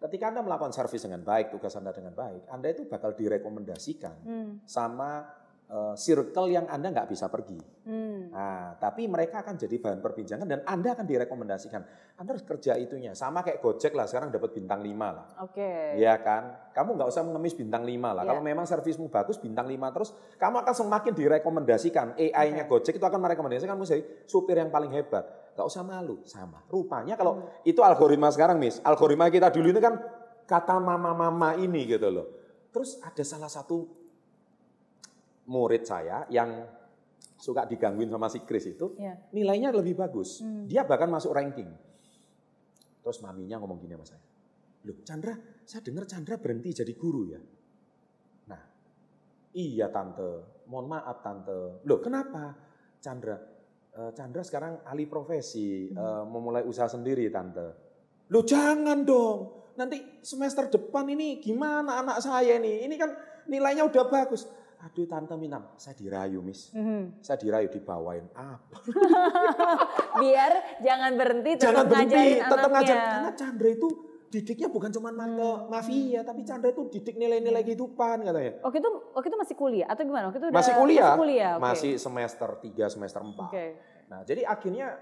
Ketika 0.00 0.24
Anda 0.32 0.40
melakukan 0.40 0.72
servis 0.72 1.02
dengan 1.02 1.20
baik, 1.22 1.52
tugas 1.52 1.74
Anda 1.74 1.90
dengan 1.92 2.12
baik, 2.14 2.48
Anda 2.48 2.68
itu 2.70 2.86
bakal 2.86 3.12
direkomendasikan 3.12 4.14
Hmm. 4.24 4.50
sama 4.64 5.26
eh, 5.64 5.94
circle 5.96 6.48
yang 6.52 6.66
Anda 6.68 6.92
nggak 6.92 7.08
bisa 7.08 7.26
pergi. 7.32 7.56
Hmm. 7.84 8.32
Nah, 8.32 8.74
tapi 8.80 9.04
mereka 9.06 9.44
akan 9.44 9.54
jadi 9.60 9.76
bahan 9.80 10.00
perbincangan 10.00 10.46
dan 10.48 10.60
Anda 10.64 10.96
akan 10.96 11.04
direkomendasikan. 11.06 11.82
Anda 12.14 12.30
harus 12.36 12.46
kerja 12.46 12.78
itunya. 12.78 13.12
Sama 13.12 13.42
kayak 13.42 13.58
Gojek 13.60 13.92
lah, 13.92 14.06
sekarang 14.06 14.30
dapat 14.30 14.54
bintang 14.54 14.80
5 14.80 15.08
lah. 15.10 15.26
Oke. 15.42 15.98
Iya 15.98 16.14
kan? 16.22 16.70
Kamu 16.70 16.94
nggak 16.94 17.08
usah 17.10 17.22
mengemis 17.26 17.54
bintang 17.58 17.82
5 17.82 18.14
lah. 18.14 18.22
Iya. 18.22 18.30
Kalau 18.30 18.42
memang 18.42 18.64
servismu 18.64 19.10
bagus 19.10 19.36
bintang 19.36 19.66
5 19.66 19.90
terus, 19.90 20.14
kamu 20.38 20.62
akan 20.62 20.74
semakin 20.74 21.12
direkomendasikan. 21.12 22.06
AI-nya 22.16 22.64
Gojek 22.70 22.96
itu 22.96 23.06
akan 23.06 23.18
merekomendasikan 23.18 23.74
kamu 23.74 23.86
jadi 23.86 24.02
supir 24.24 24.56
yang 24.58 24.70
paling 24.70 24.94
hebat. 24.94 25.26
Gak 25.54 25.66
usah 25.66 25.82
malu, 25.86 26.22
sama. 26.26 26.62
Rupanya 26.66 27.14
kalau 27.14 27.38
Hmm. 27.38 27.46
itu 27.62 27.78
algoritma 27.82 28.30
sekarang, 28.30 28.58
Miss. 28.58 28.82
Algoritma 28.82 29.30
kita 29.30 29.50
dulu 29.54 29.70
itu 29.70 29.78
kan 29.82 29.98
kata 30.44 30.76
mama-mama 30.78 31.54
ini 31.56 31.88
gitu 31.88 32.10
loh. 32.10 32.26
Terus 32.74 32.98
ada 33.02 33.22
salah 33.22 33.50
satu 33.50 34.03
murid 35.46 35.82
saya 35.84 36.24
yang 36.32 36.64
suka 37.34 37.68
digangguin 37.68 38.08
sama 38.08 38.32
si 38.32 38.40
Chris 38.48 38.64
itu, 38.70 38.96
Iya. 38.96 39.28
nilainya 39.34 39.68
lebih 39.74 39.98
bagus. 39.98 40.40
Hmm. 40.40 40.64
Dia 40.64 40.86
bahkan 40.88 41.10
masuk 41.12 41.34
ranking. 41.36 41.68
Terus 43.04 43.20
maminya 43.20 43.60
ngomong 43.60 43.78
gini 43.84 43.92
sama 43.98 44.06
saya. 44.08 44.22
Loh 44.84 44.96
Chandra, 45.04 45.34
saya 45.64 45.80
dengar 45.84 46.04
Chandra 46.08 46.40
berhenti 46.40 46.72
jadi 46.72 46.92
guru 46.96 47.28
ya. 47.28 47.40
Nah, 48.48 48.62
iya 49.52 49.92
tante, 49.92 50.64
mohon 50.68 50.88
maaf 50.88 51.20
tante. 51.20 51.84
Loh 51.84 52.00
kenapa 52.00 52.56
Chandra? 53.00 53.36
"Eh, 53.92 54.10
Chandra 54.16 54.40
sekarang 54.40 54.80
ahli 54.88 55.04
profesi, 55.04 55.92
eh, 55.92 56.24
memulai 56.24 56.64
usaha 56.64 56.88
sendiri 56.88 57.28
tante. 57.28 57.66
Loh 58.32 58.40
jangan 58.40 59.04
dong, 59.04 59.68
nanti 59.76 60.20
semester 60.24 60.72
depan 60.72 61.04
ini 61.12 61.40
gimana 61.44 62.00
anak 62.00 62.24
saya 62.24 62.56
ini? 62.56 62.88
Ini 62.88 62.94
kan 62.96 63.10
nilainya 63.52 63.84
udah 63.84 64.04
bagus. 64.08 64.48
Aduh 64.84 65.08
tante 65.08 65.32
minam, 65.40 65.64
saya 65.80 65.96
dirayu 65.96 66.44
mis. 66.44 66.68
Mhm. 66.76 67.24
Saya 67.24 67.40
dirayu 67.40 67.72
dibawain 67.72 68.28
apa? 68.36 68.84
Biar 70.20 70.76
jangan 70.84 71.16
berhenti 71.16 71.56
tetap 71.56 71.64
Jangan 71.72 71.84
berhenti, 71.88 72.24
tetap 72.44 72.68
ngajar. 72.68 72.96
Karena 73.00 73.32
Chandra 73.32 73.68
itu 73.72 73.88
didiknya 74.28 74.68
bukan 74.68 74.90
cuma 74.92 75.08
ke 75.08 75.48
mafia, 75.72 76.20
tapi 76.20 76.44
Chandra 76.44 76.68
itu 76.68 76.84
didik 76.92 77.16
nilai-nilai 77.16 77.64
kehidupan 77.64 78.28
katanya. 78.28 78.60
Waktu 78.60 78.78
itu 78.84 78.90
waktu 79.16 79.28
itu 79.32 79.38
masih 79.40 79.56
kuliah 79.56 79.88
atau 79.88 80.02
gimana? 80.04 80.24
Waktu 80.28 80.38
itu 80.42 80.46
udah 80.52 80.56
Masih 80.60 80.72
kuliah, 80.76 81.04
Masih 81.08 81.20
kuliah. 81.22 81.52
oke. 81.56 81.62
masih 81.64 81.92
semester 81.96 82.48
3, 82.60 82.92
semester 82.92 83.20
4. 83.24 83.40
Oke. 83.40 83.66
Nah, 84.12 84.20
jadi 84.28 84.42
akhirnya 84.44 85.00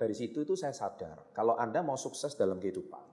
dari 0.00 0.14
situ 0.16 0.40
itu 0.40 0.56
saya 0.56 0.72
sadar 0.72 1.20
kalau 1.36 1.52
Anda 1.60 1.84
mau 1.84 2.00
sukses 2.00 2.32
dalam 2.32 2.56
kehidupan, 2.56 3.04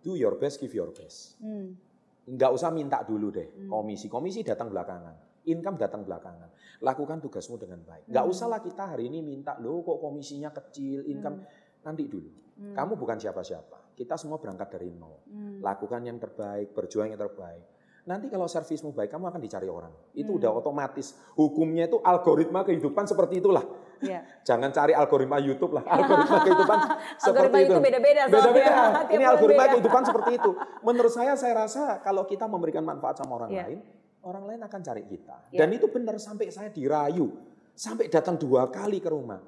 do 0.00 0.16
your 0.16 0.40
best, 0.40 0.64
give 0.64 0.72
your 0.72 0.88
best. 0.96 1.36
Hmm. 1.44 1.76
Nggak 2.22 2.50
usah 2.54 2.70
minta 2.70 3.02
dulu 3.02 3.34
deh 3.34 3.66
Hmm. 3.66 3.68
komisi. 3.70 4.06
Komisi 4.06 4.46
datang 4.46 4.70
belakangan. 4.70 5.42
Income 5.42 5.74
datang 5.74 6.06
belakangan. 6.06 6.50
Lakukan 6.86 7.18
tugasmu 7.18 7.58
dengan 7.58 7.82
baik. 7.82 8.06
Nggak 8.06 8.24
Hmm. 8.26 8.32
usahlah 8.32 8.60
kita 8.62 8.94
hari 8.94 9.10
ini 9.10 9.18
minta, 9.22 9.58
loh 9.58 9.82
kok 9.82 9.98
komisinya 9.98 10.54
kecil, 10.54 11.02
income. 11.10 11.42
Nanti 11.82 12.06
dulu. 12.06 12.30
Hmm. 12.62 12.74
Kamu 12.78 12.94
bukan 12.94 13.18
siapa-siapa. 13.18 13.98
Kita 13.98 14.14
semua 14.14 14.38
berangkat 14.38 14.78
dari 14.78 14.94
nol. 14.94 15.18
Hmm. 15.26 15.58
Lakukan 15.58 16.06
yang 16.06 16.22
terbaik, 16.22 16.70
berjuang 16.70 17.10
yang 17.10 17.18
terbaik. 17.18 17.81
Nanti 18.02 18.26
kalau 18.26 18.50
servismu 18.50 18.90
baik, 18.90 19.14
kamu 19.14 19.30
akan 19.30 19.38
dicari 19.38 19.70
orang. 19.70 19.94
Itu 20.10 20.34
Hmm. 20.34 20.38
udah 20.42 20.50
otomatis. 20.52 21.14
Hukumnya 21.32 21.86
itu 21.86 22.02
algoritma 22.02 22.66
kehidupan 22.66 23.06
seperti 23.06 23.38
itulah. 23.38 23.62
Iya. 24.02 24.26
Jangan 24.48 24.74
cari 24.74 24.90
algoritma 24.90 25.38
YouTube 25.38 25.78
lah. 25.78 25.86
Algoritma 25.86 26.38
kehidupan 26.46 26.78
seperti 27.14 27.46
Algoritma 27.54 27.58
itu. 27.62 27.78
beda-beda. 27.78 28.22
Beda-beda. 28.26 28.74
Ini 29.06 29.22
algoritma 29.22 29.64
beda. 29.64 29.72
kehidupan 29.78 30.02
seperti 30.02 30.30
itu. 30.34 30.50
Menurut 30.86 31.12
saya, 31.14 31.38
saya 31.38 31.54
rasa 31.56 32.02
kalau 32.02 32.26
kita 32.26 32.50
memberikan 32.50 32.82
manfaat 32.82 33.22
sama 33.22 33.38
orang 33.38 33.54
Iya. 33.54 33.70
lain, 33.70 33.78
orang 34.26 34.44
lain 34.50 34.60
akan 34.66 34.80
cari 34.82 35.02
kita. 35.06 35.36
Iya. 35.54 35.58
Dan 35.62 35.68
itu 35.70 35.86
benar 35.86 36.18
sampai 36.18 36.50
saya 36.50 36.74
dirayu. 36.74 37.30
Sampai 37.72 38.10
datang 38.10 38.34
dua 38.34 38.66
kali 38.66 38.98
ke 38.98 39.08
rumah. 39.08 39.38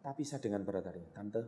Tapi 0.00 0.24
saya 0.24 0.40
dengan 0.40 0.64
berat 0.64 0.88
hati, 0.88 1.04
Tante, 1.12 1.44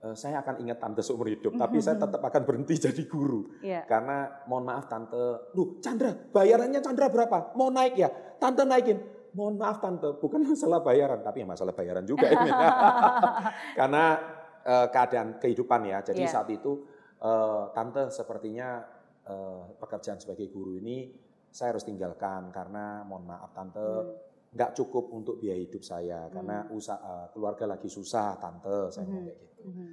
saya 0.00 0.40
akan 0.40 0.64
ingat 0.64 0.80
Tante 0.80 1.04
seumur 1.04 1.28
hidup. 1.28 1.60
Tapi 1.60 1.76
saya 1.78 2.00
tetap 2.00 2.24
akan 2.24 2.42
berhenti 2.48 2.74
jadi 2.88 3.02
guru. 3.04 3.52
Iya. 3.60 3.84
Karena 3.84 4.44
mohon 4.48 4.64
maaf 4.64 4.88
Tante, 4.88 5.52
Duh 5.52 5.76
Chandra, 5.84 6.16
bayarannya 6.16 6.80
Chandra 6.80 7.12
berapa? 7.12 7.52
Mau 7.52 7.68
naik 7.68 8.00
ya? 8.00 8.08
Tante 8.40 8.64
naikin. 8.64 8.96
Mohon 9.36 9.54
maaf 9.60 9.78
Tante, 9.78 10.16
bukan 10.18 10.42
masalah 10.42 10.80
bayaran, 10.82 11.20
tapi 11.22 11.44
ya 11.44 11.46
masalah 11.46 11.76
bayaran 11.76 12.02
juga 12.02 12.26
ini. 12.32 12.50
Karena 13.78 14.04
eh, 14.64 14.86
keadaan 14.88 15.36
kehidupan 15.36 15.80
ya. 15.86 16.00
Jadi 16.00 16.24
Iya. 16.24 16.32
saat 16.32 16.48
itu 16.48 16.80
eh, 17.20 17.64
Tante 17.76 18.08
sepertinya 18.08 18.80
eh, 19.28 19.62
pekerjaan 19.76 20.16
sebagai 20.16 20.48
guru 20.48 20.80
ini 20.80 21.12
saya 21.50 21.74
harus 21.74 21.82
tinggalkan 21.82 22.48
karena 22.54 23.02
mohon 23.04 23.26
maaf 23.26 23.50
Tante 23.52 23.82
Hmm. 23.82 24.29
Nggak 24.50 24.70
cukup 24.74 25.14
untuk 25.14 25.38
biaya 25.38 25.62
hidup 25.62 25.78
saya 25.80 26.26
karena 26.26 26.66
usaha 26.70 27.30
keluarga 27.30 27.70
lagi 27.70 27.86
susah 27.86 28.34
Tante 28.34 28.90
saya 28.90 29.06
ngomong 29.06 29.22
Mhm. 29.22 29.28
kayak 29.30 29.38
gitu. 29.38 29.60
Mhm. 29.62 29.86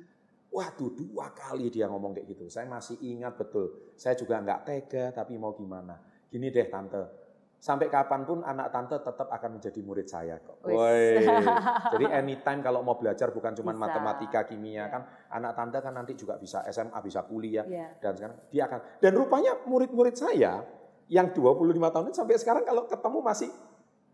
Waduh 0.48 0.92
dua 0.98 1.28
kali 1.32 1.70
dia 1.70 1.86
ngomong 1.86 2.18
kayak 2.18 2.28
gitu. 2.34 2.50
Saya 2.50 2.66
masih 2.66 2.98
ingat 3.06 3.38
betul. 3.38 3.94
Saya 3.94 4.18
juga 4.18 4.42
nggak 4.42 4.60
tega 4.66 5.06
tapi 5.14 5.38
mau 5.38 5.54
gimana. 5.54 6.02
Gini 6.28 6.50
deh 6.50 6.66
tante, 6.66 7.04
sampai 7.58 7.86
kapan 7.88 8.26
pun 8.26 8.42
anak 8.42 8.74
tante 8.74 8.98
tetap 8.98 9.30
akan 9.30 9.62
menjadi 9.62 9.80
murid 9.86 10.08
saya 10.10 10.42
kok. 10.42 10.66
Woi. 10.66 11.22
Jadi 11.94 12.06
anytime 12.10 12.66
kalau 12.66 12.82
mau 12.82 12.98
belajar 12.98 13.30
bukan 13.30 13.54
cuma 13.54 13.78
Bisa. 13.78 13.82
matematika, 13.86 14.40
kimia 14.44 14.74
Ya. 14.74 14.86
kan 14.90 15.02
anak 15.30 15.54
tante 15.54 15.78
kan 15.80 15.94
nanti 15.94 16.18
juga 16.18 16.42
bisa 16.42 16.66
SMA, 16.66 16.98
bisa 17.00 17.22
kuliah 17.30 17.64
Iya. 17.64 18.02
dan 18.02 18.12
sekarang 18.18 18.38
dia 18.50 18.64
akan 18.66 18.80
dan 18.98 19.12
rupanya 19.14 19.52
murid-murid 19.70 20.16
saya 20.18 20.66
yang 21.08 21.30
25 21.32 21.94
tahun 21.94 22.10
ini 22.10 22.16
sampai 22.18 22.36
sekarang 22.36 22.64
kalau 22.66 22.90
ketemu 22.90 23.20
masih 23.22 23.50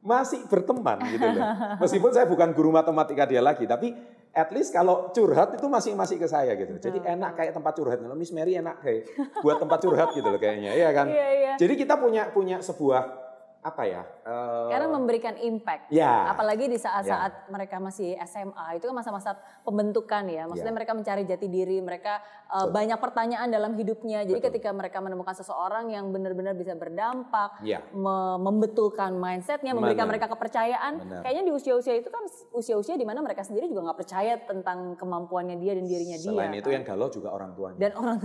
masih 0.04 0.43
berteman 0.51 0.99
gitu 1.08 1.24
loh. 1.24 1.43
Meskipun 1.80 2.12
saya 2.12 2.28
bukan 2.28 2.51
guru 2.51 2.76
matematika 2.76 3.24
dia 3.24 3.39
lagi, 3.39 3.64
tapi 3.64 3.95
at 4.36 4.51
least 4.51 4.76
kalau 4.76 5.16
curhat 5.16 5.56
itu 5.56 5.68
masih 5.72 5.95
masih 5.95 6.20
ke 6.20 6.28
saya 6.28 6.60
gitu. 6.60 6.76
Jadi 6.76 6.99
Betul, 6.99 7.16
enak 7.16 7.32
kayak 7.39 7.51
tempat 7.56 7.74
curhat. 7.80 7.97
Miss 8.20 8.36
Mary 8.36 8.60
enak 8.60 8.84
kayak 8.84 9.08
buat 9.39 9.64
tempat 9.64 9.80
curhat 9.80 10.12
gitu 10.12 10.28
loh 10.28 10.41
kayaknya, 10.41 10.76
iya 10.76 10.91
kan? 10.91 11.08
Iya, 11.08 11.28
iya. 11.32 11.54
Jadi 11.56 11.74
kita 11.80 11.95
punya 11.95 12.28
punya 12.36 12.60
sebuah 12.60 13.22
apa 13.64 13.84
ya? 13.84 14.03
eh, 14.22 14.68
Karena 14.70 14.88
memberikan 14.89 15.36
impact. 15.36 15.88
Ya. 15.88 16.28
Apalagi 16.28 16.68
di 16.68 16.76
saat-saat 16.76 17.47
mereka 17.47 17.80
masih 17.80 18.20
SMA, 18.22 18.76
itu 18.76 18.86
kan 18.86 18.93
masa-masa 18.93 19.34
pembentukan 19.64 20.28
ya. 20.28 20.43
Maksudnya 20.45 20.70
Ya. 20.70 20.78
mereka 20.78 20.91
mencari 20.91 21.24
jati 21.24 21.47
diri, 21.47 21.80
mereka 21.80 22.20
uh, 22.47 22.68
Betul. 22.68 22.76
banyak 22.76 22.99
pertanyaan 22.99 23.47
dalam 23.47 23.72
hidupnya. 23.74 24.22
Jadi 24.22 24.38
Betul. 24.38 24.47
ketika 24.51 24.70
mereka 24.70 24.99
menemukan 24.99 25.32
seseorang 25.34 25.89
yang 25.89 26.11
benar-benar 26.11 26.53
bisa 26.53 26.76
berdampak, 26.76 27.64
Ya. 27.64 27.80
me- 27.89 28.36
membetulkan 28.38 29.16
mindsetnya, 29.16 29.72
memberikan 29.72 30.05
Benar. 30.05 30.20
mereka 30.20 30.28
kepercayaan. 30.30 30.93
Benar. 30.99 31.22
Kayaknya 31.24 31.43
di 31.43 31.53
usia-usia 31.53 31.95
itu 31.95 32.07
kan 32.07 32.24
usia-usia 32.51 32.93
di 32.93 33.03
mana 33.03 33.20
mereka 33.20 33.41
sendiri 33.41 33.66
juga 33.66 33.88
nggak 33.88 33.97
percaya 33.97 34.34
tentang 34.39 34.93
kemampuannya 34.93 35.55
dia 35.55 35.72
dan 35.74 35.88
dirinya 35.88 36.16
dia. 36.16 36.28
Selain 36.28 36.51
itu 36.51 36.68
kan. 36.68 36.76
yang 36.76 36.84
galau 36.84 37.07
juga 37.07 37.32
orang 37.32 37.51
tuanya. 37.53 37.80
dan 37.80 37.91
orang 37.95 38.18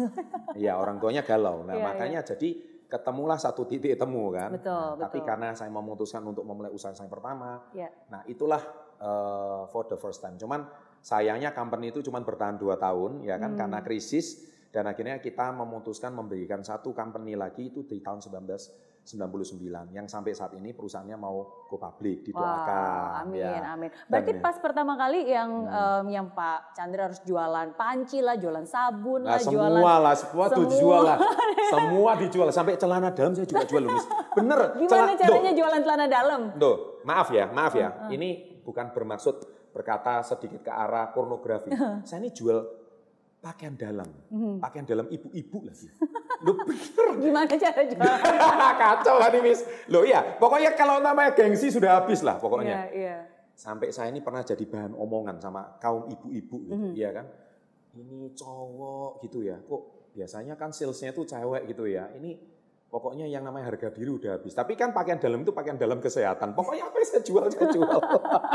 Iya 0.55 0.73
orang 0.75 0.97
tuanya 0.99 1.23
galau. 1.23 1.63
Nah 1.63 1.73
Iya, 1.73 1.85
makanya 1.85 2.21
jadi 2.27 2.51
ketemulah 2.89 3.37
satu 3.37 3.69
titik 3.69 3.95
temu 3.95 4.33
kan. 4.33 4.57
Betul, 4.57 4.73
Nah, 4.97 5.07
Tapi 5.07 5.21
betul. 5.21 5.29
karena 5.29 5.49
saya 5.53 5.69
memutuskan 5.69 6.25
untuk 6.25 6.43
memulai 6.43 6.73
usaha 6.73 6.97
saya 6.97 7.07
pertama, 7.07 7.69
ya. 7.77 7.93
nah 8.09 8.25
itulah 8.25 8.61
eh, 8.99 9.63
for 9.71 9.87
the 9.87 9.95
first 9.95 10.19
time. 10.19 10.35
Cuman 10.35 10.65
sayangnya 10.99 11.55
company 11.55 11.95
itu 11.95 12.03
cuma 12.03 12.19
bertahan 12.19 12.59
dua 12.59 12.75
tahun 12.75 13.23
ya 13.23 13.39
kan 13.39 13.55
Hmm. 13.55 13.61
karena 13.61 13.79
krisis 13.87 14.43
dan 14.75 14.91
akhirnya 14.91 15.23
kita 15.23 15.55
memutuskan 15.55 16.11
memberikan 16.11 16.61
satu 16.61 16.91
company 16.91 17.39
lagi 17.39 17.71
itu 17.71 17.87
di 17.87 18.03
tahun 18.03 18.19
1999 19.09 19.65
yang 19.91 20.05
sampai 20.05 20.31
saat 20.31 20.53
ini 20.53 20.71
perusahaannya 20.71 21.17
mau 21.17 21.65
go 21.65 21.77
public 21.77 22.23
didoakan. 22.23 22.69
Wah, 22.69 23.25
amin, 23.25 23.41
ya. 23.41 23.73
amin. 23.73 23.89
Berarti 24.05 24.33
Dan- 24.33 24.43
pas 24.43 24.57
pertama 24.57 24.93
kali 24.95 25.25
yang 25.25 25.51
Hmm. 25.65 26.05
em, 26.05 26.13
yang 26.13 26.27
Pak 26.31 26.75
Chandra 26.75 27.09
harus 27.09 27.21
jualan 27.23 27.73
panci 27.73 28.21
lah, 28.21 28.37
jualan 28.37 28.63
sabun 28.63 29.25
Nah, 29.25 29.35
lah, 29.35 29.41
jualan 29.41 29.73
semua 29.75 29.95
lah, 29.99 30.15
semua 30.15 30.45
tuh 30.47 30.55
semua. 30.61 30.69
dijual 30.69 31.01
lah. 31.03 31.19
Semua 31.69 32.11
dijual, 32.17 32.49
sampai 32.49 32.77
celana 32.77 33.13
dalam 33.13 33.33
saya 33.33 33.45
juga 33.45 33.61
jual 33.63 33.83
loh, 33.83 33.93
Miss. 33.93 34.09
Bener. 34.33 34.61
Gimana 34.75 35.13
cela- 35.13 35.21
caranya 35.21 35.53
jualan 35.53 35.81
celana 35.83 36.07
dalam? 36.07 36.41
Loh, 36.57 36.77
maaf 37.03 37.29
ya, 37.29 37.45
maaf 37.47 37.73
ya. 37.73 38.09
Ini 38.09 38.29
bukan 38.63 38.89
bermaksud 38.91 39.37
berkata 39.71 40.21
sedikit 40.23 40.61
ke 40.63 40.73
arah 40.73 41.09
pornografi. 41.09 41.69
Saya 42.03 42.21
ini 42.21 42.31
jual 42.31 42.57
pakaian 43.39 43.77
dalam. 43.77 44.09
Hmm. 44.27 44.57
Pakaian 44.59 44.83
dalam 44.83 45.07
ibu-ibu 45.07 45.61
lagi. 45.63 45.93
Loh, 46.39 46.55
bener. 46.55 47.07
Gimana 47.19 47.51
cara 47.51 47.83
jualan? 47.83 48.21
Kacau 48.83 49.15
kan 49.19 49.31
ini, 49.33 49.41
Miss. 49.43 49.61
Loh 49.91 50.03
iya, 50.03 50.23
pokoknya 50.39 50.71
kalau 50.73 50.99
namanya 50.99 51.35
gengsi 51.35 51.69
sudah 51.69 51.99
habis 51.99 52.23
lah 52.23 52.39
Iya, 52.39 52.43
pokoknya. 52.43 52.77
iya. 52.95 53.17
Sampai 53.53 53.91
saya 53.91 54.15
ini 54.15 54.23
pernah 54.23 54.47
jadi 54.47 54.63
bahan 54.63 54.95
omongan 54.95 55.43
sama 55.43 55.79
kaum 55.79 56.07
ibu-ibu 56.07 56.57
gitu, 56.65 56.75
Mhm. 56.79 56.93
iya 56.95 57.11
kan. 57.11 57.27
Ini 57.91 58.31
cowok 58.33 59.27
gitu 59.27 59.43
ya, 59.43 59.59
kok 59.59 59.83
biasanya 60.15 60.55
kan 60.55 60.71
salesnya 60.71 61.11
itu 61.11 61.27
cewek 61.27 61.67
gitu 61.67 61.91
ya. 61.91 62.07
Ini 62.15 62.39
pokoknya 62.87 63.27
yang 63.27 63.43
namanya 63.43 63.75
harga 63.75 63.91
diri 63.91 64.07
udah 64.09 64.39
habis. 64.39 64.55
Tapi 64.55 64.79
kan 64.79 64.95
pakaian 64.95 65.19
dalam 65.19 65.43
itu 65.43 65.51
pakaian 65.51 65.75
dalam 65.75 65.99
kesehatan. 65.99 66.55
Pokoknya 66.55 66.87
apa 66.87 66.97
yang 66.97 67.09
saya 67.11 67.23
jual, 67.27 67.45
saya 67.51 67.67
jual. 67.69 67.99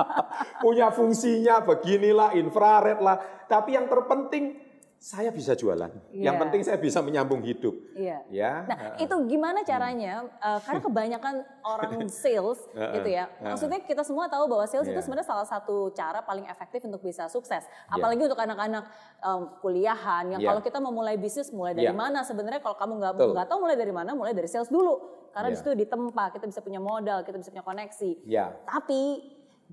Punya 0.63 0.87
fungsinya 0.89 1.59
beginilah, 1.61 2.39
infrared 2.39 3.03
lah. 3.03 3.19
Tapi 3.45 3.75
yang 3.75 3.91
terpenting 3.91 4.55
saya 5.03 5.35
bisa 5.35 5.51
jualan. 5.51 5.91
Yang 6.15 6.31
Iya. 6.31 6.41
penting 6.47 6.61
saya 6.63 6.79
bisa 6.79 7.03
menyambung 7.03 7.43
hidup. 7.43 7.75
Iya. 7.91 8.23
Ya. 8.31 8.63
Nah, 8.63 8.77
itu 8.95 9.11
gimana 9.27 9.59
caranya? 9.61 10.23
eh, 10.39 10.59
karena 10.63 10.79
kebanyakan 10.87 11.35
orang 11.59 12.07
sales 12.07 12.63
gitu 12.71 13.09
ya. 13.11 13.27
Maksudnya 13.37 13.83
kita 13.83 14.07
semua 14.07 14.31
tahu 14.31 14.47
bahwa 14.47 14.63
sales 14.63 14.87
itu 14.87 14.95
Iya. 14.95 15.03
sebenarnya 15.03 15.27
salah 15.27 15.43
satu 15.43 15.91
cara 15.91 16.23
paling 16.23 16.47
efektif 16.47 16.87
untuk 16.87 17.03
bisa 17.03 17.27
sukses. 17.27 17.67
Apalagi 17.91 18.23
untuk 18.23 18.39
anak-anak 18.39 18.87
em, 19.19 19.41
kuliahan 19.59 20.23
yang 20.31 20.39
Iya. 20.39 20.47
kalau 20.55 20.61
kita 20.63 20.79
memulai 20.79 21.19
bisnis 21.19 21.51
mulai 21.51 21.75
dari 21.75 21.91
Iya. 21.91 21.95
mana 21.95 22.23
sebenarnya 22.23 22.63
kalau 22.63 22.79
kamu 22.79 23.03
nggak 23.03 23.13
nggak 23.27 23.47
tahu 23.51 23.59
mulai 23.59 23.75
dari 23.75 23.91
mana, 23.91 24.15
mulai 24.15 24.31
dari 24.31 24.47
sales 24.47 24.71
dulu. 24.71 25.03
Karena 25.33 25.49
di 25.49 25.57
Iya. 25.57 25.65
situ 25.65 25.71
ditempa, 25.75 26.31
kita 26.31 26.45
bisa 26.45 26.61
punya 26.61 26.79
modal, 26.79 27.25
kita 27.25 27.35
bisa 27.35 27.51
punya 27.51 27.65
koneksi. 27.65 28.23
Ya. 28.23 28.55
Tapi 28.63 29.19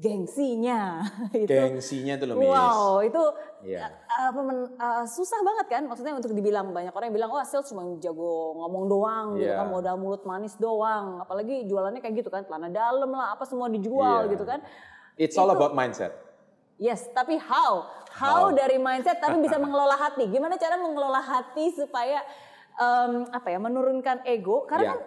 gengsinya 0.00 1.04
itu 1.36 1.44
Gengsinya 1.44 2.16
itu 2.16 2.24
loh, 2.24 2.36
Miss. 2.40 2.48
Wow, 2.48 3.04
itu 3.04 3.22
Iya. 3.60 3.92
uh, 4.08 4.32
uh, 4.32 5.04
susah 5.04 5.36
banget 5.44 5.66
kan? 5.68 5.82
Maksudnya 5.84 6.16
untuk 6.16 6.32
dibilang 6.32 6.72
banyak 6.72 6.88
orang 6.88 7.12
yang 7.12 7.16
bilang, 7.20 7.30
wah 7.30 7.44
sales 7.44 7.68
cuma 7.68 7.84
jago 8.00 8.56
ngomong 8.56 8.88
doang, 8.88 9.26
gitu 9.36 9.52
Iya. 9.52 9.60
kan, 9.60 9.68
modal 9.68 10.00
mulut 10.00 10.24
manis 10.24 10.56
doang. 10.56 11.20
Apalagi 11.20 11.68
jualannya 11.68 12.00
kayak 12.00 12.24
gitu 12.24 12.32
kan, 12.32 12.48
celana 12.48 12.72
dalam 12.72 13.12
lah, 13.12 13.36
apa 13.36 13.44
semua 13.44 13.68
dijual 13.68 14.24
Iya. 14.24 14.32
gitu 14.32 14.48
kan. 14.48 14.64
It's 15.14 15.36
all 15.36 15.52
Itu- 15.52 15.60
about 15.60 15.76
mindset. 15.76 16.16
Yes, 16.80 17.04
tapi 17.12 17.36
how? 17.36 17.84
How, 18.08 18.48
How? 18.48 18.56
dari 18.56 18.80
mindset 18.80 19.20
tapi 19.20 19.36
bisa 19.38 19.60
mengelola 19.62 19.94
hati. 19.94 20.24
Gimana 20.26 20.56
cara 20.56 20.80
mengelola 20.80 21.20
hati 21.20 21.76
supaya 21.76 22.24
em, 22.74 23.28
apa 23.28 23.52
ya, 23.52 23.60
menurunkan 23.60 24.24
ego? 24.24 24.64
Karena 24.64 24.82
Iya. 24.82 24.92
kan 24.96 25.00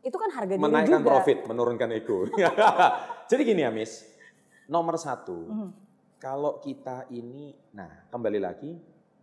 itu 0.00 0.16
kan 0.16 0.30
harga 0.32 0.54
diri 0.54 0.62
menaikkan 0.62 1.02
juga. 1.02 1.10
profit, 1.10 1.38
menurunkan 1.44 1.88
ego. 1.90 2.30
Jadi 3.30 3.42
gini 3.42 3.60
ya, 3.60 3.74
Miss. 3.74 4.06
Nomor 4.70 4.94
satu, 4.94 5.50
Mhm. 5.50 5.68
kalau 6.22 6.62
kita 6.62 7.10
ini, 7.10 7.50
nah 7.74 8.06
kembali 8.06 8.38
lagi, 8.38 8.70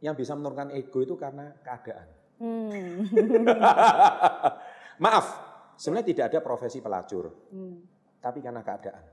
yang 0.03 0.13
bisa 0.13 0.35
menurunkan 0.35 0.75
ego 0.75 0.99
itu 1.01 1.15
karena 1.15 1.55
keadaan. 1.63 2.07
Hmm. 2.37 3.01
Maaf, 5.03 5.25
sebenarnya 5.79 6.07
tidak 6.13 6.25
ada 6.33 6.39
profesi 6.43 6.83
pelacur, 6.83 7.31
Hmm. 7.49 7.79
tapi 8.19 8.43
karena 8.43 8.61
keadaan. 8.61 9.05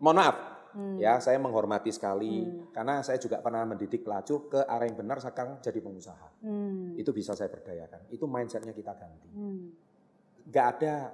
Mohon 0.00 0.16
maaf, 0.16 0.36
Hmm. 0.72 0.96
ya 0.96 1.20
saya 1.20 1.36
menghormati 1.36 1.92
sekali, 1.92 2.40
Hmm. 2.40 2.72
karena 2.72 3.04
saya 3.04 3.20
juga 3.20 3.42
pernah 3.44 3.66
mendidik 3.68 4.00
pelacur 4.00 4.48
ke 4.48 4.64
arah 4.64 4.88
yang 4.88 4.96
benar 4.96 5.20
sekarang 5.20 5.60
jadi 5.60 5.76
pengusaha. 5.82 6.40
Hmm. 6.46 6.96
Itu 6.96 7.12
bisa 7.12 7.36
saya 7.36 7.52
berdayakan, 7.52 8.08
itu 8.08 8.24
mindsetnya 8.24 8.72
kita 8.72 8.96
ganti. 8.96 9.28
Hmm. 9.34 9.76
Gak 10.48 10.66
ada 10.80 11.12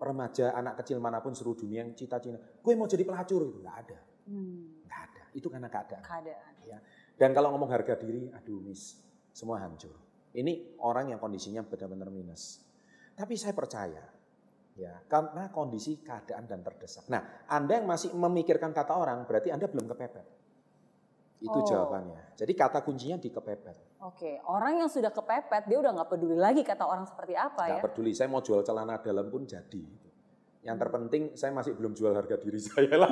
remaja 0.00 0.52
anak 0.54 0.82
kecil 0.82 0.98
mana 0.98 1.22
pun 1.22 1.32
seluruh 1.32 1.64
dunia 1.64 1.86
yang 1.86 1.94
cita-cita 1.94 2.38
gue 2.38 2.72
mau 2.74 2.88
jadi 2.90 3.06
pelacur. 3.06 3.46
Itu 3.46 3.60
nggak 3.62 3.76
ada. 3.86 3.98
Hmm. 4.24 4.82
nggak 4.86 5.00
ada. 5.10 5.22
Itu 5.34 5.46
karena 5.50 5.68
keadaan. 5.70 6.02
Keadaan. 6.02 6.52
dan 7.14 7.30
kalau 7.30 7.54
ngomong 7.54 7.70
harga 7.70 7.94
diri 7.94 8.26
aduh 8.34 8.58
miss 8.58 8.98
semua 9.30 9.62
hancur. 9.62 9.94
Ini 10.34 10.82
orang 10.82 11.14
yang 11.14 11.22
kondisinya 11.22 11.62
benar-benar 11.62 12.10
minus. 12.10 12.58
Tapi 13.14 13.38
saya 13.38 13.54
percaya 13.54 14.02
ya 14.74 14.90
karena 15.06 15.54
kondisi 15.54 16.02
keadaan 16.02 16.50
dan 16.50 16.66
terdesak. 16.66 17.06
Nah 17.06 17.46
anda 17.46 17.78
yang 17.78 17.86
masih 17.86 18.10
memikirkan 18.14 18.74
kata 18.74 18.98
orang 18.98 19.22
berarti 19.22 19.54
anda 19.54 19.70
belum 19.70 19.86
kepepet 19.86 20.43
itu 21.42 21.58
Oh. 21.58 21.66
jawabannya 21.66 22.34
jadi 22.38 22.52
kata 22.54 22.82
kuncinya 22.84 23.18
di 23.18 23.30
kepepet 23.30 23.94
Oke, 24.04 24.36
orang 24.44 24.84
yang 24.84 24.92
sudah 24.92 25.08
kepepet 25.08 25.64
dia 25.64 25.80
udah 25.80 25.96
nggak 25.96 26.12
peduli 26.12 26.36
lagi 26.36 26.60
kata 26.60 26.84
orang 26.84 27.08
seperti 27.08 27.32
apa 27.40 27.64
ya. 27.64 27.80
Nggak 27.80 27.88
peduli, 27.88 28.12
saya 28.12 28.28
mau 28.28 28.44
jual 28.44 28.60
celana 28.60 29.00
dalam 29.00 29.32
pun 29.32 29.48
jadi. 29.48 29.80
Yang 30.60 30.76
terpenting 30.76 31.22
saya 31.32 31.56
masih 31.56 31.72
belum 31.72 31.96
jual 31.96 32.12
harga 32.12 32.36
diri 32.36 32.60
saya 32.68 33.00
lah. 33.00 33.08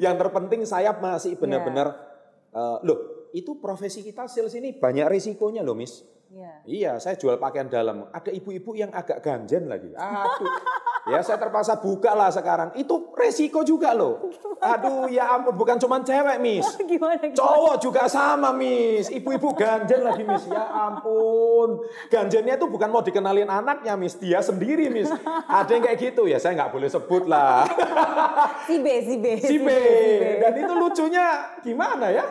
Yang 0.00 0.14
terpenting 0.24 0.64
saya 0.64 0.96
masih 0.96 1.36
benar-benar, 1.36 2.00
eh, 2.48 2.78
loh 2.88 3.28
itu 3.36 3.60
profesi 3.60 4.00
kita 4.00 4.24
sales 4.24 4.56
ini 4.56 4.72
banyak 4.72 5.04
risikonya 5.04 5.60
loh 5.60 5.76
miss. 5.76 6.00
Iya. 6.26 6.52
Iya, 6.66 6.92
saya 6.98 7.14
jual 7.14 7.38
pakaian 7.38 7.70
dalam. 7.70 8.10
Ada 8.10 8.34
ibu-ibu 8.34 8.74
yang 8.74 8.90
agak 8.90 9.22
ganjen 9.22 9.70
lagi. 9.70 9.94
Aduh, 9.94 10.50
ya 11.06 11.22
saya 11.22 11.38
terpaksa 11.38 11.78
buka 11.78 12.12
lah 12.18 12.34
sekarang. 12.34 12.74
Itu 12.74 13.14
resiko 13.14 13.62
juga 13.62 13.94
loh. 13.94 14.26
Aduh, 14.58 15.06
ya 15.06 15.38
ampun, 15.38 15.54
bukan 15.54 15.78
cuma 15.78 16.02
cewek 16.02 16.42
miss. 16.42 16.66
gimana? 16.90 17.14
gimana? 17.22 17.36
Cowok 17.38 17.76
juga 17.78 18.02
sama, 18.10 18.50
Miss. 18.50 19.12
Ibu-ibu 19.12 19.54
ganjen 19.54 20.02
lagi, 20.02 20.26
Miss. 20.26 20.48
Ya 20.50 20.66
ampun. 20.66 21.84
Ganjennya 22.10 22.58
itu 22.58 22.66
bukan 22.66 22.88
mau 22.90 23.04
dikenalin 23.04 23.46
anaknya, 23.46 23.94
Miss. 23.94 24.18
Dia 24.18 24.42
sendiri, 24.42 24.90
Miss. 24.90 25.12
Ada 25.46 25.78
yang 25.78 25.84
kayak 25.86 25.98
gitu. 26.10 26.26
Ya 26.26 26.42
saya 26.42 26.58
nggak 26.58 26.72
boleh 26.72 26.88
sebut 26.90 27.24
lah. 27.28 27.64
Si 28.66 28.82
B, 28.82 28.86
si 29.06 29.14
B. 29.22 29.26
si 29.38 29.56
B. 29.62 29.68
Dan 30.42 30.52
itu 30.58 30.72
lucunya 30.74 31.54
gimana 31.62 32.10
ya? 32.10 32.26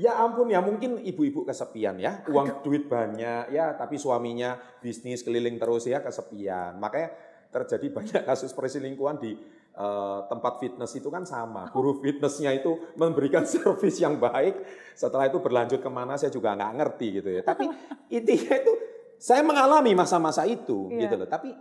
Ya 0.00 0.16
ampun 0.16 0.48
ya 0.48 0.64
mungkin 0.64 0.96
ibu-ibu 1.04 1.44
kesepian 1.44 2.00
ya. 2.00 2.24
Uang 2.32 2.64
duit 2.64 2.88
banyak 2.88 3.52
ya. 3.52 3.76
Tapi 3.76 4.00
suaminya 4.00 4.56
bisnis 4.80 5.20
keliling 5.20 5.60
terus 5.60 5.84
ya 5.84 6.00
kesepian. 6.00 6.80
Makanya 6.80 7.12
terjadi 7.52 7.86
banyak 8.00 8.22
kasus 8.24 8.56
perselingkuhan 8.56 9.20
di 9.20 9.36
eh, 9.76 10.20
tempat 10.24 10.56
fitness 10.56 10.96
itu 10.96 11.12
kan 11.12 11.28
sama. 11.28 11.68
Guru 11.68 12.00
fitnessnya 12.00 12.56
itu 12.56 12.96
memberikan 12.96 13.44
servis 13.52 14.00
yang 14.00 14.16
baik. 14.16 14.56
Setelah 14.96 15.28
itu 15.28 15.36
berlanjut 15.36 15.84
ke 15.84 15.90
mana 15.92 16.16
saya 16.16 16.32
juga 16.32 16.56
nggak 16.56 16.72
ngerti 16.80 17.06
gitu 17.20 17.28
ya. 17.36 17.42
Tapi 17.44 17.68
intinya 18.16 18.56
itu 18.56 18.72
saya 19.20 19.44
mengalami 19.44 19.92
masa-masa 19.92 20.48
itu 20.48 20.88
Iya. 20.88 21.04
gitu 21.04 21.14
loh. 21.20 21.28
Tapi 21.28 21.52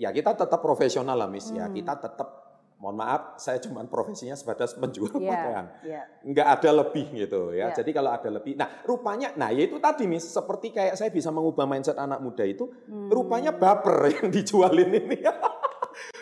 Ya 0.00 0.08
kita 0.16 0.32
tetap 0.32 0.64
profesional 0.64 1.12
lah 1.12 1.28
Miss 1.28 1.52
ya. 1.52 1.68
Hmm. 1.68 1.76
Kita 1.76 1.92
tetap 2.00 2.49
mohon 2.80 2.96
maaf 2.96 3.36
saya 3.36 3.60
cuma 3.60 3.84
profesinya 3.84 4.32
sebatas 4.32 4.72
menjual 4.74 5.12
Iya, 5.14 5.28
pakaian. 5.28 5.66
iya. 5.84 6.02
Nggak 6.24 6.48
ada 6.48 6.70
lebih 6.80 7.06
gitu 7.14 7.52
ya. 7.52 7.68
Iya. 7.68 7.76
Jadi 7.76 7.90
kalau 7.92 8.08
ada 8.08 8.28
lebih, 8.32 8.56
nah 8.56 8.80
rupanya, 8.82 9.36
nah 9.36 9.52
ya 9.52 9.62
itu 9.62 9.76
tadi 9.76 10.08
Miss, 10.08 10.24
seperti 10.24 10.72
kayak 10.72 10.96
saya 10.96 11.12
bisa 11.12 11.28
mengubah 11.28 11.68
mindset 11.68 11.94
anak 11.94 12.18
muda 12.18 12.40
itu, 12.40 12.72
Hmm. 12.88 13.12
rupanya 13.12 13.52
baper 13.52 14.00
yang 14.16 14.32
dijualin 14.32 14.88
ini. 14.90 15.20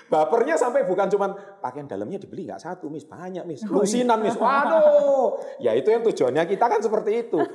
Bapernya 0.09 0.57
sampai 0.57 0.83
bukan 0.83 1.07
cuman 1.07 1.31
pakaian 1.61 1.85
dalamnya 1.85 2.19
dibeli 2.19 2.49
nggak 2.49 2.59
satu, 2.59 2.89
Miss, 2.89 3.05
banyak, 3.05 3.45
Miss. 3.45 3.63
Oh, 3.63 3.79
Lusinan, 3.79 4.19
iya. 4.19 4.25
Miss. 4.27 4.35
Waduh. 4.35 5.29
Ya 5.61 5.73
itu 5.73 5.89
yang 5.89 6.03
tujuannya 6.03 6.43
kita 6.43 6.65
kan 6.67 6.81
seperti 6.83 7.29
itu. 7.29 7.39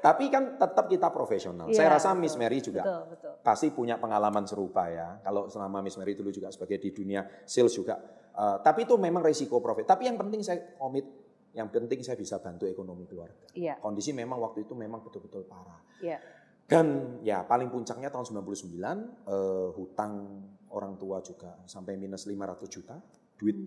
Tapi 0.00 0.32
kan 0.32 0.56
tetap 0.56 0.88
kita 0.88 1.12
profesional. 1.12 1.68
Iya, 1.68 1.76
Saya 1.76 1.88
rasa 1.92 2.16
betul. 2.16 2.20
Miss 2.24 2.34
Mary 2.40 2.58
juga 2.64 2.82
Betul, 2.82 3.02
betul. 3.12 3.32
pasti 3.44 3.66
punya 3.68 4.00
pengalaman 4.00 4.48
serupa 4.48 4.88
ya. 4.88 5.20
Kalau 5.20 5.46
selama 5.52 5.84
Miss 5.84 6.00
Mary 6.00 6.16
dulu 6.16 6.32
juga 6.32 6.48
sebagai 6.48 6.80
di 6.80 6.88
dunia 6.90 7.20
sales 7.44 7.76
juga. 7.76 8.00
Eh, 8.32 8.56
tapi 8.64 8.88
itu 8.88 8.96
memang 8.96 9.20
resiko 9.20 9.60
profit. 9.60 9.84
Tapi 9.84 10.08
yang 10.08 10.16
penting 10.16 10.40
saya 10.40 10.72
komit, 10.80 11.04
yang 11.52 11.68
penting 11.68 12.00
saya 12.00 12.16
bisa 12.16 12.40
bantu 12.40 12.64
ekonomi 12.64 13.04
keluarga. 13.04 13.44
Iya, 13.52 13.76
Kondisi 13.76 14.16
memang 14.16 14.40
waktu 14.40 14.64
itu 14.64 14.72
memang 14.72 15.04
betul-betul 15.04 15.44
parah. 15.44 15.80
iya. 16.00 16.16
Dan 16.70 17.18
ya 17.26 17.42
paling 17.42 17.66
puncaknya 17.66 18.14
tahun 18.14 18.30
99 18.46 18.78
eh, 19.26 19.68
hutang 19.74 20.12
orang 20.70 20.94
tua 20.94 21.18
juga 21.18 21.58
sampai 21.66 21.98
minus 21.98 22.30
500 22.30 22.70
juta. 22.70 22.94
Duit 23.34 23.58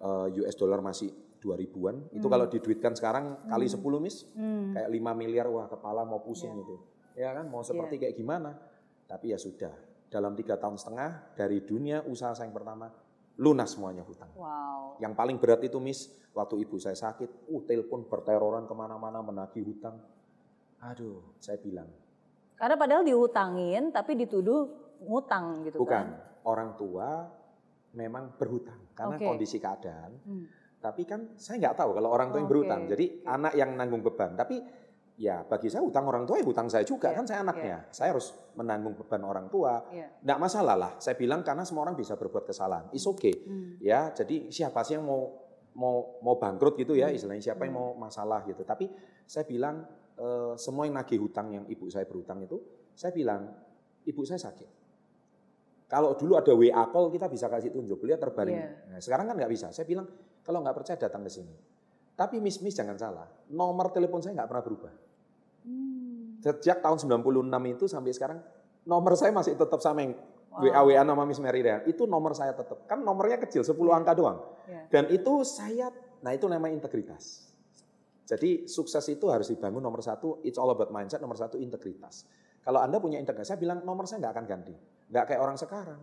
eh, 0.00 0.26
US 0.40 0.56
dollar 0.56 0.80
masih 0.80 1.12
2000-an. 1.46 2.10
Itu 2.10 2.26
Hmm. 2.26 2.32
kalau 2.32 2.46
diduitkan 2.46 2.92
sekarang 2.92 3.24
kali 3.46 3.66
10 3.66 3.78
Miss 3.96 4.26
Hmm. 4.28 4.74
kayak 4.74 4.90
5 4.90 5.14
miliar 5.14 5.46
wah 5.46 5.66
kepala 5.66 6.02
mau 6.02 6.18
pusing 6.18 6.50
Iya. 6.50 6.60
itu 6.60 6.76
ya 7.16 7.30
kan 7.32 7.46
mau 7.46 7.62
seperti 7.62 7.96
kayak 7.96 8.12
gimana 8.14 8.52
tapi 9.06 9.30
ya 9.30 9.38
sudah 9.38 9.72
dalam 10.06 10.34
tiga 10.34 10.54
tahun 10.54 10.76
setengah 10.76 11.32
dari 11.32 11.58
dunia 11.60 12.04
usaha 12.04 12.30
saya 12.30 12.44
yang 12.44 12.52
pertama 12.52 12.92
lunas 13.36 13.70
semuanya 13.70 14.02
hutang 14.02 14.28
Wow. 14.34 14.98
yang 14.98 15.14
paling 15.14 15.36
berat 15.36 15.62
itu 15.62 15.78
miss 15.78 16.06
waktu 16.30 16.60
ibu 16.60 16.76
saya 16.76 16.92
sakit 16.92 17.48
uh 17.48 17.62
telepon 17.62 18.04
berteroran 18.04 18.64
ke 18.64 18.74
mana-mana 18.74 19.20
menagih 19.20 19.64
hutang 19.64 19.96
aduh 20.78 21.22
saya 21.38 21.56
bilang 21.56 21.88
Karena 22.54 22.74
padahal 22.74 23.00
dihutangin 23.02 23.88
tapi 23.90 24.12
dituduh 24.14 24.68
ngutang 25.02 25.64
gitu 25.64 25.76
bukan 25.78 26.04
kan. 26.06 26.06
orang 26.44 26.72
tua 26.74 27.28
memang 27.92 28.32
berhutang 28.34 28.80
karena 28.92 29.16
Oke. 29.16 29.24
kondisi 29.24 29.56
keadaan 29.56 30.12
Hmm. 30.22 30.44
Tapi 30.76 31.02
kan 31.08 31.34
saya 31.34 31.56
nggak 31.58 31.76
tahu 31.82 31.90
kalau 31.96 32.08
orang 32.12 32.28
tua 32.30 32.38
yang 32.38 32.48
Oke, 32.48 32.54
berhutang. 32.54 32.82
Jadi 32.86 33.04
oke. 33.20 33.26
anak 33.26 33.52
yang 33.56 33.70
nanggung 33.74 34.02
beban. 34.04 34.36
Tapi 34.36 34.56
ya 35.16 35.40
bagi 35.48 35.72
saya 35.72 35.80
hutang 35.80 36.04
orang 36.04 36.28
tua 36.28 36.36
ya 36.38 36.44
hutang 36.44 36.68
saya 36.68 36.84
juga. 36.84 37.10
Iya, 37.10 37.16
Kan 37.18 37.24
saya 37.26 37.38
anaknya. 37.42 37.76
Saya 37.90 38.12
harus 38.14 38.36
menanggung 38.54 38.94
beban 38.94 39.24
orang 39.24 39.46
tua. 39.48 39.82
Iya. 39.90 40.20
Nggak 40.22 40.38
masalah 40.38 40.76
lah. 40.76 40.92
Saya 41.00 41.16
bilang 41.18 41.40
karena 41.42 41.64
semua 41.64 41.88
orang 41.88 41.96
bisa 41.96 42.14
berbuat 42.14 42.44
kesalahan. 42.46 42.86
It's 42.92 43.08
okay. 43.08 43.32
Hmm. 43.34 43.80
Ya, 43.80 44.12
jadi 44.12 44.52
siapa 44.52 44.84
sih 44.84 44.94
yang 45.00 45.08
mau 45.08 45.42
mau 45.76 46.20
mau 46.24 46.40
bangkrut 46.40 46.80
gitu 46.80 46.96
ya 46.96 47.08
Hmm. 47.08 47.16
istilahnya 47.20 47.42
siapa 47.52 47.68
yang 47.68 47.74
Hmm. 47.76 47.82
mau 47.82 48.08
masalah 48.08 48.44
gitu. 48.46 48.62
Tapi 48.62 48.88
saya 49.24 49.44
bilang 49.44 49.84
eh, 50.16 50.56
semua 50.56 50.88
yang 50.88 50.96
nagih 50.96 51.20
hutang 51.20 51.52
yang 51.52 51.64
ibu 51.68 51.92
saya 51.92 52.08
berhutang 52.08 52.40
itu, 52.40 52.56
saya 52.96 53.12
bilang 53.12 53.52
ibu 54.00 54.24
saya 54.24 54.40
sakit. 54.40 54.64
Kalau 55.86 56.16
dulu 56.16 56.34
ada 56.34 56.50
WA 56.50 56.88
call 56.88 57.12
kita 57.12 57.28
bisa 57.28 57.46
kasih 57.46 57.68
tunjuk 57.68 58.00
beliau 58.00 58.16
terbaring. 58.16 58.56
Iya. 58.56 58.68
Nah, 58.90 58.98
sekarang 58.98 59.28
kan 59.28 59.36
nggak 59.36 59.52
bisa. 59.52 59.68
Saya 59.70 59.84
bilang 59.84 60.08
kalau 60.46 60.62
nggak 60.62 60.76
percaya 60.78 60.94
datang 60.94 61.26
ke 61.26 61.30
sini. 61.34 61.50
Tapi 62.14 62.38
Miss 62.38 62.62
Miss 62.62 62.78
jangan 62.78 62.94
salah, 62.96 63.26
nomor 63.50 63.90
telepon 63.90 64.22
saya 64.22 64.38
nggak 64.38 64.48
pernah 64.48 64.64
berubah. 64.64 64.92
Hmm. 65.66 66.38
Sejak 66.40 66.78
tahun 66.80 66.96
96 67.02 67.74
itu 67.74 67.84
sampai 67.90 68.14
sekarang 68.14 68.38
nomor 68.86 69.18
saya 69.18 69.34
masih 69.34 69.58
tetap 69.58 69.82
sama 69.82 70.06
yang 70.06 70.14
Wow. 70.56 70.72
WA 70.72 70.80
WA 70.88 71.02
nama 71.04 71.28
Miss 71.28 71.36
Mary 71.36 71.60
Ryan. 71.60 71.84
Itu 71.84 72.08
nomor 72.08 72.32
saya 72.32 72.56
tetap. 72.56 72.88
Kan 72.88 73.04
nomornya 73.04 73.36
kecil 73.44 73.60
10 73.60 73.76
Iya. 73.92 74.00
angka 74.00 74.12
doang. 74.16 74.40
Iya. 74.64 74.82
Dan 74.88 75.04
itu 75.12 75.44
saya, 75.44 75.92
nah 76.24 76.32
itu 76.32 76.48
namanya 76.48 76.80
integritas. 76.80 77.52
Jadi 78.24 78.64
sukses 78.64 79.04
itu 79.12 79.28
harus 79.28 79.52
dibangun 79.52 79.84
nomor 79.84 80.00
satu, 80.00 80.40
it's 80.42 80.56
all 80.56 80.72
about 80.72 80.88
mindset, 80.88 81.20
nomor 81.20 81.36
satu 81.36 81.60
integritas. 81.60 82.24
Kalau 82.64 82.80
Anda 82.80 82.96
punya 82.98 83.20
integritas, 83.20 83.52
saya 83.52 83.60
bilang 83.60 83.84
nomor 83.84 84.08
saya 84.08 84.24
nggak 84.24 84.32
akan 84.32 84.46
ganti. 84.48 84.74
Nggak 85.12 85.24
kayak 85.28 85.40
orang 85.44 85.56
sekarang. 85.60 86.00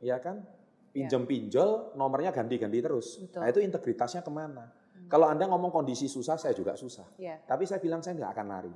Ya 0.00 0.16
kan? 0.16 0.42
Pinjam 0.90 1.22
pinjol, 1.22 1.94
nomornya 1.94 2.34
ganti-ganti 2.34 2.82
terus. 2.82 3.22
Betul. 3.22 3.38
Nah 3.40 3.46
itu 3.46 3.62
integritasnya 3.62 4.26
ke 4.26 4.32
mana? 4.34 4.66
Kalau 5.10 5.26
Anda 5.26 5.46
ngomong 5.50 5.74
kondisi 5.74 6.06
susah, 6.06 6.38
saya 6.38 6.54
juga 6.54 6.78
susah. 6.78 7.18
Iya. 7.18 7.42
Tapi 7.42 7.66
saya 7.66 7.82
bilang 7.82 7.98
saya 8.02 8.18
nggak 8.18 8.30
akan 8.30 8.46
lari. 8.46 8.74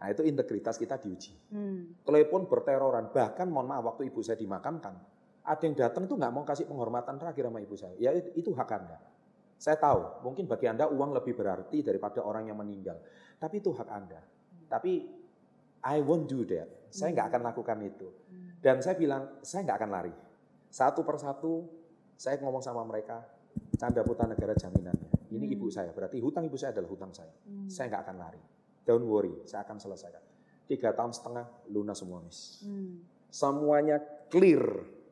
Nah 0.00 0.06
itu 0.08 0.24
integritas 0.24 0.80
kita 0.80 0.96
diuji. 0.96 1.32
Hmm. 1.52 2.00
Telepon 2.04 2.48
berteroran, 2.48 3.12
bahkan 3.12 3.48
mohon 3.48 3.68
maaf 3.68 3.84
waktu 3.84 4.08
ibu 4.08 4.24
saya 4.24 4.40
dimakamkan, 4.40 4.96
ada 5.44 5.62
yang 5.64 5.76
datang 5.76 6.04
tuh 6.08 6.16
nggak 6.20 6.32
mau 6.32 6.44
kasih 6.44 6.64
penghormatan 6.64 7.20
terakhir 7.20 7.48
sama 7.48 7.60
ibu 7.60 7.76
saya. 7.76 7.96
Ya 7.96 8.12
itu, 8.12 8.28
itu 8.36 8.50
hak 8.52 8.70
Anda. 8.72 8.96
Saya 9.60 9.76
tahu, 9.76 10.24
mungkin 10.24 10.48
bagi 10.48 10.68
Anda 10.68 10.88
uang 10.88 11.12
lebih 11.16 11.36
berarti 11.36 11.84
daripada 11.84 12.24
orang 12.24 12.48
yang 12.48 12.56
meninggal. 12.56 12.96
Tapi 13.36 13.60
itu 13.60 13.76
hak 13.76 13.88
Anda. 13.92 14.20
Tapi 14.68 14.92
I 15.84 15.96
won't 16.00 16.28
do 16.28 16.48
that. 16.48 16.92
Saya 16.92 17.12
nggak 17.12 17.36
akan 17.36 17.42
lakukan 17.52 17.78
itu. 17.84 18.08
Hmm. 18.08 18.56
Dan 18.60 18.80
saya 18.80 18.96
bilang, 18.96 19.40
saya 19.44 19.64
nggak 19.68 19.78
akan 19.80 19.90
lari. 19.92 20.14
Satu 20.70 21.02
persatu, 21.02 21.66
saya 22.14 22.38
ngomong 22.38 22.62
sama 22.62 22.86
mereka, 22.86 23.26
Canda 23.76 24.06
Putra 24.06 24.24
Negara 24.24 24.54
jaminannya. 24.54 25.10
Ini 25.30 25.46
Hmm. 25.46 25.54
ibu 25.58 25.66
saya, 25.66 25.90
berarti 25.90 26.22
hutang 26.22 26.46
ibu 26.46 26.54
saya 26.54 26.70
adalah 26.70 26.90
hutang 26.90 27.10
saya. 27.10 27.30
Hmm. 27.44 27.66
Saya 27.66 27.90
nggak 27.90 28.02
akan 28.06 28.16
lari. 28.18 28.42
Don't 28.86 29.06
worry, 29.06 29.34
saya 29.46 29.66
akan 29.66 29.78
selesaikan. 29.78 30.22
Tiga 30.66 30.94
tahun 30.94 31.10
setengah, 31.10 31.46
lunas 31.70 31.98
semua, 31.98 32.22
Miss. 32.22 32.62
Hmm. 32.62 33.02
Semuanya 33.30 33.98
clear. 34.30 34.62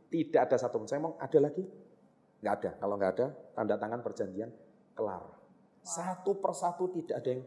Tidak 0.08 0.40
ada 0.40 0.56
satu 0.56 0.80
pun. 0.80 0.88
Saya 0.88 1.02
mau 1.02 1.18
ada 1.18 1.38
lagi? 1.38 1.60
Nggak 2.40 2.54
ada. 2.62 2.70
Kalau 2.78 2.94
nggak 2.96 3.12
ada, 3.18 3.26
tanda 3.52 3.74
tangan 3.76 4.00
perjanjian, 4.00 4.50
kelar. 4.94 5.22
Satu 5.82 6.38
persatu 6.38 6.88
tidak 6.94 7.18
ada 7.18 7.30
yang 7.34 7.42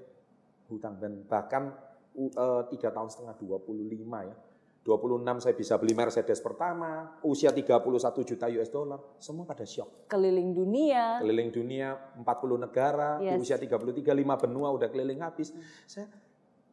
hutang. 0.68 0.96
Dan 1.00 1.24
bahkan 1.26 1.72
u- 2.14 2.32
eh, 2.32 2.64
tiga 2.76 2.92
tahun 2.92 3.08
setengah, 3.08 3.36
25 3.40 4.20
ya. 4.28 4.36
26 4.82 5.22
saya 5.40 5.54
bisa 5.54 5.78
beli 5.78 5.94
Mercedes 5.94 6.42
pertama, 6.42 7.14
usia 7.22 7.54
31 7.54 7.86
juta 8.26 8.50
US 8.50 8.66
dollar, 8.68 8.98
semua 9.22 9.46
pada 9.46 9.62
shock. 9.62 10.10
Keliling 10.10 10.58
dunia. 10.58 11.22
Keliling 11.22 11.54
dunia 11.54 11.94
40 12.18 12.26
negara, 12.58 13.22
di 13.22 13.30
Yes. 13.30 13.38
usia 13.38 13.58
33, 13.58 13.78
5 14.10 14.42
benua 14.42 14.74
udah 14.74 14.90
keliling 14.90 15.22
habis. 15.22 15.54
Saya 15.86 16.10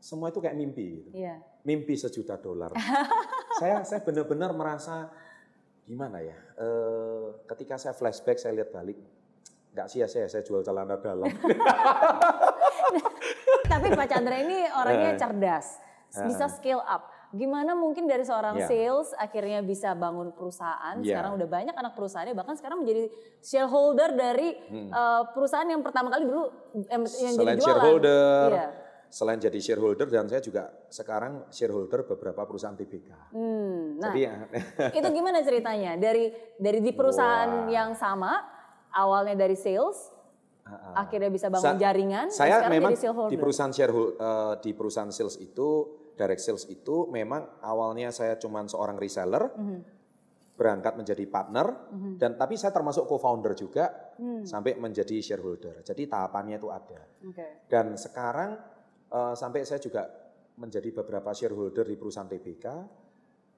semua 0.00 0.30
itu 0.30 0.40
kayak 0.40 0.54
mimpi 0.54 0.86
gitu 0.96 1.10
Iya. 1.12 1.36
mimpi 1.62 1.94
sejuta 1.94 2.40
dolar. 2.40 2.72
saya 3.60 3.84
saya 3.84 4.00
benar-benar 4.00 4.56
merasa 4.56 5.12
gimana 5.84 6.24
ya? 6.24 6.36
eh, 6.56 7.24
ketika 7.46 7.76
saya 7.76 7.92
flashback, 7.92 8.40
saya 8.40 8.56
lihat 8.56 8.72
balik, 8.72 8.96
nggak 9.74 9.84
sia-sia 9.86 10.24
saya 10.24 10.40
jual 10.40 10.64
celana 10.64 10.96
dalam. 10.96 11.28
Tapi 13.68 13.86
Pak 13.92 14.06
Chandra 14.08 14.36
ini 14.38 14.64
orangnya 14.66 15.12
Eh. 15.12 15.18
cerdas, 15.18 15.76
bisa 16.08 16.48
scale 16.48 16.80
up. 16.80 17.17
Gimana 17.30 17.72
mungkin 17.72 18.04
dari 18.04 18.22
seorang 18.22 18.56
Ya. 18.56 18.64
sales 18.64 19.12
akhirnya 19.14 19.60
bisa 19.60 19.92
bangun 19.92 20.32
perusahaan? 20.32 20.96
Ya. 20.98 21.12
Sekarang 21.12 21.36
udah 21.36 21.44
banyak 21.46 21.72
anak 21.72 21.92
perusahaannya, 21.92 22.32
bahkan 22.32 22.54
sekarang 22.54 22.80
menjadi 22.80 23.12
shareholder 23.38 24.12
dari 24.12 24.56
eh, 24.70 25.22
perusahaan 25.30 25.64
yang 25.64 25.82
pertama 25.82 26.08
kali 26.08 26.24
dulu 26.24 26.48
em, 26.82 27.04
yang 27.04 27.04
jadi 27.04 27.04
Hmm. 27.04 27.36
Selain 27.36 27.54
jualan. 27.54 27.68
shareholder, 27.68 28.48
Iya. 28.50 28.66
selain 29.08 29.38
jadi 29.38 29.58
shareholder 29.58 30.06
dan 30.06 30.24
saya 30.24 30.40
juga 30.40 30.62
sekarang 30.86 31.44
shareholder 31.50 32.04
beberapa 32.06 32.40
perusahaan 32.42 32.72
TBK. 32.74 33.08
Hmm, 33.30 33.96
nah, 33.98 34.08
Jadi 34.08 34.20
ya, 34.22 34.34
itu 34.90 35.08
gimana 35.10 35.40
ceritanya? 35.40 35.96
Dari 35.96 36.28
dari 36.56 36.78
di 36.78 36.92
perusahaan 36.92 37.64
Wah. 37.64 37.68
yang 37.68 37.92
sama, 37.92 38.40
awalnya 38.90 39.36
dari 39.38 39.52
sales, 39.52 40.16
akhirnya 40.94 41.28
bisa 41.28 41.48
bangun 41.48 41.76
Sa- 41.76 41.76
jaringan, 41.78 42.26
saya 42.28 42.68
memang 42.68 42.92
jadi 42.92 43.12
di 43.26 43.36
perusahaan 43.36 43.68
shareholder, 43.70 44.16
di 44.60 44.70
perusahaan 44.72 45.08
sales 45.08 45.36
itu 45.36 45.88
direct 46.18 46.42
sales 46.42 46.66
itu 46.66 47.06
memang 47.08 47.62
awalnya 47.62 48.10
saya 48.10 48.34
cuma 48.34 48.66
seorang 48.66 48.98
reseller, 48.98 49.54
Mhm. 49.54 49.78
berangkat 50.58 50.98
menjadi 50.98 51.22
partner, 51.30 51.66
Mhm. 51.94 52.18
dan 52.18 52.34
tapi 52.34 52.58
saya 52.58 52.74
termasuk 52.74 53.06
co-founder 53.06 53.54
juga 53.54 54.10
Hmm, 54.18 54.42
sampai 54.42 54.74
menjadi 54.74 55.22
shareholder. 55.22 55.86
Jadi 55.86 56.10
tahapannya 56.10 56.58
itu 56.58 56.66
ada. 56.68 56.98
oke. 57.22 57.46
Dan 57.70 57.94
sekarang 57.94 58.58
eh, 59.08 59.32
sampai 59.32 59.64
saya 59.64 59.78
juga 59.78 60.04
menjadi 60.58 60.90
beberapa 60.92 61.30
shareholder 61.32 61.86
di 61.86 61.96
perusahaan 61.96 62.28
TBK 62.28 62.66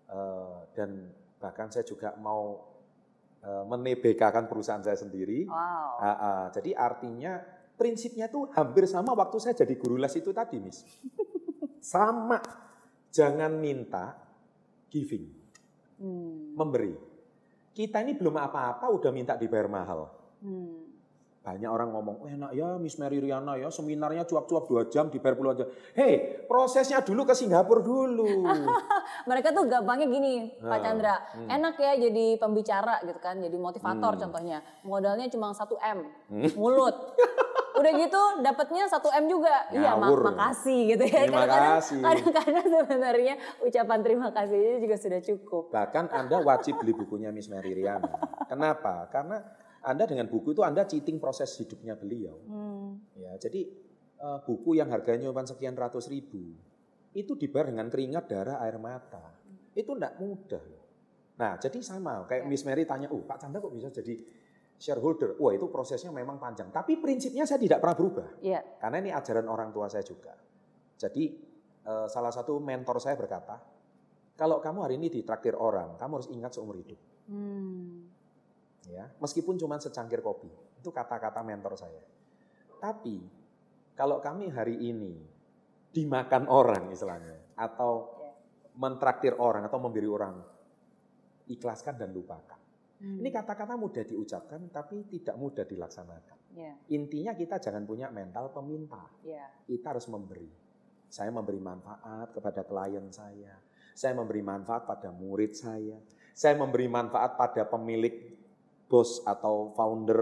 eh, 0.06 0.58
dan 0.76 1.08
bahkan 1.40 1.72
saya 1.72 1.82
juga 1.82 2.12
mau 2.20 2.68
eh, 3.40 3.64
menebekakan 3.64 4.44
perusahaan 4.46 4.84
saya 4.84 4.94
sendiri. 4.94 5.48
Wow. 5.48 5.96
Ah, 5.96 6.06
ah. 6.12 6.44
jadi 6.52 6.76
artinya 6.76 7.40
prinsipnya 7.72 8.28
tuh 8.28 8.52
hampir 8.52 8.84
sama 8.84 9.16
waktu 9.16 9.40
saya 9.40 9.56
jadi 9.56 9.72
guru 9.74 9.96
les 9.96 10.12
itu 10.12 10.28
tadi, 10.30 10.60
Miss. 10.60 10.84
sama. 11.80 12.38
Jangan 13.10 13.58
minta 13.58 14.14
giving, 14.86 15.26
Hmm, 15.98 16.54
memberi. 16.54 16.94
Kita 17.70 18.00
ini 18.00 18.14
belum 18.14 18.34
apa-apa 18.34 18.86
udah 18.86 19.10
minta 19.10 19.34
dibayar 19.34 19.66
mahal. 19.66 20.06
hmm. 20.40 20.78
Banyak 21.40 21.72
orang 21.72 21.88
ngomong, 21.88 22.16
oh, 22.20 22.28
enak 22.28 22.52
ya 22.52 22.76
Miss 22.76 23.00
Mary 23.00 23.16
Riana 23.16 23.56
ya 23.56 23.72
seminarnya 23.72 24.28
cuap-cuap 24.28 24.68
dua 24.68 24.82
jam 24.86 25.08
di 25.08 25.16
puluh 25.16 25.56
aja. 25.56 25.64
Hei, 25.96 26.44
prosesnya 26.44 27.00
dulu 27.00 27.24
ke 27.24 27.32
Singapura 27.32 27.80
dulu. 27.80 28.44
Mereka 29.28 29.48
tuh 29.50 29.64
gampangnya 29.64 30.04
gini, 30.06 30.52
Pak 30.54 30.78
Chandra. 30.78 31.16
hmm. 31.32 31.48
Enak 31.48 31.74
ya 31.80 31.92
jadi 31.96 32.36
pembicara 32.36 33.00
gitu 33.02 33.18
kan, 33.18 33.40
jadi 33.40 33.56
motivator 33.56 34.14
Hmm. 34.14 34.22
contohnya. 34.28 34.60
Modalnya 34.84 35.26
cuma 35.26 35.50
1 35.50 35.80
M, 35.80 35.98
mulut. 36.54 36.94
Udah 37.80 37.92
gitu 37.96 38.22
dapatnya 38.40 38.84
1 38.84 39.00
M 39.16 39.24
juga. 39.26 39.54
Iya, 39.72 39.96
ma- 39.96 40.06
Ngawur. 40.06 40.20
makasih 40.28 40.80
gitu 40.92 41.04
ya. 41.04 41.20
Terima 41.24 41.48
kasih. 41.48 41.98
Kadang-kadang 41.98 42.66
sebenarnya 42.68 43.34
ucapan 43.58 43.98
terima 44.04 44.28
kasihnya 44.28 44.76
juga 44.78 44.96
sudah 44.96 45.20
cukup. 45.24 45.64
Bahkan 45.72 46.04
Anda 46.12 46.36
wajib 46.38 46.76
beli 46.76 46.92
bukunya 46.92 47.32
Miss 47.32 47.48
Mary 47.48 47.72
Riana. 47.72 48.12
Kenapa? 48.44 49.08
Karena 49.08 49.40
Anda 49.80 50.04
dengan 50.04 50.28
buku 50.28 50.52
itu 50.52 50.60
Anda 50.60 50.84
cheating 50.84 51.16
proses 51.16 51.48
hidupnya 51.56 51.96
beliau. 51.96 52.36
Hmm. 52.44 53.00
Ya, 53.16 53.32
jadi 53.40 53.64
eh, 54.20 54.38
buku 54.44 54.76
yang 54.76 54.92
harganya 54.92 55.32
cuma 55.32 55.40
sekian 55.42 55.72
ratus 55.72 56.12
ribu 56.12 56.52
itu 57.10 57.34
dibayar 57.34 57.72
dengan 57.72 57.90
keringat, 57.90 58.28
darah, 58.28 58.62
air 58.62 58.78
mata. 58.78 59.34
Itu 59.72 59.96
tidak 59.96 60.20
mudah. 60.20 60.62
Nah, 61.40 61.56
jadi 61.56 61.80
sama 61.80 62.28
kayak 62.28 62.44
Ya. 62.44 62.48
Miss 62.52 62.62
Mary 62.62 62.84
tanya, 62.84 63.08
"Oh, 63.08 63.24
Pak 63.24 63.40
Chandra 63.40 63.58
kok 63.58 63.72
bisa 63.72 63.88
jadi 63.88 64.20
shareholder?" 64.80 65.36
Wah, 65.36 65.52
itu 65.52 65.68
prosesnya 65.68 66.08
memang 66.08 66.40
panjang. 66.40 66.72
Tapi 66.72 66.96
prinsipnya 66.96 67.44
saya 67.44 67.60
tidak 67.60 67.84
pernah 67.84 67.96
berubah. 68.00 68.28
Iya. 68.40 68.80
Karena 68.80 68.96
ini 69.04 69.10
ajaran 69.12 69.44
orang 69.46 69.68
tua 69.70 69.92
saya 69.92 70.02
juga. 70.02 70.32
Jadi 70.96 71.24
eh, 71.84 72.06
salah 72.08 72.32
satu 72.32 72.56
mentor 72.56 72.96
saya 72.96 73.14
berkata, 73.20 73.60
kalau 74.40 74.56
kamu 74.56 74.88
hari 74.88 74.94
ini 74.96 75.12
ditraktir 75.12 75.52
orang, 75.52 76.00
kamu 76.00 76.12
harus 76.16 76.28
ingat 76.32 76.56
seumur 76.56 76.80
hidup. 76.80 76.96
Hmm. 77.28 78.08
Ya, 78.88 79.04
meskipun 79.20 79.60
cuma 79.60 79.76
secangkir 79.76 80.24
kopi. 80.24 80.48
Itu 80.80 80.88
kata-kata 80.88 81.44
mentor 81.44 81.76
saya. 81.76 82.00
Tapi 82.80 83.20
kalau 83.92 84.24
kami 84.24 84.48
hari 84.48 84.80
ini 84.80 85.12
dimakan 85.92 86.48
orang 86.48 86.88
istilahnya 86.88 87.36
atau 87.58 88.16
Ya. 88.16 88.32
mentraktir 88.78 89.36
orang 89.36 89.68
atau 89.68 89.76
memberi 89.82 90.08
orang 90.08 90.40
ikhlaskan 91.50 91.98
dan 92.00 92.14
lupakan. 92.14 92.59
Hmm. 93.00 93.16
Ini 93.16 93.28
kata-kata 93.32 93.80
mudah 93.80 94.04
diucapkan 94.04 94.68
tapi 94.68 95.08
tidak 95.08 95.40
mudah 95.40 95.64
dilaksanakan. 95.64 96.36
Iya, 96.52 96.74
Intinya 96.92 97.32
kita 97.32 97.56
jangan 97.56 97.88
punya 97.88 98.12
mental 98.12 98.52
peminta. 98.52 99.08
iya. 99.24 99.48
kita 99.64 99.96
harus 99.96 100.04
memberi. 100.06 100.46
Saya 101.08 101.32
memberi 101.32 101.58
manfaat 101.58 102.30
kepada 102.30 102.60
klien 102.62 103.08
saya. 103.08 103.56
Saya 103.96 104.12
memberi 104.14 104.44
manfaat 104.44 104.84
pada 104.86 105.08
murid 105.10 105.56
saya. 105.56 105.96
Saya 106.36 106.54
memberi 106.60 106.86
manfaat 106.86 107.34
pada 107.34 107.66
pemilik 107.66 108.36
bos 108.86 109.24
atau 109.24 109.72
founder 109.72 110.20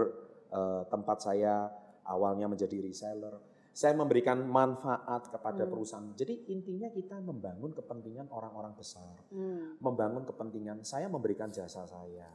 eh, 0.49 0.83
tempat 0.89 1.17
saya 1.21 1.69
awalnya 2.07 2.49
menjadi 2.49 2.79
reseller. 2.81 3.37
Saya 3.69 3.93
memberikan 3.93 4.41
manfaat 4.43 5.29
kepada 5.29 5.63
Hmm. 5.63 5.71
perusahaan. 5.71 6.09
Jadi 6.17 6.49
intinya 6.49 6.89
kita 6.89 7.21
membangun 7.21 7.69
kepentingan 7.71 8.27
orang-orang 8.33 8.73
besar. 8.73 9.13
Hmm. 9.29 9.77
Membangun 9.77 10.25
kepentingan 10.25 10.81
saya 10.81 11.05
memberikan 11.05 11.53
jasa 11.53 11.85
saya. 11.85 12.27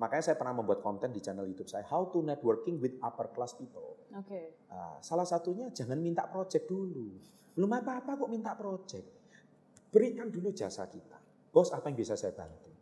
Makanya 0.00 0.32
saya 0.32 0.36
pernah 0.40 0.56
membuat 0.56 0.80
konten 0.80 1.12
di 1.12 1.20
channel 1.20 1.44
YouTube 1.44 1.68
saya, 1.68 1.84
How 1.84 2.08
to 2.08 2.24
Networking 2.24 2.80
with 2.80 2.96
Upper 3.04 3.28
Class 3.36 3.52
People. 3.52 4.00
Oke. 4.16 4.64
Nah, 4.72 4.96
salah 5.04 5.28
satunya 5.28 5.68
jangan 5.68 6.00
minta 6.00 6.24
project 6.24 6.64
dulu. 6.64 7.20
Belum 7.52 7.68
apa-apa 7.68 8.16
kok 8.16 8.30
minta 8.32 8.56
project. 8.56 9.04
Berikan 9.92 10.32
dulu 10.32 10.56
jasa 10.56 10.88
kita. 10.88 11.20
Bos 11.52 11.68
apa 11.76 11.92
yang 11.92 12.00
bisa 12.00 12.16
saya 12.16 12.32
bantu? 12.32 12.72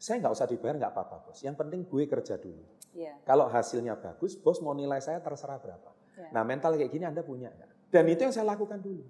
Saya 0.00 0.24
nggak 0.24 0.32
usah 0.32 0.46
dibayar 0.48 0.80
nggak 0.80 0.92
apa-apa 0.96 1.16
bos. 1.28 1.44
Yang 1.44 1.56
penting 1.60 1.80
gue 1.84 2.04
kerja 2.08 2.40
dulu. 2.40 2.64
Iya. 2.96 3.20
Kalau 3.28 3.52
hasilnya 3.52 4.00
bagus, 4.00 4.38
bos 4.40 4.62
mau 4.64 4.72
nilai 4.72 5.02
saya 5.04 5.20
terserah 5.20 5.60
berapa. 5.60 5.90
Iya. 6.16 6.32
Nah 6.32 6.42
mental 6.46 6.80
kayak 6.80 6.88
gini 6.88 7.04
Anda 7.04 7.20
punya 7.20 7.52
nggak? 7.52 7.92
Dan 7.92 8.04
itu 8.08 8.24
yang 8.24 8.32
saya 8.32 8.48
lakukan 8.48 8.80
dulu. 8.80 9.04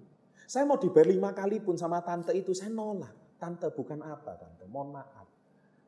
Saya 0.47 0.67
mau 0.67 0.75
dibayar 0.75 1.07
lima 1.07 1.31
kali 1.31 1.63
pun 1.63 1.79
sama 1.79 2.03
tante 2.03 2.35
itu, 2.35 2.51
saya 2.51 2.71
nolak. 2.71 3.39
Tante 3.39 3.69
bukan 3.71 4.01
apa 4.01 4.33
tante, 4.35 4.65
mohon 4.65 4.97
maaf. 4.97 5.26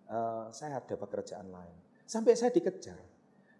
Eh, 0.09 0.45
saya 0.49 0.81
ada 0.81 0.95
pekerjaan 0.97 1.53
lain. 1.53 1.75
Sampai 2.09 2.33
saya 2.33 2.49
dikejar. 2.49 2.97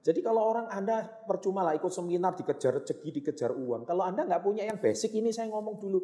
Jadi 0.01 0.19
kalau 0.25 0.41
orang 0.49 0.65
Anda 0.73 1.05
percuma 1.05 1.61
lah 1.61 1.77
ikut 1.77 1.93
seminar 1.93 2.33
dikejar 2.33 2.81
rezeki, 2.81 3.21
dikejar 3.21 3.53
uang. 3.53 3.85
Kalau 3.85 4.01
Anda 4.01 4.25
nggak 4.25 4.41
punya 4.41 4.65
yang 4.65 4.81
basic 4.81 5.13
ini 5.13 5.29
saya 5.29 5.45
ngomong 5.53 5.77
dulu. 5.77 6.01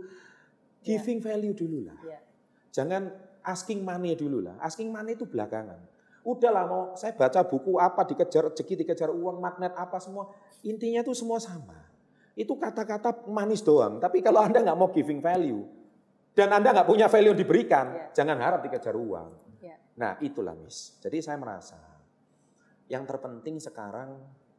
Ya. 0.86 1.02
Giving 1.02 1.18
value 1.26 1.58
dulu 1.58 1.89
lah. 1.89 1.98
Iya. 2.06 2.20
Jangan 2.70 3.10
asking 3.41 3.82
money 3.82 4.14
dulu 4.14 4.46
lah. 4.46 4.62
Asking 4.62 4.93
money 4.93 5.18
itu 5.18 5.26
belakangan. 5.26 5.82
Udahlah 6.22 6.64
mau 6.70 6.82
saya 6.93 7.18
baca 7.18 7.41
buku 7.41 7.82
apa 7.82 8.06
dikejar 8.06 8.54
rezeki, 8.54 8.86
dikejar 8.86 9.10
uang, 9.10 9.41
magnet 9.41 9.74
apa 9.74 9.98
semua. 9.98 10.30
Intinya 10.62 11.02
itu 11.02 11.18
semua 11.18 11.41
sama. 11.41 11.89
Itu 12.38 12.54
kata-kata 12.54 13.26
manis 13.34 13.66
doang. 13.66 13.98
Tapi 13.98 14.22
kalau 14.22 14.46
Anda 14.46 14.62
nggak 14.62 14.78
mau 14.78 14.93
giving 14.93 15.26
value 15.26 15.66
dan 16.38 16.54
Anda 16.54 16.70
nggak 16.70 16.86
punya 16.86 17.10
value 17.10 17.34
yang 17.34 17.39
diberikan, 17.41 17.86
Iya. 17.89 18.06
jangan 18.14 18.38
harap 18.38 18.62
dikejar 18.62 18.93
uang. 18.93 19.45
Nah 19.96 20.20
itulah 20.20 20.56
Miss. 20.56 21.00
Jadi 21.00 21.24
saya 21.24 21.39
merasa 21.39 21.80
yang 22.91 23.08
terpenting 23.08 23.58
sekarang 23.58 24.14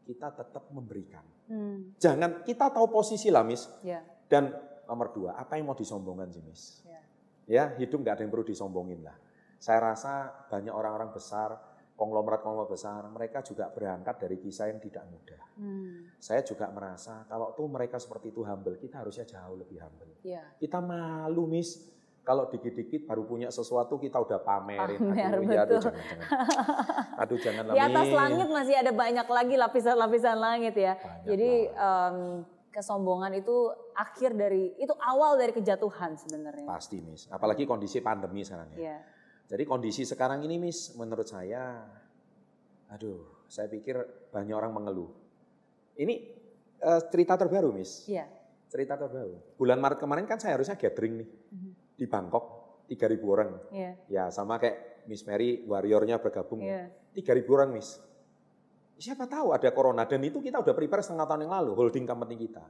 kita 0.06 0.32
tetap 0.32 0.70
memberikan. 0.70 1.22
Hmm. 1.50 1.98
Jangan 1.98 2.42
kita 2.46 2.70
tahu 2.70 2.86
posisi 2.90 3.28
lah 3.28 3.42
Miss. 3.42 3.66
Iya. 3.82 4.02
Dan 4.26 4.50
nomor 4.86 5.10
dua, 5.14 5.34
apa 5.34 5.58
yang 5.58 5.70
mau 5.70 5.78
disombongkan 5.78 6.30
sih 6.30 6.42
Miss? 6.46 6.82
Iya. 6.86 7.00
Ya 7.46 7.64
hidup 7.78 8.02
nggak 8.02 8.14
ada 8.18 8.22
yang 8.26 8.32
perlu 8.32 8.46
disombongin 8.46 9.02
lah. 9.02 9.14
Saya 9.56 9.94
rasa 9.94 10.30
banyak 10.50 10.70
orang-orang 10.70 11.10
besar, 11.14 11.54
konglomerat-konglomerat 11.96 12.70
besar, 12.70 13.00
mereka 13.08 13.40
juga 13.40 13.72
berangkat 13.72 14.14
dari 14.20 14.36
kisah 14.36 14.68
yang 14.68 14.78
tidak 14.78 15.04
mudah. 15.08 15.42
Hmm. 15.56 16.12
Saya 16.20 16.44
juga 16.44 16.68
merasa 16.68 17.24
kalau 17.24 17.56
tuh 17.56 17.66
mereka 17.66 17.96
seperti 17.96 18.30
itu 18.30 18.44
humble, 18.44 18.76
kita 18.76 19.00
harusnya 19.00 19.24
jauh 19.24 19.56
lebih 19.56 19.80
humble. 19.80 20.20
Iya. 20.22 20.44
Kita 20.60 20.78
malu 20.84 21.48
Miss, 21.48 21.88
kalau 22.26 22.50
dikit-dikit 22.50 23.06
baru 23.06 23.22
punya 23.22 23.54
sesuatu 23.54 24.02
kita 24.02 24.18
udah 24.18 24.42
pamerin. 24.42 24.98
Pamer, 24.98 25.30
aduh, 25.38 25.46
ya, 25.46 25.62
aduh 25.62 25.78
betul. 25.78 25.94
jangan, 25.94 26.02
jangan. 26.10 26.26
Aduh 27.22 27.38
jangan 27.38 27.62
Di 27.70 27.80
atas 27.86 28.08
langit 28.10 28.48
masih 28.50 28.74
ada 28.82 28.90
banyak 28.90 29.26
lagi 29.30 29.54
lapisan-lapisan 29.54 30.36
langit 30.42 30.74
ya. 30.74 30.98
Banyak 30.98 31.22
Jadi 31.22 31.50
em, 31.70 32.16
kesombongan 32.74 33.30
itu 33.38 33.70
akhir 33.94 34.34
dari 34.34 34.74
itu 34.74 34.90
awal 34.98 35.38
dari 35.38 35.54
kejatuhan 35.54 36.18
sebenarnya. 36.18 36.66
Pasti 36.66 36.98
Miss, 36.98 37.30
apalagi 37.30 37.62
kondisi 37.62 38.02
pandemi 38.02 38.42
sekarang 38.42 38.74
ya. 38.74 38.78
Iya. 38.82 38.98
Jadi 39.46 39.62
kondisi 39.62 40.02
sekarang 40.02 40.42
ini 40.42 40.58
Miss, 40.58 40.98
menurut 40.98 41.30
saya, 41.30 41.86
aduh, 42.90 43.46
saya 43.46 43.70
pikir 43.70 43.94
banyak 44.34 44.50
orang 44.50 44.74
mengeluh. 44.74 45.14
Ini 45.94 46.14
eh, 46.82 47.00
cerita 47.06 47.38
terbaru 47.38 47.70
Miss, 47.70 48.10
Iya. 48.10 48.26
cerita 48.66 48.98
terbaru. 48.98 49.54
Bulan 49.54 49.78
Maret 49.78 50.02
kemarin 50.02 50.26
kan 50.26 50.42
saya 50.42 50.58
harusnya 50.58 50.74
gathering 50.74 51.22
nih. 51.22 51.28
Di 51.96 52.06
Bangkok, 52.06 52.44
3.000 52.86 53.24
orang. 53.24 53.50
Iya. 53.72 53.92
Ya 54.06 54.24
sama 54.28 54.60
kayak 54.60 55.08
Miss 55.08 55.24
Mary, 55.24 55.64
warriornya 55.64 56.20
bergabung. 56.20 56.60
Iya. 56.60 56.92
3.000 57.16 57.56
orang 57.56 57.70
Miss. 57.72 57.98
Siapa 58.96 59.28
tahu 59.28 59.52
ada 59.52 59.68
corona 59.76 60.08
dan 60.08 60.24
itu 60.24 60.40
kita 60.40 60.60
udah 60.60 60.72
prepare 60.72 61.04
setengah 61.04 61.28
tahun 61.28 61.48
yang 61.48 61.52
lalu, 61.52 61.70
holding 61.76 62.04
company 62.08 62.36
kita. 62.48 62.64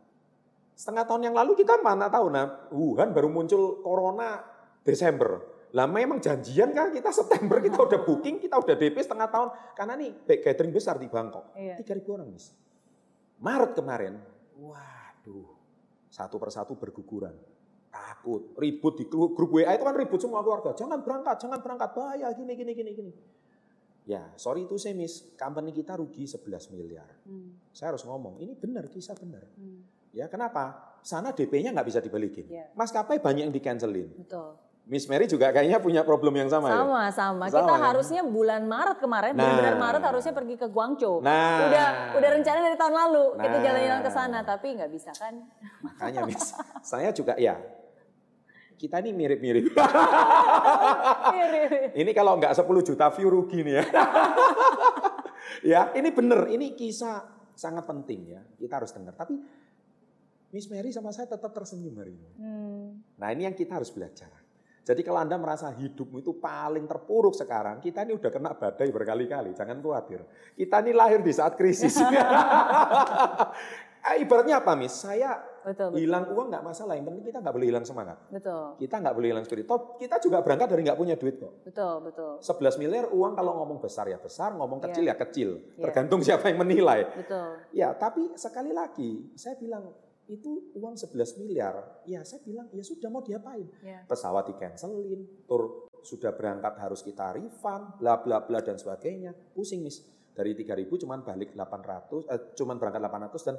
Setengah 0.75 1.05
tahun 1.07 1.31
yang 1.31 1.35
lalu 1.39 1.55
kita 1.55 1.79
mana 1.83 2.11
tahu, 2.11 2.27
nah 2.31 2.69
Wuhan 2.75 3.15
baru 3.15 3.31
muncul 3.31 3.83
corona 3.83 4.43
Desember. 4.83 5.55
Lah 5.75 5.87
memang 5.87 6.23
janjian 6.23 6.71
kan 6.75 6.91
kita 6.91 7.11
September 7.11 7.59
kita 7.63 7.79
udah 7.79 8.01
booking, 8.03 8.43
kita 8.43 8.59
udah 8.59 8.75
DP 8.75 8.97
setengah 9.03 9.29
tahun. 9.31 9.49
Karena 9.75 9.95
nih 9.99 10.11
back 10.27 10.41
gathering 10.47 10.73
besar 10.75 10.99
di 10.99 11.07
Bangkok. 11.07 11.55
Iya. 11.55 11.79
3.000 11.79 12.17
orang 12.17 12.29
Miss. 12.31 12.55
Maret 13.37 13.73
kemarin, 13.77 14.15
waduh, 14.57 15.53
satu 16.09 16.37
persatu 16.41 16.75
berguguran. 16.75 17.37
Takut, 17.97 18.43
ribut 18.61 18.95
di 19.01 19.05
grup 19.09 19.33
grup 19.33 19.57
WA 19.57 19.73
itu 19.73 19.85
kan 19.87 19.97
ribut 19.97 20.21
semua 20.21 20.45
keluarga. 20.45 20.77
Jangan 20.77 21.01
berangkat, 21.01 21.37
jangan 21.41 21.59
berangkat, 21.65 21.91
bahaya, 21.97 22.29
gini, 22.37 22.53
gini, 22.53 22.73
gini, 22.75 22.91
gini. 22.93 23.13
Ya, 24.07 24.23
sorry 24.39 24.69
itu 24.69 24.79
saya 24.79 24.95
miss, 24.95 25.35
company 25.35 25.75
kita 25.75 25.99
rugi 25.99 26.29
11 26.29 26.71
miliar. 26.71 27.09
Hmm. 27.27 27.59
Saya 27.75 27.91
harus 27.95 28.07
ngomong, 28.07 28.39
ini 28.39 28.55
benar, 28.55 28.87
kisah 28.87 29.19
benar. 29.19 29.43
Hmm. 29.59 29.83
Ya, 30.15 30.31
kenapa? 30.31 30.95
Sana 31.03 31.35
DP-nya 31.35 31.75
nggak 31.75 31.87
bisa 31.87 31.99
dibalikin. 31.99 32.47
Iya. 32.47 32.71
Maskapai 32.75 33.19
banyak 33.19 33.51
yang 33.51 33.55
di-cancelin. 33.55 34.11
Betul. 34.15 34.59
Miss 34.87 35.11
Mary 35.11 35.27
juga 35.27 35.51
kayaknya 35.51 35.83
punya 35.83 36.07
problem 36.07 36.39
yang 36.39 36.47
sama, 36.47 36.71
ya? 36.71 36.79
Sama, 36.79 37.03
sama. 37.11 37.45
Sama, 37.51 37.59
Kita 37.67 37.75
ya? 37.75 37.83
harusnya 37.91 38.23
bulan 38.23 38.63
Maret 38.71 38.99
kemarin, 39.03 39.35
Nah. 39.35 39.43
benar-benar 39.43 39.77
Maret 39.83 40.03
harusnya 40.07 40.31
pergi 40.31 40.55
ke 40.55 40.67
Guangzhou. 40.71 41.19
Nah. 41.27 41.67
Udah 41.67 41.87
udah 42.15 42.31
rencana 42.39 42.59
dari 42.63 42.79
tahun 42.79 42.95
lalu 42.95 43.25
kita 43.35 43.57
Nah. 43.59 43.63
jalan-jalan 43.67 44.03
ke 44.07 44.11
sana, 44.15 44.39
tapi 44.47 44.67
nggak 44.79 44.91
bisa 44.95 45.11
kan? 45.19 45.35
Makanya 45.83 46.23
Miss, 46.31 46.55
saya 46.95 47.11
juga 47.11 47.35
ya, 47.35 47.59
kita 48.77 49.01
ini 49.01 49.17
mirip-mirip. 49.17 49.73
ini 52.01 52.11
kalau 52.13 52.37
nggak 52.37 52.53
10 52.53 52.69
juta 52.85 53.09
view 53.17 53.29
rugi 53.33 53.65
nih 53.65 53.75
ya. 53.81 53.85
ya, 55.73 55.81
ini 55.97 56.13
bener, 56.13 56.53
ini 56.53 56.77
kisah 56.77 57.25
sangat 57.57 57.89
penting 57.89 58.37
ya. 58.37 58.45
Kita 58.61 58.79
harus 58.79 58.93
dengar. 58.93 59.17
Tapi 59.17 59.35
Miss 60.53 60.69
Mary 60.69 60.93
sama 60.93 61.11
saya 61.11 61.27
tetap 61.27 61.51
tersenyum 61.57 61.97
hari 61.97 62.15
ini. 62.15 62.31
Hmm. 62.39 63.01
Nah 63.17 63.33
ini 63.33 63.49
yang 63.49 63.57
kita 63.57 63.81
harus 63.81 63.91
belajar. 63.91 64.31
Jadi 64.87 65.03
kalau 65.03 65.19
Anda 65.19 65.35
merasa 65.35 65.67
hidupmu 65.75 66.23
itu 66.23 66.39
paling 66.39 66.87
terpuruk 66.87 67.35
sekarang, 67.35 67.83
kita 67.83 68.07
ini 68.07 68.15
udah 68.15 68.31
kena 68.31 68.55
badai 68.55 68.87
berkali-kali, 68.95 69.51
jangan 69.51 69.83
khawatir. 69.83 70.23
Kita 70.55 70.79
ini 70.87 70.95
lahir 70.95 71.27
di 71.27 71.35
saat 71.35 71.59
krisis. 71.59 71.99
Eh, 71.99 72.15
Ibaratnya 74.23 74.63
apa, 74.63 74.79
Miss? 74.79 75.03
Saya 75.03 75.43
Betul, 75.67 75.99
hilang 75.99 76.31
uang 76.31 76.47
nggak 76.47 76.63
masalah, 76.63 76.95
yang 76.95 77.11
penting 77.11 77.27
kita 77.27 77.43
nggak 77.43 77.55
boleh 77.59 77.67
hilang 77.75 77.83
semangat. 77.83 78.23
Betul. 78.31 78.79
Kita 78.79 79.03
nggak 79.03 79.15
boleh 79.19 79.29
hilang 79.35 79.43
spirit. 79.43 79.67
Toh, 79.67 79.99
kita 79.99 80.23
juga 80.23 80.39
berangkat 80.47 80.71
dari 80.71 80.87
nggak 80.87 80.99
punya 80.99 81.19
duit 81.19 81.43
kok. 81.43 81.67
Betul, 81.67 81.95
betul. 82.07 82.33
11 82.39 82.79
miliar 82.79 83.05
uang 83.11 83.35
kalau 83.35 83.53
ngomong 83.59 83.83
besar 83.83 84.07
ya 84.07 84.23
besar, 84.23 84.55
ngomong 84.55 84.79
kecil 84.79 85.03
Iya. 85.03 85.19
ya 85.19 85.23
kecil. 85.27 85.51
Iya. 85.59 85.83
Tergantung 85.91 86.23
siapa 86.23 86.47
yang 86.47 86.63
menilai. 86.63 87.11
Betul. 87.19 87.49
Ya, 87.75 87.91
tapi 87.99 88.31
sekali 88.39 88.71
lagi 88.71 89.35
saya 89.35 89.59
bilang 89.59 89.91
itu 90.31 90.71
uang 90.79 90.95
11 90.95 91.35
miliar. 91.43 92.03
Ya, 92.07 92.23
saya 92.23 92.43
bilang 92.47 92.71
ya 92.71 92.83
sudah 92.87 93.11
mau 93.11 93.27
diapain? 93.27 93.67
Ya. 93.83 94.07
Pesawat 94.07 94.47
di-cancelin, 94.47 95.47
tur 95.51 95.91
sudah 96.07 96.31
berangkat 96.39 96.79
harus 96.79 97.03
kita 97.03 97.35
refund, 97.35 97.99
bla 97.99 98.23
bla 98.23 98.39
bla 98.47 98.63
dan 98.63 98.79
sebagainya. 98.79 99.35
Pusing, 99.55 99.83
Miss. 99.83 100.03
Dari 100.31 100.53
3000 100.53 101.01
cuman 101.01 101.25
balik 101.25 101.57
800, 101.57 102.29
eh, 102.29 102.53
cuman 102.55 102.77
berangkat 102.77 103.01
800 103.03 103.43
dan 103.43 103.57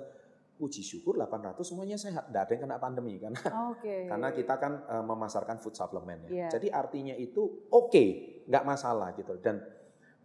puji 0.57 0.81
syukur 0.81 1.15
800 1.21 1.61
semuanya 1.61 1.95
sehat. 1.95 2.33
Tidak 2.33 2.41
ada 2.41 2.51
yang 2.51 2.63
kena 2.65 2.77
pandemi 2.81 3.21
kan. 3.21 3.33
Oke. 3.71 4.05
Karena 4.11 4.33
kita 4.33 4.57
kan 4.57 4.73
eh, 4.89 5.03
memasarkan 5.05 5.61
food 5.61 5.77
supplement 5.77 6.25
ya. 6.27 6.29
Iya. 6.33 6.47
Jadi 6.57 6.67
artinya 6.73 7.13
itu 7.13 7.69
oke, 7.69 8.05
nggak 8.49 8.63
masalah 8.65 9.13
gitu. 9.13 9.37
Dan 9.37 9.61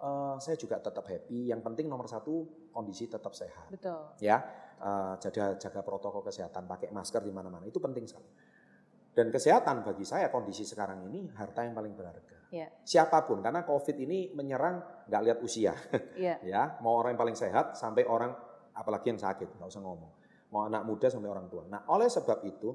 eh, 0.01 0.35
saya 0.41 0.57
juga 0.57 0.81
tetap 0.81 1.05
happy. 1.05 1.53
Yang 1.53 1.61
penting 1.61 1.87
nomor 1.93 2.09
satu 2.09 2.69
kondisi 2.73 3.07
tetap 3.13 3.37
sehat. 3.37 3.69
Betul. 3.69 4.17
Ya, 4.19 4.41
Eh, 4.83 5.15
jaga 5.23 5.55
jaga 5.63 5.79
protokol 5.87 6.27
kesehatan, 6.27 6.67
pakai 6.67 6.91
masker 6.91 7.23
di 7.23 7.31
mana-mana 7.31 7.63
itu 7.63 7.79
penting 7.79 8.03
sekali. 8.03 8.27
Dan 9.15 9.31
kesehatan 9.31 9.87
bagi 9.87 10.03
saya 10.03 10.27
kondisi 10.27 10.67
sekarang 10.67 11.07
ini 11.07 11.31
harta 11.39 11.63
yang 11.63 11.71
paling 11.71 11.95
berharga. 11.95 12.51
Iya. 12.51 12.67
Siapa 12.83 13.23
pun, 13.23 13.39
karena 13.39 13.63
COVID 13.63 13.97
ini 14.03 14.35
menyerang 14.35 15.07
nggak 15.07 15.23
lihat 15.23 15.39
usia, 15.39 15.71
Iya. 16.19 16.43
ya. 16.51 16.63
Mau 16.83 16.99
orang 16.99 17.15
yang 17.15 17.23
paling 17.23 17.39
sehat 17.39 17.79
sampai 17.79 18.03
orang 18.11 18.35
apalagi 18.75 19.15
yang 19.15 19.23
sakit, 19.23 19.55
nggak 19.55 19.71
usah 19.71 19.83
ngomong. 19.87 20.11
Mau 20.53 20.69
anak 20.69 20.85
muda 20.85 21.09
sampai 21.09 21.33
orang 21.33 21.49
tua. 21.49 21.65
Nah, 21.67 21.83
oleh 21.89 22.07
sebab 22.07 22.45
itu 22.45 22.71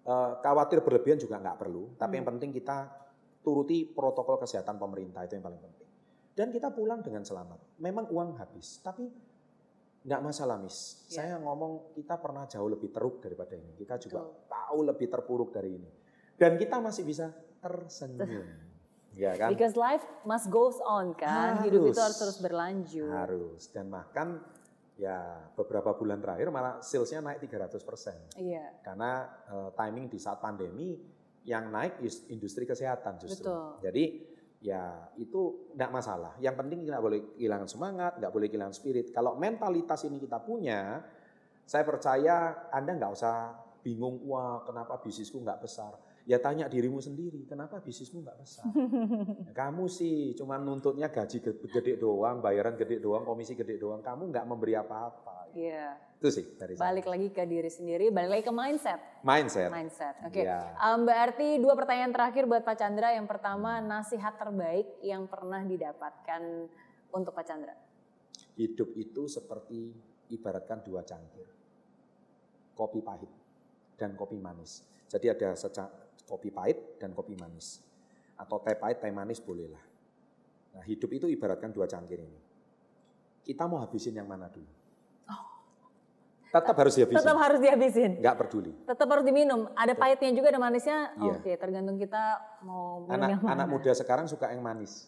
eh, 0.00 0.32
khawatir 0.40 0.80
berlebihan 0.80 1.20
juga 1.20 1.36
nggak 1.36 1.60
perlu. 1.60 1.92
Tapi 1.94 2.08
Hmm. 2.08 2.18
yang 2.24 2.26
penting 2.34 2.50
kita 2.56 2.88
turuti 3.44 3.84
protokol 3.84 4.40
kesehatan 4.40 4.80
pemerintah 4.80 5.20
itu 5.28 5.36
yang 5.36 5.44
paling 5.44 5.60
penting. 5.60 5.88
Dan 6.32 6.48
kita 6.48 6.72
pulang 6.72 7.04
dengan 7.04 7.20
selamat. 7.20 7.76
Memang 7.84 8.08
uang 8.08 8.40
habis, 8.40 8.80
tapi 8.80 9.04
nggak 10.00 10.20
masalah, 10.24 10.56
Miss. 10.56 11.04
Ya. 11.12 11.20
Saya 11.20 11.34
ngomong 11.36 11.92
kita 11.92 12.16
pernah 12.16 12.48
jauh 12.48 12.72
lebih 12.72 12.88
teruk 12.88 13.20
daripada 13.20 13.52
ini. 13.52 13.76
Kita 13.76 14.00
juga 14.00 14.24
Betul. 14.24 14.48
tahu 14.48 14.78
lebih 14.88 15.06
terpuruk 15.12 15.50
dari 15.52 15.76
ini. 15.76 15.90
Dan 16.40 16.56
kita 16.56 16.80
masih 16.80 17.04
bisa 17.04 17.28
tersenyum. 17.60 18.48
ya 19.20 19.36
kan? 19.36 19.52
Because 19.52 19.76
life 19.76 20.00
must 20.24 20.48
goes 20.48 20.80
on 20.80 21.12
kan. 21.12 21.60
Hidup 21.60 21.84
itu 21.84 21.92
Harus. 21.92 22.00
harus 22.00 22.18
terus 22.24 22.38
berlanjut. 22.40 23.12
Harus. 23.12 23.68
Dan 23.68 23.92
bahkan 23.92 24.40
ya 25.00 25.48
beberapa 25.56 25.96
bulan 25.96 26.20
terakhir 26.20 26.52
malah 26.52 26.84
salesnya 26.84 27.24
naik 27.24 27.40
300%. 27.48 28.36
Iya. 28.36 28.84
Karena 28.84 29.24
eh, 29.48 29.70
timing 29.72 30.12
di 30.12 30.18
saat 30.20 30.44
pandemi 30.44 31.00
yang 31.48 31.72
naik 31.72 32.04
is- 32.04 32.28
industri 32.28 32.68
kesehatan 32.68 33.16
justru. 33.16 33.48
Betul. 33.48 33.80
Jadi 33.80 34.04
ya 34.60 35.08
itu 35.16 35.72
tidak 35.72 35.90
masalah. 35.96 36.36
Yang 36.36 36.56
penting 36.60 36.78
nggak 36.84 37.00
boleh 37.00 37.20
kehilangan 37.32 37.68
semangat, 37.68 38.12
nggak 38.20 38.32
boleh 38.32 38.46
kehilangan 38.52 38.76
spirit. 38.76 39.08
Kalau 39.08 39.40
mentalitas 39.40 40.04
ini 40.04 40.20
kita 40.20 40.36
punya, 40.44 41.00
saya 41.64 41.84
percaya 41.88 42.68
Anda 42.68 43.00
nggak 43.00 43.12
usah 43.16 43.36
bingung, 43.80 44.20
wah 44.28 44.60
kenapa 44.68 45.00
bisnisku 45.00 45.40
nggak 45.40 45.64
besar. 45.64 45.96
Ya 46.28 46.36
tanya 46.36 46.68
dirimu 46.68 47.00
sendiri, 47.00 47.48
kenapa 47.48 47.80
bisnismu 47.80 48.20
nggak 48.20 48.38
besar? 48.38 48.64
Kamu 49.58 49.88
sih 49.88 50.36
cuma 50.36 50.60
nuntutnya 50.60 51.08
gaji 51.08 51.40
ge- 51.40 51.60
gede 51.64 51.96
doang, 51.96 52.44
bayaran 52.44 52.76
gede 52.76 53.00
doang, 53.00 53.24
komisi 53.24 53.56
gede 53.56 53.80
doang. 53.80 54.04
Kamu 54.04 54.28
nggak 54.28 54.44
memberi 54.44 54.76
apa-apa. 54.76 55.48
Iya. 55.56 55.96
Itu 56.20 56.28
sih 56.28 56.44
dari 56.60 56.76
saya. 56.76 56.92
Balik 56.92 57.06
lagi 57.08 57.28
ke 57.32 57.42
diri 57.48 57.70
sendiri, 57.72 58.12
balik 58.12 58.30
lagi 58.30 58.44
ke 58.44 58.52
mindset. 58.52 59.00
Mindset. 59.24 59.70
Mindset. 59.72 60.14
Oke. 60.28 60.44
Iya. 60.44 60.76
Um, 60.76 61.08
berarti 61.08 61.56
dua 61.56 61.72
pertanyaan 61.72 62.12
terakhir 62.12 62.44
buat 62.44 62.62
Pak 62.62 62.76
Chandra. 62.76 63.16
Yang 63.16 63.26
pertama, 63.26 63.80
nasihat 63.80 64.36
terbaik 64.36 65.00
yang 65.00 65.24
pernah 65.24 65.64
didapatkan 65.64 66.42
untuk 67.10 67.32
Pak 67.32 67.44
Chandra. 67.48 67.74
Hidup 68.60 68.92
itu 68.94 69.24
seperti 69.24 69.96
ibaratkan 70.28 70.84
dua 70.84 71.00
cangkir. 71.00 71.48
Kopi 72.76 73.00
pahit 73.00 73.32
dan 73.96 74.12
kopi 74.14 74.36
manis. 74.36 74.84
Jadi 75.10 75.26
ada 75.26 75.58
kopi 76.30 76.54
pahit 76.54 77.02
dan 77.02 77.10
kopi 77.10 77.34
manis. 77.34 77.82
Atau 78.38 78.62
teh 78.62 78.78
pahit, 78.78 79.02
teh 79.02 79.10
manis 79.10 79.42
bolehlah. 79.42 79.82
Nah 80.78 80.86
hidup 80.86 81.10
itu 81.10 81.26
ibaratkan 81.26 81.74
dua 81.74 81.90
cangkir 81.90 82.22
ini. 82.22 82.38
Kita 83.42 83.66
mau 83.66 83.82
habisin 83.82 84.14
yang 84.14 84.30
mana 84.30 84.46
dulu? 84.46 84.80
Tetap 86.50 86.74
harus 86.74 86.94
dihabisin. 86.98 87.18
Oh. 87.18 87.22
Tetap 87.22 87.38
harus 87.38 87.58
dihabisin. 87.62 88.10
Nggak 88.18 88.36
peduli. 88.42 88.72
Tetap 88.82 89.06
harus 89.06 89.24
diminum. 89.24 89.70
Ada 89.78 89.94
pahitnya 89.94 90.34
juga, 90.34 90.50
ada 90.50 90.58
manisnya. 90.58 91.14
Iya. 91.14 91.32
Oke, 91.38 91.52
tergantung 91.54 91.94
kita 91.94 92.42
mau 92.66 93.06
minum 93.06 93.14
Anak, 93.14 93.28
yang 93.30 93.40
mana. 93.46 93.54
anak 93.54 93.66
muda 93.70 93.92
sekarang 93.94 94.26
suka 94.26 94.50
yang 94.50 94.62
manis. 94.62 95.06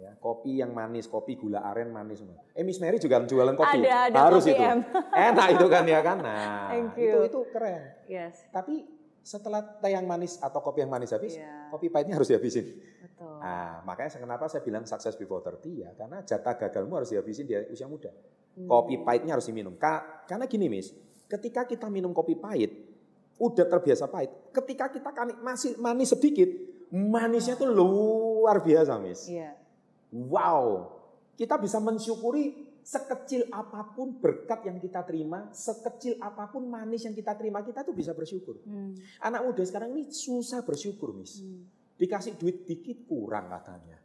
Ya, 0.00 0.16
kopi 0.16 0.64
yang 0.64 0.72
manis, 0.72 1.04
kopi 1.10 1.36
gula 1.36 1.60
aren 1.60 1.92
manis 1.92 2.24
semua. 2.24 2.40
Eh 2.56 2.64
Miss 2.64 2.80
Mary 2.80 2.96
juga 2.96 3.20
jualan 3.20 3.52
kopi. 3.52 3.84
Ada, 3.84 4.08
ada 4.08 4.18
Harus 4.30 4.48
kopi 4.48 4.56
itu. 4.56 4.64
M. 4.64 4.78
Enak 5.12 5.46
itu 5.60 5.66
kan 5.68 5.84
ya 5.84 6.00
kan. 6.00 6.16
Nah, 6.24 6.66
Thank 6.72 6.96
itu 6.96 7.18
itu 7.28 7.40
keren. 7.52 7.82
Yes, 8.08 8.34
Tapi 8.48 8.88
setelah 9.20 9.60
teh 9.60 9.92
yang 9.92 10.04
manis 10.04 10.38
atau 10.38 10.60
kopi 10.60 10.80
yang 10.80 10.88
manis 10.88 11.12
habis, 11.12 11.36
Iya. 11.36 11.68
kopi 11.68 11.88
pahitnya 11.88 12.16
harus 12.16 12.28
dihabisin. 12.28 12.66
betul. 13.00 13.36
Nah, 13.36 13.84
makanya 13.84 14.16
kenapa 14.16 14.48
saya 14.48 14.62
bilang 14.62 14.84
sukses 14.84 15.12
before 15.14 15.40
30 15.40 15.76
ya, 15.76 15.90
karena 15.92 16.22
jatah 16.22 16.54
gagalmu 16.56 16.96
harus 16.96 17.10
dihabisin 17.10 17.44
di 17.44 17.54
usia 17.68 17.84
muda. 17.84 18.08
Hmm. 18.56 18.64
Kopi 18.66 19.00
pahitnya 19.00 19.36
harus 19.36 19.44
diminum. 19.44 19.76
Ka- 19.76 20.24
Karena 20.24 20.46
gini, 20.46 20.70
Miss, 20.70 20.94
ketika 21.26 21.64
kita 21.64 21.90
minum 21.90 22.14
kopi 22.14 22.32
pahit, 22.34 22.70
udah 23.36 23.66
terbiasa 23.66 24.06
pahit. 24.06 24.30
Ketika 24.50 24.88
kita 24.88 25.10
kan 25.10 25.34
masih 25.40 25.74
manis 25.76 26.12
sedikit, 26.12 26.46
manisnya 26.88 27.56
tuh 27.56 27.66
luar 27.66 28.62
biasa, 28.62 28.94
Miss. 28.96 29.26
Iya. 29.26 29.58
Wow, 30.10 30.90
kita 31.34 31.54
bisa 31.56 31.78
mensyukuri 31.78 32.69
sekecil 32.82 33.46
apa 33.52 33.92
pun 33.92 34.18
berkat 34.18 34.66
yang 34.66 34.80
kita 34.80 35.04
terima, 35.04 35.48
sekecil 35.52 36.16
apa 36.20 36.48
pun 36.48 36.66
manis 36.66 37.04
yang 37.04 37.14
kita 37.14 37.36
terima, 37.36 37.60
kita 37.60 37.84
tuh 37.84 37.92
bisa 37.92 38.16
bersyukur. 38.16 38.60
Hmm. 38.64 38.96
Anak 39.24 39.44
muda 39.44 39.62
sekarang 39.62 39.94
ini 39.94 40.08
susah 40.08 40.64
bersyukur, 40.64 41.12
Miss. 41.12 41.40
Hmm. 41.40 41.66
Dikasih 42.00 42.40
duit 42.40 42.64
dikit 42.64 43.04
kurang 43.04 43.52
katanya. 43.52 44.00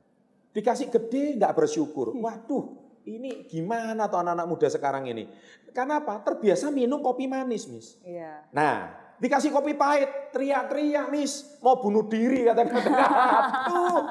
Dikasih 0.51 0.88
gede 0.91 1.36
nggak 1.39 1.53
bersyukur. 1.55 2.15
Waduh, 2.15 2.63
ini 3.05 3.45
gimana 3.45 4.09
tuh 4.09 4.19
anak-anak 4.23 4.47
muda 4.49 4.67
sekarang 4.67 5.05
ini? 5.05 5.30
Karena 5.76 5.99
apa? 6.01 6.23
Terbiasa 6.23 6.71
minum 6.71 7.03
kopi 7.03 7.28
manis, 7.28 7.67
Miss. 7.67 7.99
Iya. 8.01 8.47
Nah, 8.55 9.05
dikasih 9.16 9.51
kopi 9.51 9.74
pahit, 9.74 10.32
teriak-teriak, 10.36 11.07
Miss. 11.07 11.59
Mau 11.63 11.80
bunuh 11.80 12.03
diri 12.05 12.43
kata-kata. 12.43 12.91
Aduh, 12.91 14.01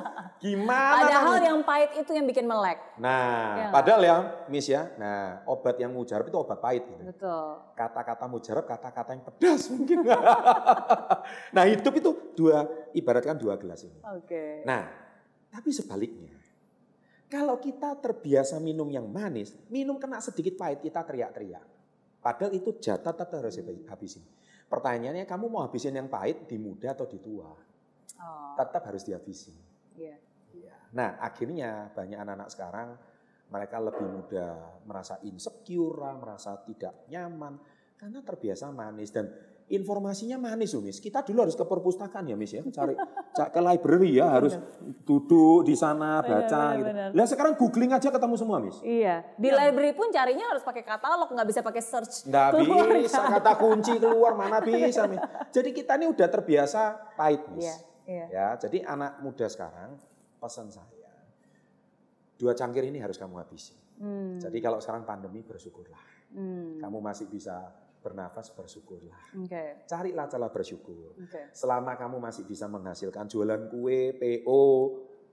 gimana? 0.41 1.05
Padahal 1.05 1.37
yang 1.45 1.61
pahit 1.63 1.91
itu 2.01 2.11
yang 2.17 2.27
bikin 2.27 2.49
melek. 2.49 2.81
Nah, 2.97 3.45
Ya. 3.55 3.69
padahal 3.71 4.01
ya, 4.03 4.17
Miss 4.49 4.67
ya. 4.67 4.89
Nah, 4.97 5.45
obat 5.45 5.77
yang 5.77 5.93
mujarab 5.93 6.27
itu 6.29 6.39
obat 6.41 6.59
pahit. 6.59 6.83
Gitu. 6.89 7.05
Betul. 7.05 7.47
Kata-kata 7.77 8.25
mujarab, 8.27 8.65
kata-kata 8.65 9.11
yang 9.13 9.25
pedas 9.29 9.63
mungkin. 9.69 9.99
nah, 11.55 11.65
hidup 11.69 11.95
itu 11.95 12.11
dua, 12.35 12.65
ibaratkan 12.97 13.37
dua 13.37 13.61
gelas 13.61 13.85
ini. 13.85 14.01
Oke. 14.17 14.65
Nah, 14.65 14.89
tapi 15.53 15.71
sebaliknya. 15.71 16.33
Kalau 17.29 17.59
kita 17.59 17.99
terbiasa 17.99 18.63
minum 18.63 18.87
yang 18.87 19.11
manis, 19.11 19.59
minum 19.67 19.99
kena 19.99 20.23
sedikit 20.23 20.55
pahit, 20.55 20.79
kita 20.85 21.03
teriak-teriak. 21.03 21.67
Padahal 22.23 22.57
itu 22.57 22.73
jatah 22.81 23.13
tetap 23.13 23.37
harus 23.37 23.59
dihabisin. 23.59 24.25
Pertanyaannya, 24.75 25.23
kamu 25.23 25.45
mau 25.47 25.63
habisin 25.63 25.95
yang 25.95 26.11
pahit 26.11 26.51
di 26.51 26.59
muda 26.59 26.99
atau 26.99 27.07
di 27.07 27.23
tua? 27.23 27.47
Oh, 27.47 28.53
Tetap 28.59 28.83
harus 28.91 29.07
dihabisin. 29.07 29.55
iya. 30.51 30.75
Nah, 30.99 31.15
akhirnya 31.23 31.95
banyak 31.95 32.19
anak-anak 32.19 32.51
sekarang 32.51 32.89
mereka 33.55 33.79
lebih 33.79 34.03
mudah 34.03 34.83
merasa 34.83 35.23
insecure, 35.23 36.03
merasa 36.19 36.59
tidak 36.67 37.07
nyaman 37.07 37.55
karena 37.95 38.19
terbiasa 38.27 38.75
manis 38.75 39.15
dan 39.15 39.31
informasinya 39.73 40.37
manis 40.37 40.77
loh, 40.77 40.85
Miss. 40.85 41.01
Kita 41.01 41.25
dulu 41.25 41.49
harus 41.49 41.57
ke 41.57 41.65
perpustakaan 41.65 42.29
ya, 42.29 42.37
Miss 42.37 42.53
ya, 42.53 42.61
cari 42.69 42.93
ca- 43.33 43.49
ke 43.49 43.61
library 43.65 44.21
ya, 44.21 44.29
harus 44.29 44.61
duduk 45.09 45.65
di 45.65 45.73
sana 45.73 46.21
baca 46.21 46.45
benar, 46.45 46.77
gitu. 46.77 46.89
benar. 46.93 47.09
Lah 47.17 47.27
sekarang 47.27 47.53
googling 47.57 47.93
aja 47.97 48.13
ketemu 48.13 48.35
semua, 48.37 48.61
Miss. 48.61 48.77
Iya. 48.85 49.25
Di 49.41 49.49
library 49.49 49.97
pun 49.97 50.13
carinya 50.13 50.53
harus 50.53 50.61
pakai 50.61 50.85
katalog, 50.85 51.33
nggak 51.33 51.49
bisa 51.49 51.61
pakai 51.65 51.83
search. 51.83 52.29
Nggak 52.29 52.49
bisa 53.01 53.21
kan? 53.25 53.41
kata 53.41 53.53
kunci 53.57 53.95
keluar 53.97 54.37
mana 54.37 54.61
bisa, 54.61 55.09
Miss. 55.09 55.25
Jadi 55.49 55.73
kita 55.73 55.97
ini 55.97 56.13
udah 56.13 56.29
terbiasa 56.29 57.15
pahit, 57.17 57.41
Miss. 57.57 57.65
Iya, 57.65 57.77
iya. 58.05 58.27
Ya, 58.29 58.47
jadi 58.61 58.85
anak 58.85 59.25
muda 59.25 59.49
sekarang 59.49 59.97
pesan 60.37 60.69
saya, 60.69 61.09
dua 62.37 62.53
cangkir 62.53 62.85
ini 62.85 63.01
harus 63.01 63.17
kamu 63.17 63.41
habisi. 63.41 63.73
Hmm. 63.97 64.37
Jadi 64.43 64.59
kalau 64.61 64.83
sekarang 64.83 65.09
pandemi 65.09 65.41
bersyukurlah. 65.41 66.13
Hmm. 66.35 66.83
Kamu 66.83 66.99
masih 66.99 67.31
bisa 67.31 67.71
bernafas 68.05 68.53
bersyukurlah. 68.53 69.17
Oke. 69.41 69.89
Carilah 69.89 70.29
celah 70.29 70.53
bersyukur. 70.53 71.17
Oke. 71.17 71.49
Selama 71.57 71.97
kamu 71.97 72.21
masih 72.21 72.45
bisa 72.45 72.69
menghasilkan 72.69 73.25
jualan 73.25 73.73
kue, 73.73 74.13
PO, 74.21 74.63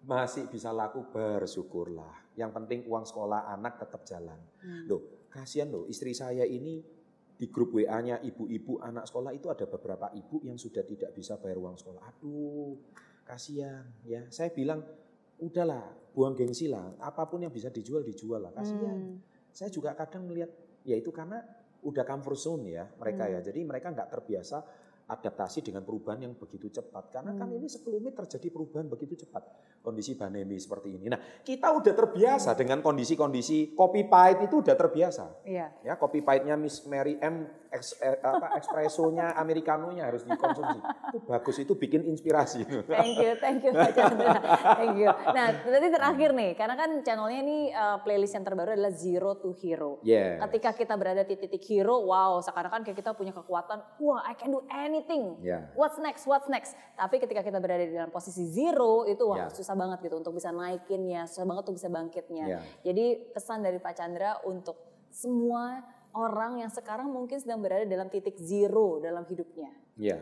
masih 0.07 0.47
bisa 0.47 0.71
laku, 0.71 1.03
bersyukurlah. 1.11 2.31
Yang 2.39 2.51
penting 2.55 2.79
uang 2.87 3.03
sekolah 3.03 3.51
anak 3.51 3.83
tetap 3.83 4.07
jalan. 4.07 4.39
Hmm. 4.63 4.87
Loh, 4.87 5.27
kasihan 5.27 5.67
loh, 5.67 5.83
istri 5.91 6.15
saya 6.15 6.47
ini 6.47 6.79
di 7.35 7.49
grup 7.49 7.73
WA-nya 7.73 8.21
ibu-ibu 8.21 8.79
anak 8.79 9.09
sekolah 9.09 9.33
itu 9.33 9.49
ada 9.49 9.65
beberapa 9.65 10.13
ibu 10.13 10.45
yang 10.45 10.55
sudah 10.55 10.85
tidak 10.85 11.11
bisa 11.11 11.35
bayar 11.41 11.57
uang 11.59 11.75
sekolah. 11.75 12.01
Aduh, 12.07 12.77
kasihan 13.27 13.83
ya. 14.05 14.23
Saya 14.31 14.53
bilang, 14.53 14.85
udahlah, 15.41 15.83
buang 16.13 16.37
gengsi 16.37 16.69
lah. 16.69 16.95
Apa 17.01 17.27
pun 17.27 17.41
yang 17.43 17.51
bisa 17.51 17.67
dijual, 17.67 18.05
dijual 18.05 18.45
lah. 18.45 18.53
Kasihan. 18.53 18.95
Hmm. 18.95 19.17
Saya 19.51 19.67
juga 19.67 19.97
kadang 19.97 20.29
melihat, 20.29 20.53
ya 20.87 20.95
itu 20.95 21.11
karena 21.11 21.41
udah 21.81 22.03
comfort 22.05 22.37
zone 22.37 22.65
ya 22.77 22.85
mereka 22.97 23.25
Hmm. 23.25 23.33
ya. 23.35 23.39
Jadi 23.41 23.59
mereka 23.65 23.89
nggak 23.89 24.09
terbiasa 24.09 24.57
adaptasi 25.11 25.59
dengan 25.59 25.83
perubahan 25.83 26.23
yang 26.23 26.33
begitu 26.39 26.71
cepat. 26.71 27.11
Karena 27.11 27.35
kan 27.35 27.51
Hmm. 27.51 27.59
ini 27.59 27.67
sebelumnya 27.67 28.15
terjadi 28.15 28.47
perubahan 28.47 28.87
begitu 28.87 29.19
cepat. 29.27 29.43
Kondisi 29.83 30.15
pandemi 30.15 30.55
seperti 30.55 30.95
ini. 30.95 31.11
Nah 31.11 31.19
kita 31.43 31.67
udah 31.75 31.91
terbiasa 31.91 32.55
dengan 32.55 32.79
kondisi-kondisi 32.79 33.75
kopi 33.75 34.07
pahit 34.07 34.47
itu 34.47 34.63
udah 34.63 34.75
terbiasa. 34.79 35.43
Iya. 35.43 35.67
Ya 35.83 35.93
kopi 35.99 36.23
pahitnya 36.23 36.55
Miss 36.55 36.85
Mary 36.87 37.19
M, 37.19 37.49
eks, 37.67 37.97
eh, 37.99 38.19
apa, 38.23 38.55
espressonya, 38.61 39.33
americanonya 39.43 40.07
harus 40.07 40.23
dikonsumsi. 40.23 40.79
Itu 41.11 41.19
bagus, 41.27 41.55
itu 41.59 41.73
bikin 41.75 42.07
inspirasi. 42.07 42.63
Thank 42.87 43.15
you, 43.19 43.31
thank 43.41 43.59
you 43.65 43.71
Pak 43.73 43.91
Chandra. 43.97 44.37
Thank 44.79 44.95
you. 45.01 45.09
Nah, 45.09 45.47
berarti 45.65 45.87
terakhir 45.89 46.29
nih, 46.37 46.51
karena 46.53 46.75
kan 46.77 46.89
channelnya 47.01 47.39
ini 47.41 47.57
uh, 47.73 47.97
playlist 48.05 48.37
yang 48.37 48.45
terbaru 48.45 48.77
adalah 48.77 48.93
Zero 48.93 49.35
to 49.41 49.57
Hero. 49.57 49.97
Yeah. 50.05 50.37
Ketika 50.45 50.77
kita 50.77 50.93
berada 50.95 51.25
di 51.25 51.35
titik 51.35 51.63
hero, 51.65 52.05
wow, 52.05 52.37
seakan-akan 52.43 52.85
kayak 52.85 53.01
kita 53.01 53.11
punya 53.17 53.33
kekuatan, 53.33 53.81
wah, 53.97 54.21
I 54.23 54.37
can 54.37 54.53
do 54.53 54.61
anything. 54.69 55.00
Ya. 55.39 55.69
What's 55.73 55.97
next? 55.97 56.23
What's 56.23 56.45
next? 56.45 56.73
Tapi 56.93 57.17
ketika 57.17 57.41
kita 57.41 57.57
berada 57.57 57.81
di 57.81 57.91
dalam 57.91 58.09
posisi 58.09 58.45
zero, 58.45 59.03
itu 59.03 59.23
wah 59.23 59.37
Ya. 59.37 59.47
susah 59.47 59.73
banget 59.73 60.03
gitu 60.03 60.15
untuk 60.15 60.31
bisa 60.31 60.49
naikinnya, 60.49 61.25
susah 61.25 61.43
banget 61.43 61.63
untuk 61.65 61.77
bisa 61.77 61.87
bangkitnya. 61.87 62.45
Ya. 62.47 62.59
Jadi 62.81 63.05
pesan 63.29 63.61
dari 63.61 63.77
Pak 63.77 63.93
Chandra 63.93 64.41
untuk 64.43 64.77
semua 65.09 65.81
orang 66.11 66.59
yang 66.59 66.69
sekarang 66.69 67.07
mungkin 67.07 67.37
sedang 67.37 67.59
berada 67.59 67.83
dalam 67.83 68.07
titik 68.07 68.35
zero 68.35 68.99
dalam 68.99 69.23
hidupnya. 69.23 69.71
Ya. 69.95 70.19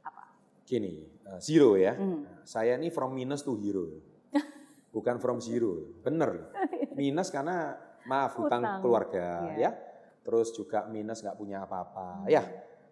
Apa? 0.00 0.32
Gini, 0.64 1.04
uh, 1.24 1.36
zero 1.38 1.74
ya. 1.74 1.92
Hmm. 1.92 2.24
Saya 2.42 2.76
ini 2.76 2.88
from 2.88 3.12
minus 3.12 3.40
to 3.40 3.54
hero. 3.54 3.88
Bukan 4.94 5.16
from 5.18 5.38
zero. 5.38 6.00
Bener. 6.00 6.48
Minus 6.92 7.28
karena 7.28 7.76
maaf 8.04 8.34
hutang, 8.36 8.64
Hutang. 8.64 8.80
keluarga 8.80 9.26
Iya. 9.52 9.60
ya. 9.60 9.70
Terus 10.24 10.52
juga 10.52 10.84
minus 10.84 11.20
nggak 11.20 11.36
punya 11.36 11.64
apa-apa. 11.64 12.28
Ya. 12.28 12.44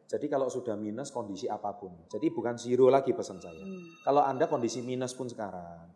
Jadi 0.07 0.31
kalau 0.31 0.47
sudah 0.47 0.79
minus 0.79 1.11
kondisi 1.11 1.51
apa 1.51 1.75
pun. 1.75 2.07
Jadi 2.07 2.31
bukan 2.31 2.55
zero 2.55 2.87
lagi 2.87 3.11
pesan 3.11 3.43
saya. 3.43 3.59
Hmm. 3.59 4.07
Kalau 4.07 4.23
Anda 4.23 4.47
kondisi 4.47 4.79
minus 4.87 5.19
pun 5.19 5.27
sekarang. 5.27 5.91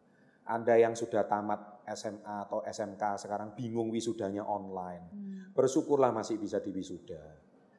Anda 0.51 0.75
yang 0.83 0.99
sudah 0.99 1.31
tamat 1.31 1.87
SMA 1.95 2.37
atau 2.51 2.67
SMK 2.67 3.23
sekarang 3.23 3.55
bingung 3.55 3.95
wisudanya 3.95 4.43
online. 4.43 5.05
Hmm. 5.15 5.55
Bersyukurlah 5.55 6.11
masih 6.11 6.43
bisa 6.43 6.59
diwisuda. 6.59 7.23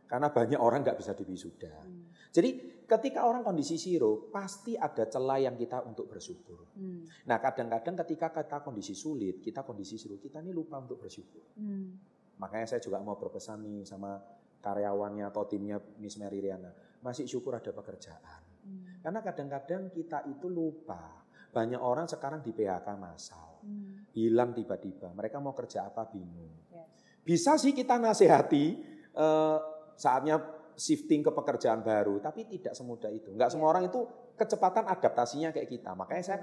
Karena 0.08 0.32
banyak 0.32 0.60
orang 0.60 0.88
nggak 0.88 1.00
bisa 1.04 1.12
diwisuda. 1.12 1.72
Hmm. 1.84 2.12
Jadi 2.32 2.84
ketika 2.88 3.28
orang 3.28 3.44
kondisi 3.44 3.76
zero, 3.76 4.32
pasti 4.32 4.80
ada 4.80 5.08
celah 5.08 5.40
yang 5.40 5.60
kita 5.60 5.84
untuk 5.84 6.08
bersyukur. 6.08 6.72
Hmm. 6.80 7.04
Nah 7.28 7.44
kadang-kadang 7.44 8.08
ketika 8.08 8.32
kita 8.32 8.64
kondisi 8.64 8.96
sulit, 8.96 9.44
kita 9.44 9.68
kondisi 9.68 10.00
zero, 10.00 10.16
kita 10.16 10.40
ini 10.40 10.56
lupa 10.56 10.80
untuk 10.80 10.96
bersyukur. 11.04 11.56
Hmm. 11.60 12.00
Makanya 12.40 12.72
saya 12.72 12.80
juga 12.80 13.04
mau 13.04 13.20
berpesan 13.20 13.68
nih 13.68 13.84
sama 13.84 14.16
karyawannya 14.62 15.26
atau 15.28 15.44
timnya 15.50 15.82
Miss 15.98 16.16
Mary 16.22 16.40
Riana. 16.40 16.70
Masih 17.02 17.26
syukur 17.26 17.58
ada 17.58 17.74
pekerjaan. 17.74 18.42
Hmm. 18.62 19.02
Karena 19.02 19.20
kadang-kadang 19.26 19.90
kita 19.90 20.24
itu 20.30 20.48
lupa. 20.48 21.26
Banyak 21.52 21.82
orang 21.82 22.08
sekarang 22.08 22.40
di 22.46 22.54
PHK 22.54 22.88
massal. 22.96 23.60
Hmm. 23.66 24.08
Hilang 24.14 24.54
tiba-tiba. 24.54 25.12
Mereka 25.12 25.42
mau 25.42 25.52
kerja 25.58 25.90
apa 25.90 26.08
bingung. 26.08 26.70
Ya. 26.72 26.86
Bisa 27.26 27.58
sih 27.58 27.74
kita 27.74 27.98
nasihati 27.98 28.66
eh, 29.12 29.58
saatnya 29.98 30.40
shifting 30.78 31.26
ke 31.26 31.32
pekerjaan 31.34 31.82
baru. 31.82 32.22
Tapi 32.22 32.48
tidak 32.48 32.78
semudah 32.78 33.12
itu. 33.12 33.34
Enggak 33.34 33.52
semua 33.52 33.68
Ya. 33.68 33.72
orang 33.76 33.84
itu 33.90 34.00
kecepatan 34.38 34.88
adaptasinya 34.88 35.50
kayak 35.52 35.68
kita. 35.68 35.92
Makanya 35.98 36.24
saya 36.24 36.40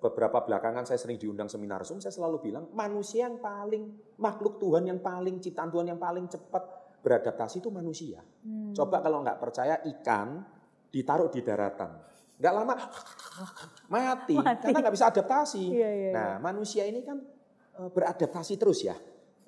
beberapa 0.00 0.40
belakangan 0.40 0.88
saya 0.88 0.96
sering 0.96 1.20
diundang 1.20 1.46
seminar 1.46 1.84
Zoom. 1.84 2.00
Saya 2.00 2.14
selalu 2.14 2.50
bilang 2.50 2.64
manusia 2.72 3.28
yang 3.28 3.38
paling, 3.38 4.16
makhluk 4.16 4.56
Tuhan 4.56 4.88
yang 4.88 5.00
paling, 5.04 5.38
ciptaan 5.38 5.68
Tuhan 5.68 5.92
yang 5.92 6.00
paling 6.00 6.26
cepat 6.30 6.79
beradaptasi 7.00 7.64
itu 7.64 7.72
manusia. 7.72 8.20
Hmm. 8.44 8.76
Coba 8.76 9.00
kalau 9.00 9.24
nggak 9.24 9.38
percaya 9.40 9.80
ikan 9.84 10.44
ditaruh 10.92 11.32
di 11.32 11.40
daratan. 11.40 11.90
Nggak 12.40 12.54
lama 12.56 12.74
mati, 13.92 14.36
Mati. 14.36 14.64
karena 14.64 14.78
nggak 14.80 14.94
bisa 14.96 15.12
adaptasi. 15.12 15.64
Iya, 15.76 15.90
iya, 15.92 16.10
nah 16.12 16.30
manusia 16.40 16.88
ini 16.88 17.04
kan 17.04 17.20
eh, 17.76 17.90
beradaptasi 17.92 18.56
terus 18.56 18.80
ya. 18.84 18.96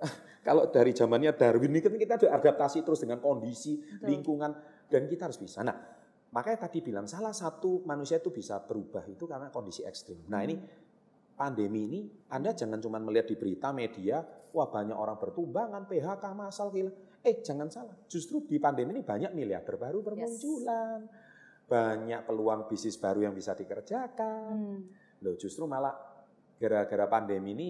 kalau 0.47 0.69
dari 0.69 0.93
zamannya 0.93 1.33
Darwin 1.33 1.73
ini 1.73 1.81
kan 1.81 1.95
kita 1.97 2.21
beradaptasi 2.21 2.85
terus 2.85 3.01
dengan 3.01 3.23
kondisi, 3.23 3.81
Betul. 3.81 4.07
lingkungan, 4.13 4.51
dan 4.93 5.09
kita 5.09 5.29
harus 5.31 5.41
bisa. 5.41 5.65
Nah 5.65 5.77
makanya 6.33 6.69
tadi 6.69 6.81
bilang 6.81 7.05
salah 7.09 7.33
satu 7.33 7.85
manusia 7.85 8.21
itu 8.21 8.33
bisa 8.33 8.61
berubah 8.61 9.05
itu 9.09 9.25
karena 9.25 9.49
kondisi 9.49 9.85
ekstrim. 9.89 10.29
Nah 10.29 10.41
ini 10.45 10.57
pandemi 11.33 11.89
ini 11.89 12.01
Anda 12.29 12.53
jangan 12.53 12.77
cuma 12.81 13.01
melihat 13.01 13.33
di 13.33 13.37
berita 13.41 13.73
media, 13.73 14.21
wah 14.53 14.69
banyak 14.69 14.97
orang 14.97 15.17
bertumbangan, 15.17 15.89
PHK 15.89 16.25
massal 16.37 16.69
gila. 16.69 16.93
Eh 17.23 17.39
jangan 17.39 17.71
salah, 17.71 17.95
justru 18.11 18.43
di 18.43 18.59
pandemi 18.59 18.99
ini 18.99 19.07
banyak 19.07 19.31
miliarder 19.31 19.79
baru 19.79 20.03
bermunculan. 20.03 21.07
Banyak 21.71 22.27
peluang 22.27 22.67
bisnis 22.67 22.99
baru 22.99 23.31
yang 23.31 23.35
bisa 23.35 23.55
dikerjakan. 23.55 24.55
Hmm. 24.59 24.79
Loh 25.23 25.39
justru 25.39 25.71
malah 25.71 25.95
gara-gara 26.59 27.07
pandemi 27.07 27.55
ini 27.55 27.69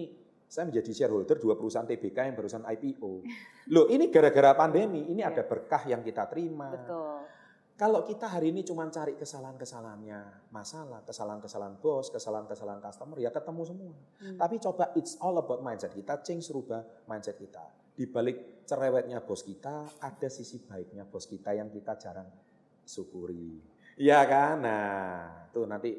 saya 0.49 0.69
menjadi 0.69 1.05
shareholder 1.05 1.37
dua 1.37 1.53
perusahaan 1.57 1.85
TBK 1.85 2.33
yang 2.33 2.35
barusan 2.37 2.65
IPO. 2.65 3.11
Loh 3.73 3.85
ini 3.89 4.09
gara-gara 4.09 4.53
pandemi, 4.57 5.05
ini 5.05 5.21
Iya. 5.21 5.33
ada 5.33 5.43
berkah 5.45 5.85
yang 5.85 6.01
kita 6.01 6.25
terima. 6.29 6.73
Betul. 6.73 7.25
Kalau 7.73 8.05
kita 8.05 8.29
hari 8.29 8.53
ini 8.53 8.61
cuma 8.61 8.85
cari 8.93 9.17
kesalahan-kesalahannya 9.17 10.49
masalah, 10.53 11.01
kesalahan-kesalahan 11.09 11.81
bos, 11.81 12.13
kesalahan-kesalahan 12.13 12.77
customer, 12.85 13.17
ya 13.17 13.33
ketemu 13.33 13.61
semua. 13.65 13.93
Hmm. 14.21 14.37
Tapi 14.37 14.55
coba 14.61 14.93
it's 14.93 15.17
all 15.17 15.33
about 15.41 15.65
mindset. 15.65 15.89
Kita 15.89 16.21
change 16.21 16.53
rubah 16.53 16.85
mindset 17.09 17.33
kita. 17.37 17.82
Di 17.93 18.09
balik 18.09 18.65
cerewetnya 18.65 19.21
bos 19.21 19.45
kita, 19.45 19.85
ada 20.01 20.27
sisi 20.29 20.57
baiknya 20.65 21.05
bos 21.05 21.29
kita 21.29 21.53
yang 21.53 21.69
kita 21.69 21.93
jarang 22.01 22.25
syukuri. 22.81 23.61
Iya 24.01 24.25
kan? 24.25 24.65
Nah, 24.65 24.89
tuh 25.53 25.69
nanti 25.69 25.93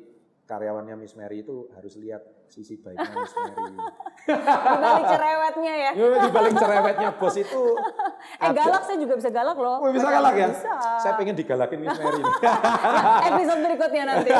karyawannya 0.44 0.98
Miss 0.98 1.14
Mary 1.14 1.40
itu 1.40 1.70
harus 1.72 1.94
lihat 1.96 2.20
sisi 2.50 2.76
baiknya 2.76 3.14
Miss 3.14 3.34
Mary. 3.38 3.74
Di 4.24 4.32
balik 4.80 5.04
cerewetnya 5.06 5.74
ya. 5.76 5.90
Ya, 5.92 6.06
di 6.24 6.30
balik 6.32 6.54
cerewetnya 6.56 7.08
bos 7.20 7.36
itu 7.36 7.62
Eh 8.40 8.48
ada- 8.48 8.56
galak 8.56 8.82
saya 8.88 8.96
juga 8.96 9.14
bisa 9.20 9.28
galak 9.28 9.56
loh. 9.60 9.84
Oh, 9.84 9.92
bisa 9.92 10.08
galak 10.08 10.34
ya? 10.34 10.48
Bisa. 10.48 10.74
Saya 10.98 11.12
pengen 11.14 11.36
digalakin 11.36 11.78
Miss 11.78 11.98
Mary. 12.00 12.24
Ya, 12.40 12.54
episode 13.28 13.60
berikutnya 13.62 14.02
nanti. 14.08 14.30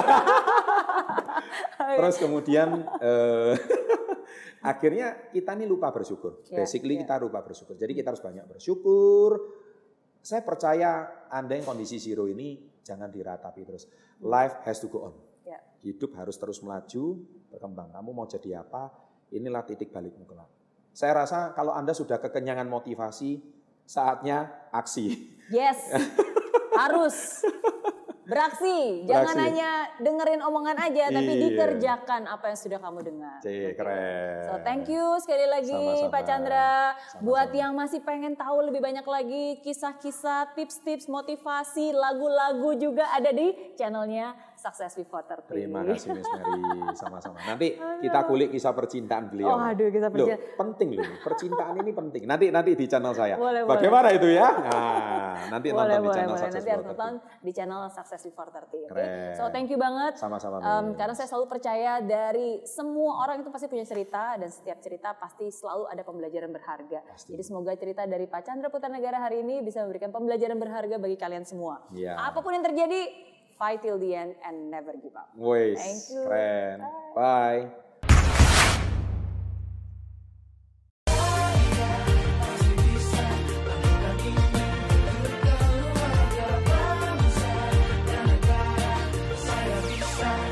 Terus 2.01 2.17
kemudian 2.19 2.69
eh, 2.99 3.53
akhirnya 4.65 5.29
kita 5.29 5.53
nih 5.53 5.69
lupa 5.69 5.93
bersyukur. 5.93 6.41
Iya, 6.49 6.65
Basically 6.65 6.97
iya. 6.97 7.05
kita 7.05 7.21
lupa 7.21 7.45
bersyukur. 7.45 7.77
Jadi 7.77 7.93
kita 7.93 8.17
harus 8.17 8.25
banyak 8.25 8.49
bersyukur. 8.49 9.31
Saya 10.25 10.41
percaya 10.41 11.29
Anda 11.29 11.61
yang 11.61 11.69
kondisi 11.69 12.01
zero 12.01 12.25
ini 12.25 12.81
jangan 12.81 13.13
diratapi 13.13 13.61
terus. 13.69 13.85
Life 14.25 14.65
has 14.65 14.81
to 14.81 14.89
go 14.89 15.13
on. 15.13 15.15
Ya. 15.45 15.61
Hidup 15.85 16.17
harus 16.17 16.41
terus 16.41 16.65
melaju, 16.65 17.21
berkembang. 17.53 17.93
Kamu 17.93 18.11
mau 18.17 18.25
jadi 18.25 18.65
apa? 18.65 18.89
Inilah 19.37 19.69
titik 19.69 19.93
balikmu 19.93 20.25
kelak. 20.25 20.49
Saya 20.97 21.13
rasa 21.27 21.53
kalau 21.53 21.77
Anda 21.77 21.93
sudah 21.93 22.17
kekenyangan 22.23 22.65
motivasi, 22.65 23.43
saatnya 23.85 24.49
aksi. 24.73 25.37
Yes. 25.53 25.77
Harus. 26.81 27.45
Beraksi. 28.25 29.05
Jangan 29.05 29.37
Beraksi. 29.37 29.45
hanya 29.53 29.71
dengerin 30.01 30.41
omongan 30.41 30.77
aja 30.81 31.13
tapi 31.13 31.33
Iya. 31.37 31.43
dikerjakan 31.45 32.23
apa 32.25 32.45
yang 32.49 32.59
sudah 32.59 32.79
kamu 32.81 32.99
dengar. 33.05 33.37
Oke. 33.39 33.77
keren. 33.77 34.45
So 34.49 34.55
thank 34.65 34.89
you 34.89 35.05
sekali 35.21 35.45
lagi 35.45 35.73
Sama-sama. 35.73 36.13
Pak 36.13 36.23
Chandra. 36.25 36.73
Sama-sama. 36.97 37.21
Buat 37.21 37.51
yang 37.53 37.73
masih 37.77 38.01
pengen 38.01 38.33
tahu 38.33 38.57
lebih 38.65 38.81
banyak 38.81 39.05
lagi 39.05 39.61
kisah-kisah, 39.61 40.57
tips-tips, 40.57 41.05
motivasi, 41.07 41.93
lagu-lagu 41.93 42.81
juga 42.81 43.13
ada 43.13 43.29
di 43.29 43.53
channelnya 43.77 44.33
Success 44.65 44.97
Before 44.97 45.21
30. 45.21 45.45
Terima 45.53 45.85
kasih 45.85 46.09
Miss 46.11 46.25
Mary, 46.25 46.57
sama-sama. 46.97 47.37
Nanti 47.45 47.77
kita 48.05 48.25
kulik 48.25 48.49
kisah 48.49 48.73
percintaan 48.73 49.29
beliau. 49.29 49.53
Oh, 49.53 49.61
aduh, 49.61 49.93
kisah 49.93 50.09
Loh, 50.09 50.25
percintaan. 50.25 50.57
penting 50.57 50.89
loh, 50.97 51.09
percintaan 51.21 51.75
ini 51.85 51.93
penting. 51.93 52.23
Nanti 52.25 52.49
nanti 52.49 52.71
di 52.73 52.87
channel 52.89 53.13
saya. 53.13 53.37
Boleh, 53.37 53.69
Bagaimana 53.69 54.09
itu 54.11 54.25
ya? 54.33 54.49
Nah, 54.57 55.53
nanti 55.53 55.69
boleh, 55.69 55.85
nonton 55.85 56.01
di 56.01 56.09
boleh, 56.09 56.17
channel 56.17 56.33
boleh. 56.33 56.41
Success 56.41 56.57
Nanti 56.57 56.71
harus 56.73 56.87
nonton 56.87 57.13
di 57.45 57.51
channel 57.53 57.81
Success 57.93 58.23
Before 58.25 58.49
30. 58.49 58.65
oke? 58.65 58.89
Keren. 58.89 59.33
So 59.37 59.43
thank 59.53 59.69
you 59.69 59.77
banget. 59.77 60.13
Sama-sama, 60.17 60.57
Um, 60.65 60.97
karena 60.97 61.13
saya 61.13 61.29
selalu 61.29 61.47
percaya 61.51 62.01
dari 62.01 62.65
semua 62.65 63.21
orang 63.21 63.45
itu 63.45 63.53
pasti 63.53 63.69
punya 63.69 63.85
cerita 63.85 64.33
dan 64.35 64.49
setiap 64.49 64.81
cerita 64.81 65.13
pasti 65.13 65.53
selalu 65.53 65.87
ada 65.87 66.01
pembelajaran 66.01 66.49
berharga. 66.49 67.05
Pasti. 67.05 67.37
Jadi 67.37 67.43
semoga 67.43 67.75
cerita 67.75 68.07
dari 68.07 68.25
Pak 68.25 68.43
Chandra 68.43 68.69
Putra 68.69 68.89
Negara 68.89 69.21
hari 69.21 69.43
ini 69.43 69.61
bisa 69.61 69.83
memberikan 69.83 70.09
pembelajaran 70.09 70.57
berharga 70.57 70.97
bagi 70.97 71.15
kalian 71.15 71.45
semua. 71.45 71.85
Iya. 71.91 72.17
Apa 72.17 72.41
pun 72.41 72.51
yang 72.51 72.65
terjadi, 72.65 73.01
fight 73.65 73.81
till 73.81 73.99
the 73.99 74.15
end 74.15 74.35
and 74.45 74.71
never 74.71 74.93
give 74.93 75.17
up. 75.17 75.33
Wes, 75.35 75.81
Thank 75.81 76.03
you. 76.13 76.29
keren. 76.29 76.85
Bye. 77.17 77.65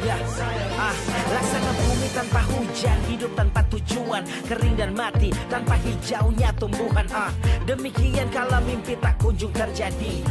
Ya, 0.03 0.17
ah, 0.81 0.97
tanpa 2.17 2.41
hujan, 2.49 2.99
hidup 3.13 3.33
tanpa 3.37 3.61
tujuan, 3.69 4.25
kering 4.49 4.75
dan 4.81 4.97
mati 4.97 5.29
tanpa 5.53 5.77
hijaunya 5.85 6.49
tumbuhan. 6.57 7.05
Ah, 7.13 7.29
demikian 7.69 8.33
kalau 8.33 8.57
mimpi 8.65 8.97
tak 8.97 9.21
kunjung 9.21 9.53
terjadi. 9.53 10.25